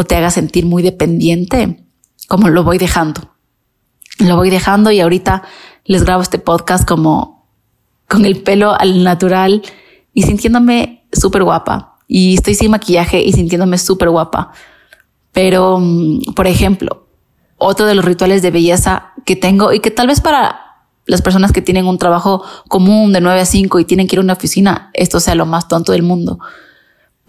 o 0.00 0.04
te 0.04 0.16
haga 0.16 0.30
sentir 0.30 0.64
muy 0.64 0.82
dependiente, 0.82 1.84
como 2.26 2.48
lo 2.48 2.64
voy 2.64 2.78
dejando 2.78 3.30
lo 4.26 4.36
voy 4.36 4.50
dejando 4.50 4.90
y 4.90 5.00
ahorita 5.00 5.42
les 5.84 6.04
grabo 6.04 6.22
este 6.22 6.38
podcast 6.38 6.86
como 6.86 7.48
con 8.08 8.24
el 8.24 8.42
pelo 8.42 8.78
al 8.78 9.02
natural 9.04 9.62
y 10.12 10.22
sintiéndome 10.22 11.06
súper 11.12 11.44
guapa. 11.44 11.96
Y 12.06 12.34
estoy 12.34 12.54
sin 12.54 12.72
maquillaje 12.72 13.22
y 13.22 13.32
sintiéndome 13.32 13.78
súper 13.78 14.10
guapa. 14.10 14.52
Pero, 15.32 15.78
mm, 15.80 16.34
por 16.34 16.46
ejemplo, 16.48 17.06
otro 17.56 17.86
de 17.86 17.94
los 17.94 18.04
rituales 18.04 18.42
de 18.42 18.50
belleza 18.50 19.12
que 19.24 19.36
tengo 19.36 19.72
y 19.72 19.80
que 19.80 19.90
tal 19.90 20.08
vez 20.08 20.20
para 20.20 20.60
las 21.06 21.22
personas 21.22 21.52
que 21.52 21.62
tienen 21.62 21.86
un 21.86 21.98
trabajo 21.98 22.42
común 22.68 23.12
de 23.12 23.20
9 23.20 23.40
a 23.40 23.44
5 23.44 23.78
y 23.78 23.84
tienen 23.84 24.06
que 24.06 24.16
ir 24.16 24.20
a 24.20 24.22
una 24.22 24.32
oficina, 24.32 24.90
esto 24.92 25.20
sea 25.20 25.34
lo 25.34 25.46
más 25.46 25.68
tonto 25.68 25.92
del 25.92 26.02
mundo. 26.02 26.40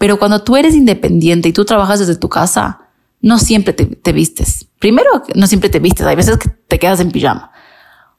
Pero 0.02 0.18
cuando 0.18 0.42
tú 0.42 0.56
eres 0.56 0.74
independiente 0.74 1.48
y 1.48 1.52
tú 1.52 1.64
trabajas 1.64 2.00
desde 2.00 2.16
tu 2.16 2.28
casa, 2.28 2.88
no 3.20 3.38
siempre 3.38 3.72
te, 3.72 3.86
te 3.86 4.12
vistes. 4.12 4.66
Primero, 4.80 5.22
no 5.36 5.46
siempre 5.46 5.70
te 5.70 5.78
vistes. 5.78 6.04
Hay 6.04 6.16
veces 6.16 6.38
que 6.38 6.48
te 6.48 6.80
quedas 6.80 6.98
en 6.98 7.12
pijama. 7.12 7.52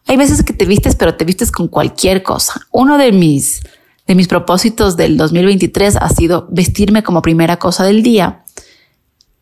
Hay 0.08 0.16
veces 0.16 0.44
que 0.44 0.54
te 0.54 0.64
vistes, 0.64 0.96
pero 0.96 1.16
te 1.16 1.26
vistes 1.26 1.52
con 1.52 1.68
cualquier 1.68 2.24
cosa. 2.24 2.62
Uno 2.72 2.98
de 2.98 3.12
mis, 3.12 3.64
de 4.08 4.16
mis 4.16 4.30
propósitos 4.30 4.96
del 4.96 5.18
2023 5.18 5.98
ha 5.98 6.08
sido 6.08 6.48
vestirme 6.50 7.04
como 7.04 7.22
primera 7.22 7.58
cosa 7.58 7.84
del 7.84 8.02
día 8.02 8.46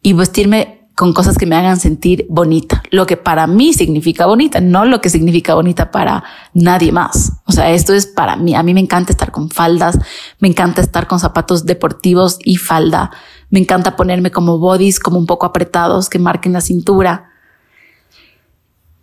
y 0.02 0.14
vestirme 0.14 0.81
con 1.02 1.14
cosas 1.14 1.36
que 1.36 1.48
me 1.48 1.56
hagan 1.56 1.80
sentir 1.80 2.28
bonita, 2.30 2.84
lo 2.92 3.08
que 3.08 3.18
para 3.18 3.48
mí 3.48 3.74
significa 3.74 4.28
bonita, 4.28 4.62
no 4.62 4.86
lo 4.86 5.02
que 5.02 5.10
significa 5.10 5.56
bonita 5.56 5.90
para 5.90 6.24
nadie 6.54 6.92
más. 6.92 7.42
O 7.48 7.52
sea, 7.52 7.72
esto 7.72 7.96
es 7.96 8.06
para 8.06 8.36
mí. 8.36 8.54
A 8.54 8.62
mí 8.62 8.76
me 8.76 8.82
encanta 8.82 9.12
estar 9.12 9.32
con 9.32 9.50
faldas, 9.50 9.98
me 10.38 10.48
encanta 10.48 10.80
estar 10.80 11.08
con 11.08 11.20
zapatos 11.20 11.66
deportivos 11.66 12.38
y 12.46 12.58
falda, 12.58 13.10
me 13.50 13.58
encanta 13.58 13.96
ponerme 13.96 14.30
como 14.30 14.60
bodies, 14.60 15.00
como 15.00 15.18
un 15.18 15.26
poco 15.26 15.48
apretados, 15.48 16.08
que 16.08 16.20
marquen 16.20 16.54
la 16.54 16.62
cintura. 16.62 17.32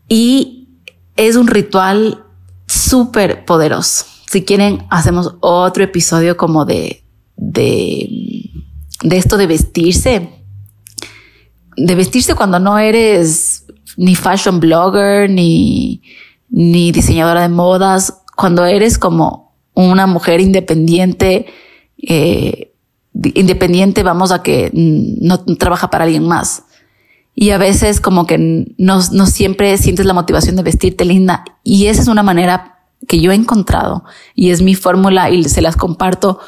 Y 0.09 0.69
es 1.17 1.35
un 1.35 1.49
ritual 1.49 2.25
súper 2.69 3.45
poderoso. 3.45 4.05
Si 4.31 4.45
quieren, 4.45 4.87
hacemos 4.89 5.35
otro 5.41 5.83
episodio 5.83 6.37
como 6.37 6.65
de, 6.65 7.03
de, 7.35 8.09
de 9.03 9.17
esto 9.17 9.37
de 9.37 9.49
vestirse 9.49 10.38
de 11.79 11.95
vestirse 11.95 12.35
cuando 12.35 12.59
no 12.59 12.79
eres 12.79 13.65
ni 13.97 14.15
fashion 14.15 14.61
blogger, 14.61 15.31
ni, 15.31 16.03
ni 16.51 16.93
diseñadora 16.93 17.43
de 17.43 17.49
modas, 17.49 18.23
cuando 18.37 18.65
eres 18.67 18.99
como 18.99 19.55
una 19.75 20.07
mujer 20.07 20.41
independiente, 20.41 21.47
eh, 21.99 22.73
independiente, 23.35 24.03
vamos 24.03 24.33
a 24.33 24.43
que 24.43 24.71
no 24.73 25.45
trabaja 25.57 25.91
para 25.91 26.05
alguien 26.05 26.27
más. 26.27 26.65
Y 27.35 27.51
a 27.51 27.59
veces 27.59 28.01
como 28.01 28.27
que 28.27 28.39
no, 28.39 29.01
no 29.13 29.27
siempre 29.27 29.77
sientes 29.79 30.07
la 30.07 30.15
motivación 30.15 30.57
de 30.57 30.63
vestirte 30.63 31.05
linda. 31.05 31.45
Y 31.63 31.87
esa 31.87 32.03
es 32.03 32.09
una 32.09 32.25
manera 32.25 32.81
que 33.07 33.21
yo 33.21 33.31
he 33.31 33.37
encontrado 33.37 34.05
y 34.35 34.51
es 34.51 34.61
mi 34.61 34.75
fórmula 34.75 35.31
y 35.31 35.45
se 35.45 35.63
las 35.63 35.77
comparto. 35.77 36.41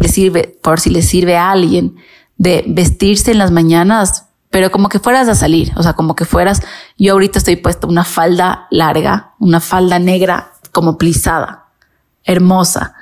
Le 0.00 0.08
sirve 0.08 0.58
por 0.62 0.80
si 0.80 0.90
le 0.90 1.02
sirve 1.02 1.36
a 1.36 1.50
alguien 1.50 1.96
de 2.38 2.64
vestirse 2.66 3.30
en 3.30 3.38
las 3.38 3.50
mañanas, 3.50 4.26
pero 4.50 4.70
como 4.70 4.88
que 4.88 4.98
fueras 4.98 5.28
a 5.28 5.34
salir, 5.34 5.72
o 5.76 5.82
sea, 5.82 5.92
como 5.92 6.16
que 6.16 6.24
fueras, 6.24 6.62
yo 6.96 7.12
ahorita 7.12 7.38
estoy 7.38 7.56
puesta 7.56 7.86
una 7.86 8.04
falda 8.04 8.66
larga, 8.70 9.34
una 9.38 9.60
falda 9.60 9.98
negra 9.98 10.52
como 10.72 10.96
plisada, 10.96 11.66
hermosa, 12.24 12.94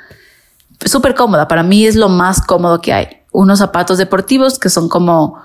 súper 0.85 1.15
cómoda, 1.15 1.47
para 1.47 1.63
mí 1.63 1.87
es 1.87 1.95
lo 1.95 2.09
más 2.09 2.41
cómodo 2.41 2.81
que 2.81 2.93
hay. 2.93 3.09
Unos 3.31 3.59
zapatos 3.59 3.99
deportivos 3.99 4.59
que 4.59 4.71
son 4.71 4.89
como 4.89 5.41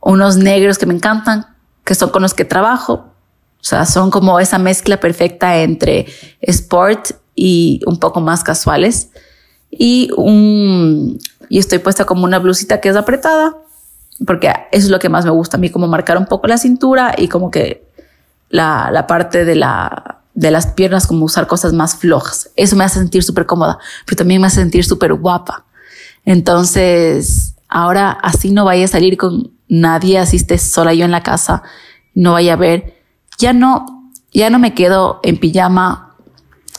unos 0.00 0.36
negros 0.36 0.78
que 0.78 0.86
me 0.86 0.94
encantan, 0.94 1.46
que 1.84 1.94
son 1.94 2.10
con 2.10 2.22
los 2.22 2.34
que 2.34 2.44
trabajo, 2.44 3.14
o 3.64 3.66
sea, 3.66 3.86
son 3.86 4.10
como 4.10 4.40
esa 4.40 4.58
mezcla 4.58 4.98
perfecta 5.00 5.56
entre 5.56 6.06
sport 6.42 7.12
y 7.34 7.80
un 7.86 7.98
poco 7.98 8.20
más 8.20 8.44
casuales. 8.44 9.10
Y 9.76 10.10
un, 10.16 11.18
y 11.48 11.58
estoy 11.58 11.78
puesta 11.78 12.04
como 12.04 12.24
una 12.24 12.38
blusita 12.38 12.80
que 12.80 12.88
es 12.88 12.96
apretada, 12.96 13.56
porque 14.26 14.48
eso 14.70 14.86
es 14.86 14.90
lo 14.90 14.98
que 14.98 15.08
más 15.08 15.24
me 15.24 15.30
gusta 15.30 15.56
a 15.56 15.60
mí, 15.60 15.70
como 15.70 15.88
marcar 15.88 16.16
un 16.18 16.26
poco 16.26 16.46
la 16.46 16.58
cintura 16.58 17.14
y 17.16 17.28
como 17.28 17.50
que 17.50 17.84
la, 18.50 18.90
la 18.92 19.06
parte 19.06 19.44
de, 19.44 19.56
la, 19.56 20.20
de 20.34 20.50
las 20.50 20.68
piernas, 20.68 21.06
como 21.06 21.24
usar 21.24 21.46
cosas 21.46 21.72
más 21.72 21.96
flojas. 21.96 22.50
Eso 22.56 22.76
me 22.76 22.84
hace 22.84 22.98
sentir 22.98 23.22
súper 23.22 23.46
cómoda, 23.46 23.78
pero 24.06 24.16
también 24.16 24.40
me 24.40 24.46
hace 24.46 24.60
sentir 24.60 24.84
súper 24.84 25.14
guapa. 25.14 25.64
Entonces, 26.24 27.54
ahora 27.68 28.10
así 28.10 28.50
no 28.50 28.64
vaya 28.64 28.84
a 28.84 28.88
salir 28.88 29.16
con 29.16 29.50
nadie, 29.68 30.18
así 30.18 30.36
esté 30.36 30.58
sola 30.58 30.94
yo 30.94 31.04
en 31.04 31.10
la 31.10 31.22
casa, 31.22 31.62
no 32.14 32.32
vaya 32.32 32.52
a 32.52 32.56
ver, 32.56 32.94
ya 33.38 33.52
no, 33.52 34.10
ya 34.32 34.50
no 34.50 34.58
me 34.58 34.74
quedo 34.74 35.20
en 35.22 35.38
pijama 35.38 36.03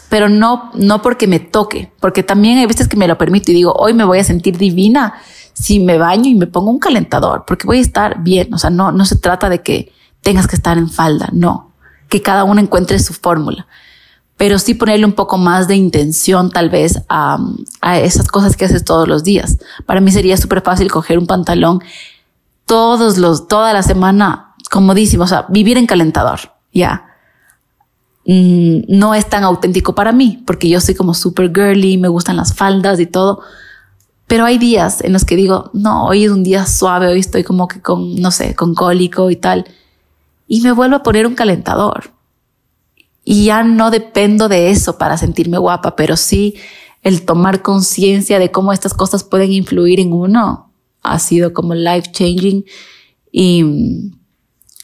pero 0.10 0.30
no, 0.30 0.72
no 0.76 1.02
porque 1.02 1.28
me 1.28 1.40
toque, 1.40 1.92
porque 2.00 2.24
también 2.24 2.58
hay 2.58 2.66
veces 2.66 2.88
que 2.88 2.98
me 2.98 3.08
lo 3.08 3.18
permito 3.18 3.52
y 3.52 3.56
digo, 3.56 3.74
hoy 3.74 3.94
me 3.94 4.04
voy 4.04 4.20
a 4.20 4.24
sentir 4.24 4.58
divina 4.58 5.16
si 5.54 5.80
me 5.80 5.98
baño 5.98 6.30
y 6.30 6.36
me 6.36 6.48
pongo 6.48 6.70
un 6.70 6.80
calentador, 6.80 7.46
porque 7.48 7.66
voy 7.66 7.80
a 7.80 7.82
estar 7.82 8.22
bien. 8.22 8.54
O 8.54 8.58
sea, 8.58 8.70
no, 8.70 8.92
no 8.92 9.06
se 9.06 9.16
trata 9.16 9.50
de 9.50 9.62
que 9.62 9.92
tengas 10.22 10.48
que 10.48 10.56
estar 10.56 10.78
en 10.78 10.90
falda, 10.90 11.30
no, 11.32 11.72
que 12.10 12.22
cada 12.22 12.44
uno 12.44 12.62
encuentre 12.62 13.00
su 13.00 13.14
fórmula, 13.14 13.68
pero 14.38 14.60
sí 14.60 14.74
ponerle 14.74 15.06
un 15.06 15.14
poco 15.14 15.38
más 15.38 15.68
de 15.68 15.76
intención 15.76 16.50
tal 16.50 16.70
vez 16.70 17.02
a, 17.10 17.40
a 17.82 18.00
esas 18.00 18.28
cosas 18.28 18.58
que 18.58 18.66
haces 18.66 18.84
todos 18.84 19.08
los 19.08 19.24
días. 19.24 19.60
Para 19.86 20.02
mí 20.02 20.12
sería 20.12 20.38
súper 20.38 20.62
fácil 20.62 20.92
coger 20.92 21.18
un 21.18 21.28
pantalón 21.28 21.82
todos 22.66 23.18
los, 23.18 23.48
toda 23.48 23.72
la 23.74 23.84
semana, 23.84 24.56
comodísimo, 24.70 25.24
o 25.24 25.28
sea, 25.28 25.46
vivir 25.50 25.78
en 25.78 25.86
calentador, 25.86 26.40
ya 26.74 27.15
Mm, 28.26 28.86
no 28.88 29.14
es 29.14 29.30
tan 29.30 29.44
auténtico 29.44 29.94
para 29.94 30.12
mí, 30.12 30.44
porque 30.46 30.68
yo 30.68 30.82
soy 30.82 30.96
como 30.96 31.14
super 31.14 31.52
girly, 31.54 31.98
me 31.98 32.08
gustan 32.08 32.38
las 32.38 32.54
faldas 32.56 33.00
y 33.00 33.06
todo. 33.06 33.42
Pero 34.28 34.46
hay 34.46 34.58
días 34.58 35.02
en 35.02 35.14
los 35.14 35.26
que 35.26 35.36
digo, 35.36 35.70
no, 35.74 36.06
hoy 36.06 36.26
es 36.26 36.32
un 36.32 36.44
día 36.44 36.66
suave, 36.66 37.08
hoy 37.08 37.20
estoy 37.20 37.44
como 37.44 37.68
que 37.68 37.82
con, 37.82 38.16
no 38.16 38.32
sé, 38.32 38.56
con 38.56 38.74
cólico 38.74 39.30
y 39.30 39.36
tal. 39.36 39.66
Y 40.48 40.62
me 40.62 40.72
vuelvo 40.72 40.96
a 40.98 41.04
poner 41.04 41.28
un 41.28 41.36
calentador. 41.36 42.12
Y 43.24 43.46
ya 43.46 43.64
no 43.64 43.92
dependo 43.92 44.50
de 44.50 44.72
eso 44.72 44.98
para 44.98 45.18
sentirme 45.18 45.58
guapa, 45.58 45.96
pero 45.96 46.18
sí 46.18 46.56
el 47.04 47.24
tomar 47.24 47.62
conciencia 47.62 48.40
de 48.40 48.52
cómo 48.52 48.74
estas 48.74 48.96
cosas 48.96 49.24
pueden 49.24 49.52
influir 49.52 50.00
en 50.00 50.12
uno 50.12 50.72
ha 51.04 51.20
sido 51.20 51.54
como 51.54 51.76
life 51.76 52.12
changing. 52.12 52.66
Y, 53.32 54.12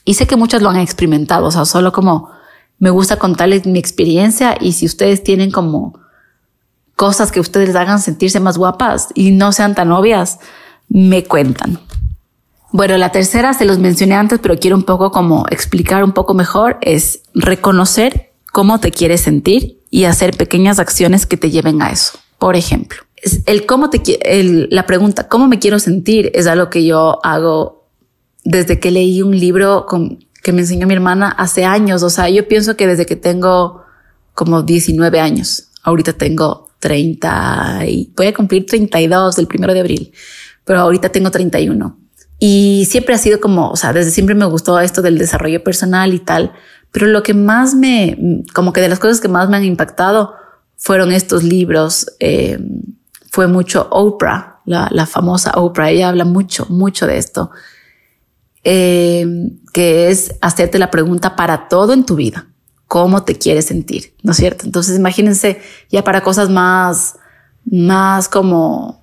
y 0.06 0.14
sé 0.14 0.28
que 0.28 0.36
muchos 0.36 0.62
lo 0.62 0.70
han 0.70 0.78
experimentado, 0.78 1.48
o 1.48 1.52
sea, 1.52 1.66
solo 1.66 1.92
como 1.92 2.30
me 2.82 2.90
gusta 2.90 3.18
contarles 3.18 3.68
mi 3.68 3.78
experiencia 3.78 4.58
y 4.60 4.74
si 4.74 4.88
ustedes 4.88 5.24
tienen 5.24 5.52
como 5.52 6.00
cosas 6.96 7.32
que 7.32 7.40
ustedes 7.40 7.76
hagan 7.76 8.02
sentirse 8.02 8.40
más 8.40 8.58
guapas 8.58 9.10
y 9.14 9.30
no 9.30 9.52
sean 9.52 9.76
tan 9.76 9.92
obvias, 9.92 10.40
me 10.90 11.24
cuentan. 11.24 11.80
Bueno, 12.72 12.98
la 12.98 13.12
tercera 13.12 13.54
se 13.54 13.66
los 13.66 13.78
mencioné 13.78 14.16
antes, 14.16 14.40
pero 14.42 14.58
quiero 14.58 14.76
un 14.76 14.82
poco 14.82 15.12
como 15.12 15.46
explicar 15.52 16.04
un 16.04 16.12
poco 16.14 16.34
mejor, 16.34 16.80
es 16.82 17.22
reconocer 17.36 18.32
cómo 18.52 18.80
te 18.80 18.90
quieres 18.90 19.22
sentir 19.22 19.80
y 19.92 20.06
hacer 20.06 20.36
pequeñas 20.36 20.80
acciones 20.80 21.28
que 21.28 21.38
te 21.38 21.52
lleven 21.52 21.84
a 21.84 21.92
eso. 21.92 22.18
Por 22.40 22.56
ejemplo, 22.56 22.98
el 23.46 23.68
cómo 23.68 23.92
te 23.92 24.02
el, 24.24 24.70
la 24.72 24.88
pregunta 24.88 25.28
cómo 25.28 25.48
me 25.48 25.60
quiero 25.60 25.78
sentir 25.78 26.32
es 26.34 26.48
algo 26.48 26.72
que 26.72 26.84
yo 26.84 27.24
hago 27.24 27.86
desde 28.44 28.80
que 28.80 28.90
leí 28.90 29.22
un 29.22 29.40
libro 29.40 29.86
con 29.88 30.26
que 30.42 30.54
me 30.54 30.62
enseñó 30.62 30.88
mi 30.88 30.94
hermana 30.94 31.30
hace 31.30 31.66
años. 31.66 32.04
O 32.04 32.10
sea, 32.10 32.30
yo 32.30 32.48
pienso 32.48 32.76
que 32.76 32.88
desde 32.88 33.06
que 33.06 33.16
tengo 33.16 33.84
como 34.34 34.64
19 34.64 35.20
años, 35.20 35.70
ahorita 35.84 36.14
tengo 36.14 36.70
30 36.80 37.86
y 37.88 38.12
voy 38.16 38.28
a 38.28 38.34
cumplir 38.34 38.66
32 38.66 39.38
el 39.38 39.48
primero 39.48 39.74
de 39.74 39.82
abril, 39.82 40.12
pero 40.66 40.80
ahorita 40.80 41.10
tengo 41.10 41.32
31. 41.32 41.98
Y 42.40 42.88
siempre 42.90 43.14
ha 43.14 43.20
sido 43.20 43.40
como, 43.40 43.70
o 43.70 43.76
sea, 43.76 43.94
desde 43.94 44.10
siempre 44.10 44.34
me 44.34 44.46
gustó 44.46 44.80
esto 44.80 45.04
del 45.04 45.18
desarrollo 45.18 45.64
personal 45.64 46.14
y 46.14 46.20
tal, 46.20 46.54
pero 46.92 47.06
lo 47.06 47.22
que 47.22 47.36
más 47.36 47.76
me, 47.76 48.44
como 48.54 48.74
que 48.74 48.82
de 48.82 48.90
las 48.90 49.00
cosas 49.00 49.22
que 49.22 49.28
más 49.28 49.48
me 49.48 49.58
han 49.58 49.64
impactado 49.64 50.34
fueron 50.76 51.12
estos 51.12 51.44
libros. 51.44 52.08
Eh, 52.20 52.60
fue 53.30 53.48
mucho 53.48 53.88
Oprah, 53.92 54.60
la, 54.66 54.90
la 54.92 55.06
famosa 55.06 55.52
Oprah. 55.52 55.92
Ella 55.92 56.10
habla 56.10 56.26
mucho, 56.26 56.66
mucho 56.70 57.06
de 57.06 57.18
esto 57.18 57.52
eh, 58.64 59.26
que 59.74 60.10
es 60.10 60.36
hacerte 60.42 60.80
la 60.80 60.92
pregunta 60.92 61.36
para 61.36 61.68
todo 61.68 61.94
en 61.94 62.06
tu 62.06 62.16
vida. 62.16 62.48
¿Cómo 62.88 63.24
te 63.24 63.38
quieres 63.38 63.66
sentir? 63.66 64.14
¿No 64.22 64.32
es 64.32 64.38
cierto? 64.38 64.66
Entonces 64.66 64.98
imagínense 64.98 65.62
ya 65.90 66.04
para 66.04 66.22
cosas 66.22 66.50
más, 66.50 67.16
más 67.66 68.28
como 68.28 69.02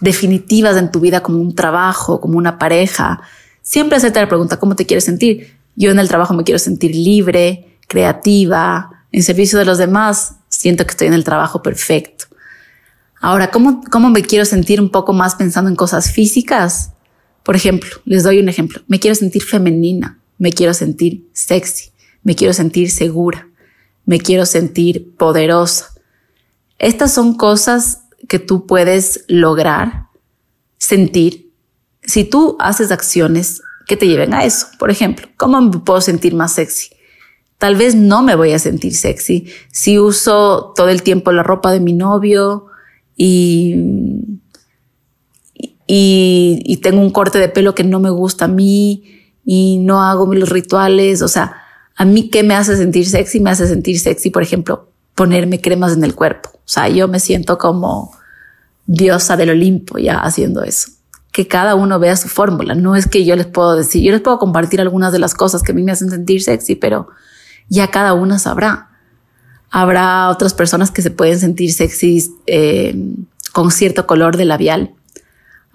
definitivas 0.00 0.76
en 0.76 0.90
tu 0.90 1.00
vida, 1.00 1.22
como 1.22 1.38
un 1.38 1.54
trabajo, 1.54 2.20
como 2.20 2.38
una 2.38 2.58
pareja. 2.58 3.20
Siempre 3.62 3.96
hacerte 3.96 4.20
la 4.20 4.28
pregunta, 4.28 4.58
¿cómo 4.58 4.76
te 4.76 4.86
quieres 4.86 5.04
sentir? 5.04 5.56
Yo 5.76 5.90
en 5.90 5.98
el 5.98 6.08
trabajo 6.08 6.34
me 6.34 6.44
quiero 6.44 6.58
sentir 6.58 6.94
libre, 6.94 7.78
creativa, 7.88 9.04
en 9.12 9.22
servicio 9.22 9.58
de 9.58 9.64
los 9.64 9.78
demás. 9.78 10.36
Siento 10.48 10.84
que 10.84 10.90
estoy 10.90 11.08
en 11.08 11.14
el 11.14 11.24
trabajo 11.24 11.62
perfecto. 11.62 12.26
Ahora, 13.20 13.50
¿cómo, 13.50 13.82
cómo 13.90 14.10
me 14.10 14.22
quiero 14.22 14.44
sentir 14.44 14.80
un 14.80 14.90
poco 14.90 15.12
más 15.12 15.34
pensando 15.34 15.70
en 15.70 15.76
cosas 15.76 16.12
físicas? 16.12 16.92
Por 17.46 17.56
ejemplo, 17.56 17.88
les 18.04 18.24
doy 18.24 18.40
un 18.40 18.50
ejemplo. 18.50 18.82
Me 18.88 19.00
quiero 19.00 19.14
sentir 19.14 19.42
femenina, 19.42 20.18
me 20.36 20.52
quiero 20.52 20.74
sentir 20.74 21.26
sexy, 21.32 21.92
me 22.22 22.34
quiero 22.34 22.52
sentir 22.52 22.90
segura, 22.90 23.48
me 24.04 24.18
quiero 24.20 24.44
sentir 24.44 25.14
poderosa. 25.16 25.94
Estas 26.78 27.14
son 27.14 27.34
cosas 27.36 28.02
que 28.28 28.38
tú 28.38 28.66
puedes 28.66 29.24
lograr 29.28 30.08
sentir 30.76 31.52
si 32.02 32.24
tú 32.24 32.56
haces 32.58 32.90
acciones 32.90 33.62
que 33.86 33.96
te 33.96 34.08
lleven 34.08 34.34
a 34.34 34.44
eso. 34.44 34.66
Por 34.78 34.90
ejemplo, 34.90 35.28
¿cómo 35.36 35.60
me 35.60 35.78
puedo 35.78 36.00
sentir 36.00 36.34
más 36.34 36.52
sexy? 36.52 36.96
tal 37.58 37.76
vez 37.76 37.94
no 37.94 38.22
me 38.22 38.34
voy 38.34 38.52
a 38.52 38.58
sentir 38.58 38.94
sexy 38.94 39.46
si 39.72 39.98
uso 39.98 40.72
todo 40.76 40.88
el 40.88 41.02
tiempo 41.02 41.32
la 41.32 41.42
ropa 41.42 41.72
de 41.72 41.80
mi 41.80 41.92
novio 41.92 42.66
y, 43.16 43.74
y, 45.86 46.62
y 46.64 46.78
tengo 46.78 47.00
un 47.00 47.10
corte 47.10 47.38
de 47.38 47.48
pelo 47.48 47.74
que 47.74 47.84
no 47.84 48.00
me 48.00 48.10
gusta 48.10 48.46
a 48.46 48.48
mí 48.48 49.16
y 49.44 49.78
no 49.78 50.02
hago 50.02 50.32
los 50.34 50.48
rituales. 50.48 51.22
O 51.22 51.28
sea, 51.28 51.56
a 51.96 52.04
mí 52.04 52.28
qué 52.28 52.42
me 52.42 52.54
hace 52.54 52.76
sentir 52.76 53.08
sexy? 53.08 53.40
Me 53.40 53.50
hace 53.50 53.66
sentir 53.66 53.98
sexy, 53.98 54.30
por 54.30 54.42
ejemplo, 54.42 54.90
ponerme 55.14 55.60
cremas 55.60 55.94
en 55.94 56.04
el 56.04 56.14
cuerpo. 56.14 56.50
O 56.52 56.68
sea, 56.68 56.88
yo 56.88 57.08
me 57.08 57.20
siento 57.20 57.56
como 57.56 58.12
diosa 58.86 59.36
del 59.36 59.50
Olimpo 59.50 59.98
ya 59.98 60.18
haciendo 60.18 60.62
eso. 60.62 60.90
Que 61.32 61.46
cada 61.46 61.74
uno 61.74 61.98
vea 61.98 62.16
su 62.16 62.28
fórmula. 62.28 62.74
No 62.74 62.96
es 62.96 63.06
que 63.06 63.24
yo 63.24 63.36
les 63.36 63.46
puedo 63.46 63.76
decir, 63.76 64.02
yo 64.02 64.12
les 64.12 64.20
puedo 64.20 64.38
compartir 64.38 64.80
algunas 64.80 65.12
de 65.12 65.18
las 65.18 65.34
cosas 65.34 65.62
que 65.62 65.72
a 65.72 65.74
mí 65.74 65.82
me 65.82 65.92
hacen 65.92 66.10
sentir 66.10 66.42
sexy, 66.42 66.74
pero 66.74 67.08
ya 67.68 67.88
cada 67.88 68.14
una 68.14 68.38
sabrá. 68.38 68.90
Habrá 69.70 70.28
otras 70.30 70.54
personas 70.54 70.90
que 70.90 71.02
se 71.02 71.10
pueden 71.10 71.38
sentir 71.38 71.72
sexy 71.72 72.32
eh, 72.46 72.94
con 73.52 73.70
cierto 73.70 74.06
color 74.06 74.36
de 74.36 74.44
labial. 74.44 74.94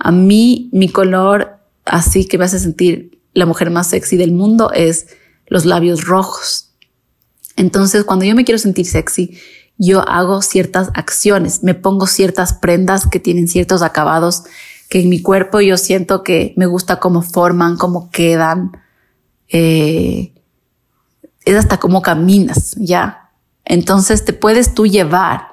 A 0.04 0.12
mí, 0.12 0.70
mi 0.74 0.90
color 0.90 1.60
así 1.86 2.28
que 2.28 2.40
me 2.40 2.46
hace 2.46 2.58
sentir 2.58 3.22
la 3.34 3.46
mujer 3.46 3.70
más 3.70 3.88
sexy 3.88 4.18
del 4.18 4.32
mundo 4.32 4.72
es 4.74 5.08
los 5.46 5.66
labios 5.66 6.06
rojos. 6.06 6.72
Entonces, 7.56 8.04
cuando 8.04 8.26
yo 8.26 8.34
me 8.34 8.44
quiero 8.44 8.58
sentir 8.58 8.88
sexy, 8.88 9.38
yo 9.78 10.08
hago 10.10 10.42
ciertas 10.42 10.90
acciones, 10.96 11.62
me 11.62 11.76
pongo 11.76 12.08
ciertas 12.08 12.54
prendas 12.54 13.08
que 13.08 13.20
tienen 13.20 13.48
ciertos 13.48 13.84
acabados 13.84 14.44
que 14.90 15.02
en 15.02 15.10
mi 15.10 15.22
cuerpo 15.22 15.62
yo 15.62 15.78
siento 15.78 16.24
que 16.24 16.54
me 16.58 16.66
gusta 16.66 17.00
cómo 17.00 17.22
forman, 17.22 17.78
cómo 17.78 18.10
quedan. 18.10 18.72
Eh, 19.50 20.34
es 21.46 21.56
hasta 21.56 21.78
cómo 21.78 22.02
caminas, 22.02 22.76
ya. 22.76 23.30
Entonces 23.66 24.26
te 24.26 24.34
puedes 24.34 24.74
tú 24.74 24.88
llevar, 24.88 25.50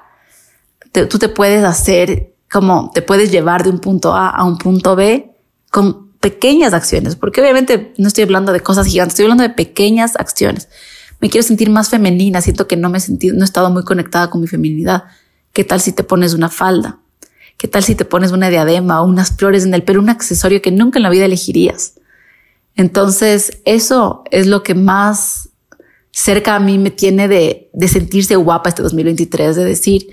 tú 0.91 1.19
te 1.19 1.29
puedes 1.29 1.63
hacer 1.63 2.28
como 2.51 2.91
te 2.93 3.01
puedes 3.01 3.31
llevar 3.31 3.63
de 3.63 3.69
un 3.69 3.79
punto 3.79 4.15
A 4.15 4.29
a 4.29 4.43
un 4.43 4.57
punto 4.57 4.95
B 4.95 5.31
con 5.71 6.09
pequeñas 6.19 6.73
acciones, 6.73 7.15
porque 7.15 7.41
obviamente 7.41 7.93
no 7.97 8.07
estoy 8.07 8.23
hablando 8.23 8.51
de 8.51 8.59
cosas 8.59 8.87
gigantes, 8.87 9.13
estoy 9.13 9.25
hablando 9.25 9.43
de 9.43 9.51
pequeñas 9.51 10.15
acciones. 10.17 10.67
Me 11.21 11.29
quiero 11.29 11.45
sentir 11.45 11.69
más 11.69 11.89
femenina, 11.89 12.41
siento 12.41 12.67
que 12.67 12.77
no 12.77 12.89
me 12.89 12.97
he 12.97 13.01
sentido, 13.01 13.35
no 13.35 13.41
he 13.41 13.45
estado 13.45 13.69
muy 13.69 13.83
conectada 13.83 14.29
con 14.29 14.41
mi 14.41 14.47
feminidad. 14.47 15.03
¿Qué 15.53 15.63
tal 15.63 15.81
si 15.81 15.91
te 15.91 16.03
pones 16.03 16.33
una 16.33 16.49
falda? 16.49 16.99
¿Qué 17.57 17.67
tal 17.67 17.83
si 17.83 17.95
te 17.95 18.05
pones 18.05 18.31
una 18.31 18.49
diadema 18.49 19.01
o 19.01 19.05
unas 19.05 19.31
flores 19.35 19.65
en 19.65 19.73
el 19.73 19.83
pelo, 19.83 20.01
un 20.01 20.09
accesorio 20.09 20.61
que 20.61 20.71
nunca 20.71 20.99
en 20.99 21.03
la 21.03 21.09
vida 21.09 21.25
elegirías? 21.25 21.95
Entonces, 22.75 23.59
eso 23.65 24.23
es 24.31 24.47
lo 24.47 24.63
que 24.63 24.75
más 24.75 25.49
cerca 26.11 26.55
a 26.55 26.59
mí 26.59 26.77
me 26.77 26.91
tiene 26.91 27.27
de, 27.27 27.69
de 27.73 27.87
sentirse 27.89 28.37
guapa 28.37 28.69
este 28.69 28.81
2023, 28.81 29.55
de 29.57 29.65
decir, 29.65 30.07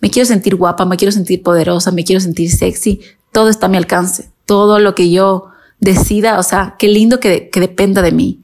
me 0.00 0.10
quiero 0.10 0.26
sentir 0.26 0.56
guapa, 0.56 0.84
me 0.84 0.96
quiero 0.96 1.12
sentir 1.12 1.42
poderosa, 1.42 1.90
me 1.92 2.04
quiero 2.04 2.20
sentir 2.20 2.50
sexy, 2.50 3.00
todo 3.32 3.48
está 3.48 3.66
a 3.66 3.68
mi 3.68 3.76
alcance, 3.76 4.30
todo 4.46 4.78
lo 4.78 4.94
que 4.94 5.10
yo 5.10 5.48
decida, 5.78 6.38
o 6.38 6.42
sea, 6.42 6.76
qué 6.78 6.88
lindo 6.88 7.20
que, 7.20 7.50
que 7.50 7.60
dependa 7.60 8.02
de 8.02 8.12
mí, 8.12 8.42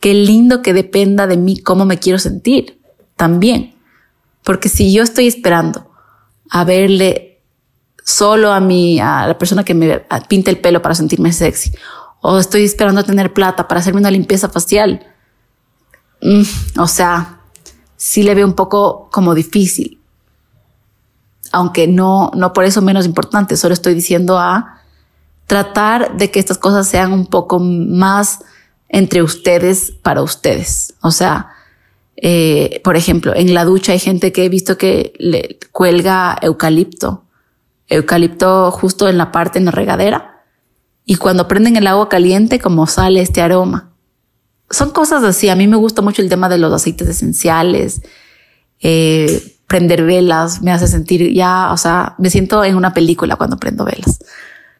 qué 0.00 0.14
lindo 0.14 0.62
que 0.62 0.72
dependa 0.72 1.26
de 1.26 1.36
mí 1.36 1.58
cómo 1.58 1.84
me 1.84 1.98
quiero 1.98 2.18
sentir 2.18 2.80
también. 3.16 3.74
Porque 4.42 4.68
si 4.68 4.92
yo 4.92 5.02
estoy 5.02 5.26
esperando 5.26 5.90
a 6.50 6.64
verle 6.64 7.40
solo 8.04 8.52
a 8.52 8.60
mí, 8.60 9.00
a 9.00 9.26
la 9.26 9.38
persona 9.38 9.64
que 9.64 9.74
me 9.74 10.04
pinte 10.28 10.50
el 10.50 10.58
pelo 10.58 10.82
para 10.82 10.94
sentirme 10.94 11.32
sexy, 11.32 11.72
o 12.20 12.38
estoy 12.38 12.64
esperando 12.64 13.00
a 13.00 13.04
tener 13.04 13.32
plata 13.32 13.66
para 13.66 13.80
hacerme 13.80 14.00
una 14.00 14.10
limpieza 14.10 14.48
facial, 14.48 15.06
mm, 16.22 16.80
o 16.80 16.86
sea, 16.86 17.40
sí 17.96 18.22
le 18.22 18.34
veo 18.34 18.46
un 18.46 18.54
poco 18.54 19.08
como 19.10 19.34
difícil. 19.34 20.00
Aunque 21.54 21.86
no, 21.86 22.32
no 22.34 22.52
por 22.52 22.64
eso 22.64 22.82
menos 22.82 23.06
importante, 23.06 23.56
solo 23.56 23.74
estoy 23.74 23.94
diciendo 23.94 24.40
a 24.40 24.80
tratar 25.46 26.16
de 26.16 26.32
que 26.32 26.40
estas 26.40 26.58
cosas 26.58 26.88
sean 26.88 27.12
un 27.12 27.26
poco 27.26 27.60
más 27.60 28.40
entre 28.88 29.22
ustedes 29.22 29.92
para 30.02 30.22
ustedes. 30.22 30.94
O 31.00 31.12
sea, 31.12 31.50
eh, 32.16 32.80
por 32.82 32.96
ejemplo, 32.96 33.36
en 33.36 33.54
la 33.54 33.64
ducha 33.64 33.92
hay 33.92 34.00
gente 34.00 34.32
que 34.32 34.44
he 34.44 34.48
visto 34.48 34.76
que 34.76 35.12
le 35.18 35.60
cuelga 35.70 36.36
eucalipto, 36.42 37.22
eucalipto 37.86 38.72
justo 38.72 39.08
en 39.08 39.16
la 39.16 39.30
parte 39.30 39.60
en 39.60 39.66
la 39.66 39.70
regadera 39.70 40.42
y 41.04 41.16
cuando 41.16 41.46
prenden 41.46 41.76
el 41.76 41.86
agua 41.86 42.08
caliente 42.08 42.58
como 42.58 42.88
sale 42.88 43.20
este 43.20 43.42
aroma. 43.42 43.92
Son 44.70 44.90
cosas 44.90 45.22
así. 45.22 45.50
A 45.50 45.54
mí 45.54 45.68
me 45.68 45.76
gusta 45.76 46.02
mucho 46.02 46.20
el 46.20 46.28
tema 46.28 46.48
de 46.48 46.58
los 46.58 46.72
aceites 46.72 47.08
esenciales. 47.08 48.02
Eh, 48.80 49.53
prender 49.66 50.04
velas 50.04 50.62
me 50.62 50.70
hace 50.70 50.86
sentir 50.86 51.32
ya, 51.32 51.72
o 51.72 51.76
sea, 51.76 52.14
me 52.18 52.30
siento 52.30 52.64
en 52.64 52.76
una 52.76 52.94
película 52.94 53.36
cuando 53.36 53.56
prendo 53.56 53.84
velas 53.84 54.18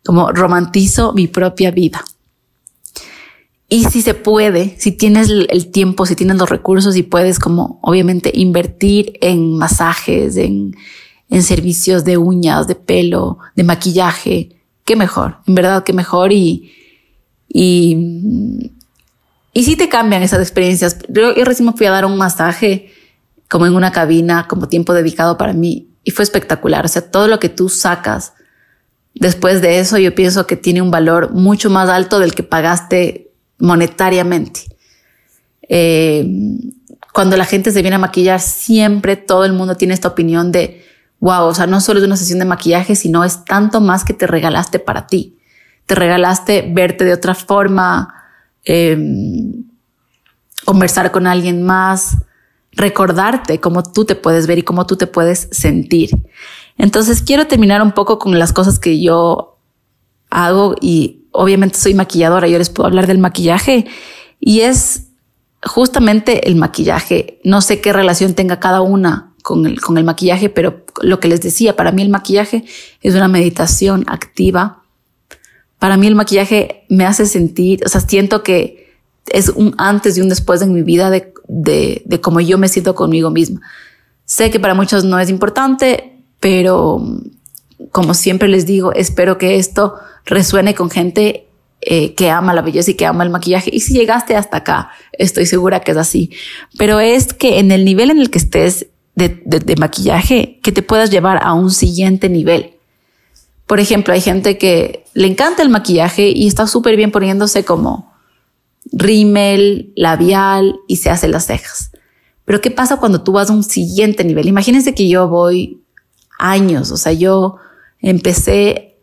como 0.04 0.30
romantizo 0.30 1.12
mi 1.12 1.26
propia 1.26 1.70
vida. 1.70 2.04
Y 3.68 3.84
si 3.84 4.02
se 4.02 4.14
puede, 4.14 4.76
si 4.78 4.92
tienes 4.92 5.30
el 5.30 5.70
tiempo, 5.70 6.06
si 6.06 6.14
tienes 6.14 6.36
los 6.36 6.50
recursos 6.50 6.96
y 6.96 7.02
puedes 7.02 7.38
como 7.38 7.78
obviamente 7.82 8.30
invertir 8.34 9.14
en 9.20 9.56
masajes, 9.56 10.36
en, 10.36 10.76
en 11.30 11.42
servicios 11.42 12.04
de 12.04 12.18
uñas, 12.18 12.68
de 12.68 12.74
pelo, 12.74 13.38
de 13.56 13.64
maquillaje, 13.64 14.60
qué 14.84 14.96
mejor, 14.96 15.38
en 15.46 15.54
verdad 15.54 15.82
qué 15.82 15.94
mejor 15.94 16.32
y, 16.32 16.72
y, 17.48 18.70
y 19.54 19.64
si 19.64 19.76
te 19.76 19.88
cambian 19.88 20.22
esas 20.22 20.40
experiencias. 20.40 20.98
Yo, 21.08 21.34
yo 21.34 21.44
recién 21.44 21.66
me 21.66 21.72
fui 21.72 21.86
a 21.86 21.90
dar 21.90 22.04
un 22.04 22.18
masaje 22.18 22.92
como 23.54 23.66
en 23.66 23.76
una 23.76 23.92
cabina, 23.92 24.48
como 24.48 24.66
tiempo 24.66 24.94
dedicado 24.94 25.38
para 25.38 25.52
mí 25.52 25.94
y 26.02 26.10
fue 26.10 26.24
espectacular. 26.24 26.84
O 26.84 26.88
sea, 26.88 27.08
todo 27.08 27.28
lo 27.28 27.38
que 27.38 27.48
tú 27.48 27.68
sacas 27.68 28.32
Después 29.14 29.62
de 29.62 29.78
eso, 29.78 29.96
yo 29.96 30.14
pienso 30.14 30.46
que 30.46 30.56
tiene 30.56 30.82
un 30.82 30.90
valor 30.90 31.32
mucho 31.32 31.70
más 31.70 31.88
alto 31.88 32.18
del 32.18 32.34
que 32.34 32.42
pagaste 32.42 33.30
monetariamente. 33.58 34.62
Eh, 35.68 36.26
cuando 37.12 37.36
la 37.36 37.44
gente 37.44 37.70
se 37.70 37.80
viene 37.80 37.94
a 37.94 38.00
maquillar, 38.00 38.40
siempre 38.40 39.16
todo 39.16 39.44
el 39.44 39.52
mundo 39.52 39.76
tiene 39.76 39.94
esta 39.94 40.08
opinión 40.08 40.50
de, 40.50 40.84
wow, 41.20 41.44
o 41.44 41.54
sea, 41.54 41.68
no 41.68 41.80
solo 41.80 42.00
es 42.00 42.06
una 42.06 42.16
sesión 42.16 42.40
de 42.40 42.44
maquillaje, 42.44 42.96
sino 42.96 43.22
es 43.22 43.44
tanto 43.44 43.80
más 43.80 44.04
que 44.04 44.14
te 44.14 44.26
regalaste 44.26 44.80
para 44.80 45.06
ti. 45.06 45.38
Te 45.86 45.94
regalaste 45.94 46.68
verte 46.74 47.04
de 47.04 47.12
otra 47.12 47.36
forma, 47.36 48.12
em, 48.64 49.64
conversar 50.64 51.12
con 51.12 51.28
alguien 51.28 51.62
más, 51.62 52.16
recordarte 52.76 53.60
cómo 53.60 53.82
tú 53.82 54.04
te 54.04 54.14
puedes 54.14 54.46
ver 54.46 54.58
y 54.58 54.62
cómo 54.62 54.86
tú 54.86 54.96
te 54.96 55.06
puedes 55.06 55.48
sentir. 55.50 56.10
Entonces 56.76 57.22
quiero 57.22 57.46
terminar 57.46 57.82
un 57.82 57.92
poco 57.92 58.18
con 58.18 58.38
las 58.38 58.52
cosas 58.52 58.78
que 58.78 59.00
yo 59.00 59.58
hago 60.30 60.74
y 60.80 61.24
obviamente 61.30 61.78
soy 61.78 61.94
maquilladora, 61.94 62.48
yo 62.48 62.58
les 62.58 62.70
puedo 62.70 62.86
hablar 62.86 63.06
del 63.06 63.18
maquillaje 63.18 63.86
y 64.40 64.60
es 64.60 65.08
justamente 65.62 66.48
el 66.48 66.56
maquillaje. 66.56 67.40
No 67.44 67.60
sé 67.60 67.80
qué 67.80 67.92
relación 67.92 68.34
tenga 68.34 68.60
cada 68.60 68.80
una 68.80 69.34
con 69.42 69.66
el, 69.66 69.80
con 69.80 69.98
el 69.98 70.04
maquillaje, 70.04 70.48
pero 70.48 70.84
lo 71.02 71.20
que 71.20 71.28
les 71.28 71.40
decía, 71.40 71.76
para 71.76 71.92
mí 71.92 72.02
el 72.02 72.08
maquillaje 72.08 72.64
es 73.00 73.14
una 73.14 73.28
meditación 73.28 74.04
activa. 74.08 74.82
Para 75.78 75.96
mí 75.96 76.06
el 76.06 76.14
maquillaje 76.14 76.84
me 76.88 77.04
hace 77.04 77.26
sentir, 77.26 77.82
o 77.84 77.88
sea, 77.88 78.00
siento 78.00 78.42
que 78.42 78.83
es 79.30 79.48
un 79.50 79.74
antes 79.78 80.16
y 80.16 80.20
un 80.20 80.28
después 80.28 80.62
en 80.62 80.72
mi 80.72 80.82
vida 80.82 81.10
de, 81.10 81.32
de, 81.48 82.02
de 82.04 82.20
cómo 82.20 82.40
yo 82.40 82.58
me 82.58 82.68
siento 82.68 82.94
conmigo 82.94 83.30
misma. 83.30 83.60
Sé 84.24 84.50
que 84.50 84.60
para 84.60 84.74
muchos 84.74 85.04
no 85.04 85.18
es 85.18 85.28
importante, 85.28 86.22
pero 86.40 87.02
como 87.90 88.14
siempre 88.14 88.48
les 88.48 88.66
digo, 88.66 88.92
espero 88.92 89.38
que 89.38 89.56
esto 89.56 89.94
resuene 90.24 90.74
con 90.74 90.90
gente 90.90 91.46
eh, 91.80 92.14
que 92.14 92.30
ama 92.30 92.54
la 92.54 92.62
belleza 92.62 92.90
y 92.90 92.94
que 92.94 93.06
ama 93.06 93.24
el 93.24 93.30
maquillaje. 93.30 93.70
Y 93.72 93.80
si 93.80 93.94
llegaste 93.94 94.36
hasta 94.36 94.58
acá, 94.58 94.90
estoy 95.12 95.46
segura 95.46 95.80
que 95.80 95.92
es 95.92 95.98
así. 95.98 96.30
Pero 96.78 97.00
es 97.00 97.34
que 97.34 97.58
en 97.58 97.72
el 97.72 97.84
nivel 97.84 98.10
en 98.10 98.18
el 98.18 98.30
que 98.30 98.38
estés 98.38 98.86
de, 99.14 99.28
de 99.28 99.76
maquillaje, 99.76 100.58
que 100.62 100.72
te 100.72 100.82
puedas 100.82 101.10
llevar 101.10 101.40
a 101.42 101.52
un 101.52 101.70
siguiente 101.70 102.28
nivel. 102.28 102.72
Por 103.66 103.80
ejemplo, 103.80 104.12
hay 104.12 104.20
gente 104.20 104.58
que 104.58 105.04
le 105.14 105.26
encanta 105.26 105.62
el 105.62 105.68
maquillaje 105.68 106.30
y 106.30 106.46
está 106.46 106.66
súper 106.66 106.96
bien 106.96 107.10
poniéndose 107.10 107.64
como 107.64 108.13
rímel, 108.92 109.92
labial 109.96 110.76
y 110.88 110.96
se 110.96 111.10
hace 111.10 111.28
las 111.28 111.46
cejas. 111.46 111.90
Pero 112.44 112.60
¿qué 112.60 112.70
pasa 112.70 112.98
cuando 112.98 113.22
tú 113.22 113.32
vas 113.32 113.50
a 113.50 113.54
un 113.54 113.64
siguiente 113.64 114.24
nivel? 114.24 114.48
Imagínense 114.48 114.94
que 114.94 115.08
yo 115.08 115.28
voy 115.28 115.80
años. 116.38 116.90
O 116.90 116.96
sea, 116.96 117.12
yo 117.12 117.56
empecé 118.00 118.96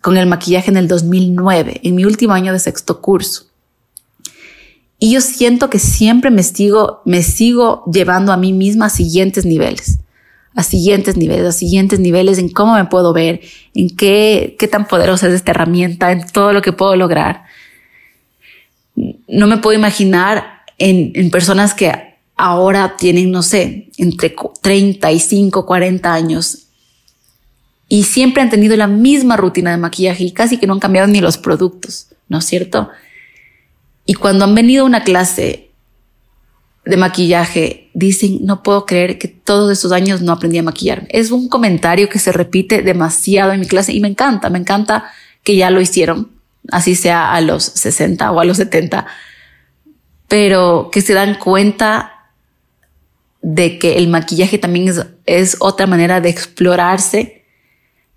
con 0.00 0.16
el 0.16 0.26
maquillaje 0.26 0.70
en 0.70 0.76
el 0.76 0.88
2009, 0.88 1.80
en 1.82 1.94
mi 1.94 2.04
último 2.04 2.34
año 2.34 2.52
de 2.52 2.58
sexto 2.58 3.00
curso. 3.00 3.46
Y 4.98 5.12
yo 5.12 5.20
siento 5.20 5.70
que 5.70 5.78
siempre 5.78 6.30
me 6.30 6.42
sigo, 6.42 7.02
me 7.04 7.22
sigo 7.22 7.84
llevando 7.92 8.32
a 8.32 8.36
mí 8.36 8.52
misma 8.52 8.86
a 8.86 8.90
siguientes 8.90 9.44
niveles, 9.44 9.98
a 10.54 10.62
siguientes 10.62 11.16
niveles, 11.16 11.46
a 11.46 11.52
siguientes 11.52 12.00
niveles 12.00 12.38
en 12.38 12.48
cómo 12.48 12.74
me 12.74 12.84
puedo 12.86 13.12
ver, 13.12 13.40
en 13.74 13.94
qué, 13.96 14.56
qué 14.58 14.66
tan 14.66 14.88
poderosa 14.88 15.28
es 15.28 15.34
esta 15.34 15.52
herramienta, 15.52 16.10
en 16.10 16.26
todo 16.26 16.52
lo 16.52 16.62
que 16.62 16.72
puedo 16.72 16.96
lograr. 16.96 17.44
No 19.26 19.46
me 19.46 19.58
puedo 19.58 19.78
imaginar 19.78 20.62
en, 20.78 21.30
personas 21.30 21.74
que 21.74 21.92
ahora 22.36 22.96
tienen, 22.96 23.30
no 23.30 23.42
sé, 23.42 23.90
entre 23.98 24.34
35, 24.62 25.66
40 25.66 26.12
años 26.12 26.68
y 27.88 28.04
siempre 28.04 28.42
han 28.42 28.50
tenido 28.50 28.76
la 28.76 28.86
misma 28.86 29.36
rutina 29.36 29.70
de 29.70 29.78
maquillaje 29.78 30.24
y 30.24 30.32
casi 30.32 30.58
que 30.58 30.66
no 30.66 30.74
han 30.74 30.80
cambiado 30.80 31.08
ni 31.08 31.20
los 31.20 31.38
productos, 31.38 32.08
¿no 32.28 32.38
es 32.38 32.44
cierto? 32.44 32.90
Y 34.04 34.14
cuando 34.14 34.44
han 34.44 34.54
venido 34.54 34.82
a 34.82 34.86
una 34.86 35.04
clase 35.04 35.70
de 36.84 36.96
maquillaje, 36.96 37.90
dicen, 37.94 38.38
no 38.42 38.62
puedo 38.62 38.86
creer 38.86 39.18
que 39.18 39.28
todos 39.28 39.72
estos 39.72 39.92
años 39.92 40.22
no 40.22 40.32
aprendí 40.32 40.58
a 40.58 40.62
maquillar. 40.62 41.06
Es 41.10 41.30
un 41.30 41.48
comentario 41.48 42.08
que 42.08 42.18
se 42.18 42.32
repite 42.32 42.82
demasiado 42.82 43.52
en 43.52 43.60
mi 43.60 43.66
clase 43.66 43.92
y 43.92 44.00
me 44.00 44.08
encanta, 44.08 44.50
me 44.50 44.58
encanta 44.58 45.10
que 45.42 45.56
ya 45.56 45.70
lo 45.70 45.80
hicieron, 45.80 46.30
así 46.70 46.94
sea 46.94 47.32
a 47.32 47.40
los 47.40 47.64
60 47.64 48.30
o 48.30 48.40
a 48.40 48.44
los 48.44 48.56
70, 48.58 49.06
pero 50.28 50.90
que 50.92 51.00
se 51.00 51.14
dan 51.14 51.34
cuenta 51.36 52.18
de 53.40 53.78
que 53.78 53.96
el 53.96 54.08
maquillaje 54.08 54.58
también 54.58 54.92
es, 55.26 55.56
otra 55.60 55.86
manera 55.86 56.20
de 56.20 56.28
explorarse 56.28 57.34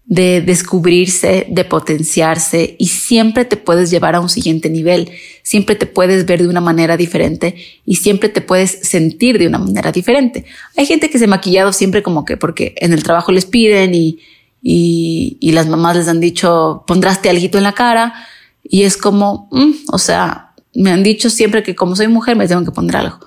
de 0.04 0.42
descubrirse, 0.42 1.46
de 1.50 1.64
potenciarse 1.64 2.76
y 2.78 2.88
siempre 2.88 3.46
te 3.46 3.56
puedes 3.56 3.90
llevar 3.90 4.16
a 4.16 4.20
un 4.20 4.28
siguiente 4.28 4.70
nivel, 4.70 5.10
siempre 5.42 5.76
te 5.76 5.86
puedes 5.86 6.26
ver 6.26 6.42
de 6.42 6.50
una 6.50 6.60
manera 6.60 6.98
diferente 6.98 7.56
y 7.86 7.96
siempre 7.96 8.28
te 8.28 8.42
puedes 8.42 8.72
sentir 8.72 9.38
de 9.38 9.48
una 9.48 9.60
manera 9.60 9.90
diferente. 9.94 10.44
Hay 10.76 10.86
gente 10.86 11.10
que 11.10 11.18
se 11.18 11.26
ha 11.26 11.30
maquillado 11.30 11.72
siempre 11.72 12.04
como 12.04 12.26
que 12.26 12.36
porque 12.36 12.76
en 12.78 12.92
el 12.92 13.04
trabajo 13.04 13.32
les 13.32 13.46
piden 13.46 13.96
y, 13.96 14.20
y, 14.62 15.38
y 15.40 15.54
las 15.54 15.68
mamás 15.68 15.96
les 15.96 16.10
han 16.10 16.20
dicho 16.20 16.84
pondrás 16.86 17.26
algo 17.26 17.58
en 17.58 17.64
la 17.64 17.72
cara 17.72 18.14
y 18.64 18.84
es 18.84 18.98
como, 18.98 19.50
mm, 19.52 19.72
o 19.92 19.98
sea, 19.98 20.54
me 20.74 20.92
han 20.92 21.04
dicho 21.04 21.30
siempre 21.30 21.64
que 21.64 21.76
como 21.76 21.96
soy 21.96 22.08
mujer 22.08 22.36
me 22.36 22.48
tengo 22.48 22.64
que 22.64 22.72
poner 22.72 22.98
algo. 22.98 23.20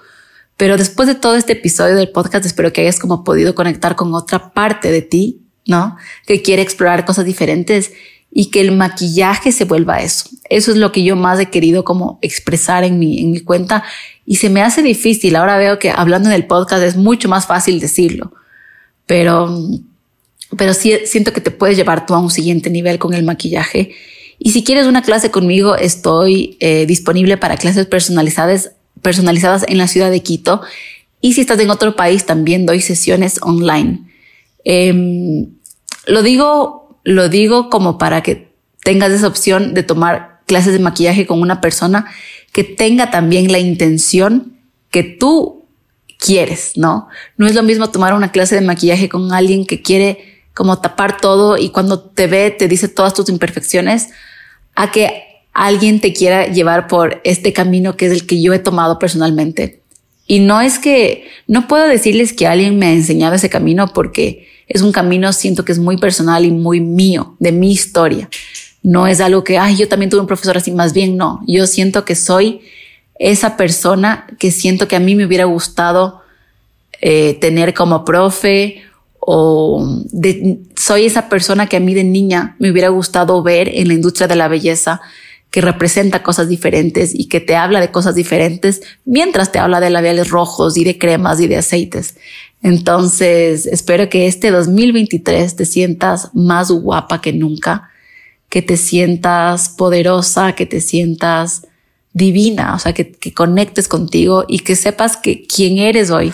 Pero 0.56 0.76
después 0.76 1.08
de 1.08 1.14
todo 1.14 1.34
este 1.34 1.54
episodio 1.54 1.96
del 1.96 2.10
podcast 2.10 2.46
espero 2.46 2.72
que 2.72 2.82
hayas 2.82 3.00
como 3.00 3.24
podido 3.24 3.54
conectar 3.54 3.96
con 3.96 4.14
otra 4.14 4.52
parte 4.52 4.90
de 4.90 5.02
ti 5.02 5.44
¿no? 5.66 5.96
Que 6.26 6.42
quiere 6.42 6.62
explorar 6.62 7.04
cosas 7.04 7.24
diferentes 7.24 7.92
y 8.30 8.50
que 8.50 8.60
el 8.60 8.72
maquillaje 8.72 9.52
se 9.52 9.64
vuelva 9.64 10.00
eso. 10.00 10.28
Eso 10.50 10.72
es 10.72 10.76
lo 10.76 10.92
que 10.92 11.04
yo 11.04 11.16
más 11.16 11.38
he 11.38 11.50
querido 11.50 11.84
como 11.84 12.18
expresar 12.20 12.84
en 12.84 12.98
mi, 12.98 13.20
en 13.20 13.30
mi 13.30 13.40
cuenta 13.40 13.84
y 14.26 14.36
se 14.36 14.50
me 14.50 14.62
hace 14.62 14.82
difícil. 14.82 15.36
Ahora 15.36 15.56
veo 15.56 15.78
que 15.78 15.90
hablando 15.90 16.28
en 16.28 16.34
el 16.34 16.46
podcast 16.46 16.82
es 16.82 16.96
mucho 16.96 17.28
más 17.28 17.46
fácil 17.46 17.80
decirlo, 17.80 18.32
pero, 19.06 19.56
pero 20.56 20.74
sí 20.74 20.94
siento 21.06 21.32
que 21.32 21.40
te 21.40 21.50
puedes 21.50 21.76
llevar 21.76 22.06
tú 22.06 22.14
a 22.14 22.18
un 22.18 22.30
siguiente 22.30 22.70
nivel 22.70 22.98
con 22.98 23.14
el 23.14 23.22
maquillaje. 23.22 23.92
Y 24.38 24.50
si 24.50 24.64
quieres 24.64 24.86
una 24.86 25.02
clase 25.02 25.30
conmigo, 25.30 25.76
estoy 25.76 26.56
eh, 26.60 26.86
disponible 26.86 27.36
para 27.36 27.56
clases 27.56 27.86
personalizadas, 27.86 28.72
personalizadas 29.02 29.64
en 29.68 29.78
la 29.78 29.88
ciudad 29.88 30.10
de 30.10 30.22
Quito. 30.22 30.62
Y 31.20 31.34
si 31.34 31.40
estás 31.40 31.58
en 31.60 31.70
otro 31.70 31.96
país, 31.96 32.26
también 32.26 32.66
doy 32.66 32.80
sesiones 32.80 33.38
online. 33.42 34.00
Em, 34.64 35.50
lo 36.06 36.22
digo, 36.22 36.98
lo 37.04 37.28
digo 37.28 37.70
como 37.70 37.98
para 37.98 38.22
que 38.22 38.52
tengas 38.82 39.12
esa 39.12 39.26
opción 39.26 39.74
de 39.74 39.82
tomar 39.82 40.40
clases 40.46 40.72
de 40.72 40.78
maquillaje 40.78 41.26
con 41.26 41.40
una 41.40 41.60
persona 41.60 42.06
que 42.52 42.64
tenga 42.64 43.10
también 43.10 43.50
la 43.50 43.58
intención 43.58 44.58
que 44.90 45.02
tú 45.02 45.64
quieres, 46.18 46.72
¿no? 46.76 47.08
No 47.36 47.46
es 47.46 47.54
lo 47.54 47.62
mismo 47.62 47.90
tomar 47.90 48.14
una 48.14 48.32
clase 48.32 48.54
de 48.54 48.60
maquillaje 48.60 49.08
con 49.08 49.32
alguien 49.32 49.66
que 49.66 49.82
quiere 49.82 50.33
como 50.54 50.80
tapar 50.80 51.20
todo 51.20 51.58
y 51.58 51.70
cuando 51.70 52.00
te 52.00 52.26
ve 52.26 52.50
te 52.50 52.68
dice 52.68 52.88
todas 52.88 53.12
tus 53.12 53.28
imperfecciones 53.28 54.10
a 54.74 54.90
que 54.90 55.22
alguien 55.52 56.00
te 56.00 56.12
quiera 56.12 56.46
llevar 56.46 56.88
por 56.88 57.20
este 57.24 57.52
camino 57.52 57.96
que 57.96 58.06
es 58.06 58.12
el 58.12 58.26
que 58.26 58.40
yo 58.40 58.52
he 58.52 58.58
tomado 58.58 58.98
personalmente. 58.98 59.82
Y 60.26 60.40
no 60.40 60.60
es 60.60 60.78
que, 60.78 61.28
no 61.46 61.68
puedo 61.68 61.86
decirles 61.86 62.32
que 62.32 62.46
alguien 62.46 62.78
me 62.78 62.86
ha 62.86 62.92
enseñado 62.92 63.34
ese 63.34 63.50
camino 63.50 63.92
porque 63.92 64.48
es 64.68 64.80
un 64.80 64.92
camino, 64.92 65.32
siento 65.32 65.64
que 65.64 65.72
es 65.72 65.78
muy 65.78 65.98
personal 65.98 66.44
y 66.44 66.50
muy 66.50 66.80
mío, 66.80 67.36
de 67.38 67.52
mi 67.52 67.70
historia. 67.70 68.30
No 68.82 69.06
es 69.06 69.20
algo 69.20 69.44
que, 69.44 69.58
ay, 69.58 69.76
yo 69.76 69.88
también 69.88 70.10
tuve 70.10 70.22
un 70.22 70.26
profesor 70.26 70.56
así, 70.56 70.72
más 70.72 70.94
bien 70.94 71.16
no. 71.16 71.42
Yo 71.46 71.66
siento 71.66 72.04
que 72.04 72.14
soy 72.14 72.60
esa 73.18 73.56
persona 73.56 74.26
que 74.38 74.50
siento 74.50 74.88
que 74.88 74.96
a 74.96 75.00
mí 75.00 75.14
me 75.14 75.26
hubiera 75.26 75.44
gustado 75.44 76.22
eh, 77.00 77.34
tener 77.40 77.74
como 77.74 78.04
profe 78.04 78.82
o 79.26 80.02
soy 80.76 81.06
esa 81.06 81.28
persona 81.28 81.66
que 81.66 81.76
a 81.76 81.80
mí 81.80 81.94
de 81.94 82.04
niña 82.04 82.56
me 82.58 82.70
hubiera 82.70 82.88
gustado 82.88 83.42
ver 83.42 83.68
en 83.72 83.88
la 83.88 83.94
industria 83.94 84.28
de 84.28 84.36
la 84.36 84.48
belleza 84.48 85.00
que 85.50 85.60
representa 85.60 86.22
cosas 86.22 86.48
diferentes 86.48 87.14
y 87.14 87.28
que 87.28 87.40
te 87.40 87.56
habla 87.56 87.80
de 87.80 87.90
cosas 87.90 88.16
diferentes 88.16 88.82
mientras 89.04 89.52
te 89.52 89.60
habla 89.60 89.80
de 89.80 89.88
labiales 89.88 90.28
rojos 90.28 90.76
y 90.76 90.84
de 90.84 90.98
cremas 90.98 91.40
y 91.40 91.46
de 91.46 91.56
aceites. 91.56 92.16
Entonces, 92.60 93.66
espero 93.66 94.08
que 94.08 94.26
este 94.26 94.50
2023 94.50 95.54
te 95.54 95.64
sientas 95.64 96.30
más 96.34 96.70
guapa 96.70 97.20
que 97.20 97.32
nunca, 97.32 97.90
que 98.48 98.62
te 98.62 98.76
sientas 98.76 99.68
poderosa, 99.68 100.54
que 100.54 100.66
te 100.66 100.80
sientas 100.80 101.66
divina, 102.12 102.74
o 102.74 102.78
sea, 102.78 102.92
que, 102.92 103.12
conectes 103.32 103.86
contigo 103.86 104.44
y 104.48 104.60
que 104.60 104.76
sepas 104.76 105.16
que 105.16 105.46
quien 105.46 105.78
eres 105.78 106.10
hoy 106.10 106.32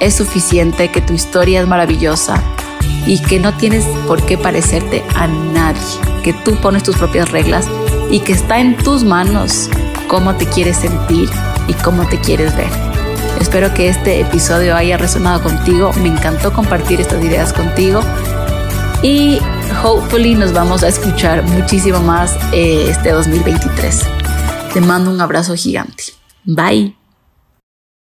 es 0.00 0.14
suficiente, 0.14 0.90
que 0.90 1.00
tu 1.00 1.12
historia 1.12 1.60
es 1.60 1.68
maravillosa 1.68 2.42
y 3.06 3.20
que 3.22 3.38
no 3.38 3.52
tienes 3.54 3.84
por 4.06 4.24
qué 4.24 4.38
parecerte 4.38 5.04
a 5.14 5.26
nadie, 5.26 5.80
que 6.22 6.32
tú 6.32 6.56
pones 6.56 6.82
tus 6.82 6.96
propias 6.96 7.30
reglas 7.30 7.66
y 8.10 8.20
que 8.20 8.32
está 8.32 8.60
en 8.60 8.76
tus 8.76 9.04
manos 9.04 9.68
cómo 10.08 10.34
te 10.34 10.46
quieres 10.46 10.76
sentir 10.76 11.28
y 11.68 11.74
cómo 11.74 12.06
te 12.08 12.18
quieres 12.20 12.56
ver. 12.56 12.68
Espero 13.40 13.74
que 13.74 13.88
este 13.88 14.20
episodio 14.20 14.76
haya 14.76 14.96
resonado 14.96 15.42
contigo. 15.42 15.92
Me 15.94 16.08
encantó 16.08 16.52
compartir 16.52 17.00
estas 17.00 17.22
ideas 17.22 17.52
contigo. 17.52 18.00
Y 19.02 19.38
hopefully 19.82 20.34
nos 20.34 20.52
vamos 20.52 20.82
a 20.82 20.88
escuchar 20.88 21.42
muchísimo 21.42 22.00
más 22.00 22.36
eh, 22.52 22.86
este 22.88 23.10
2023. 23.10 24.00
Te 24.72 24.80
mando 24.80 25.10
un 25.10 25.20
abrazo 25.20 25.54
gigante. 25.54 26.04
Bye. 26.44 27.03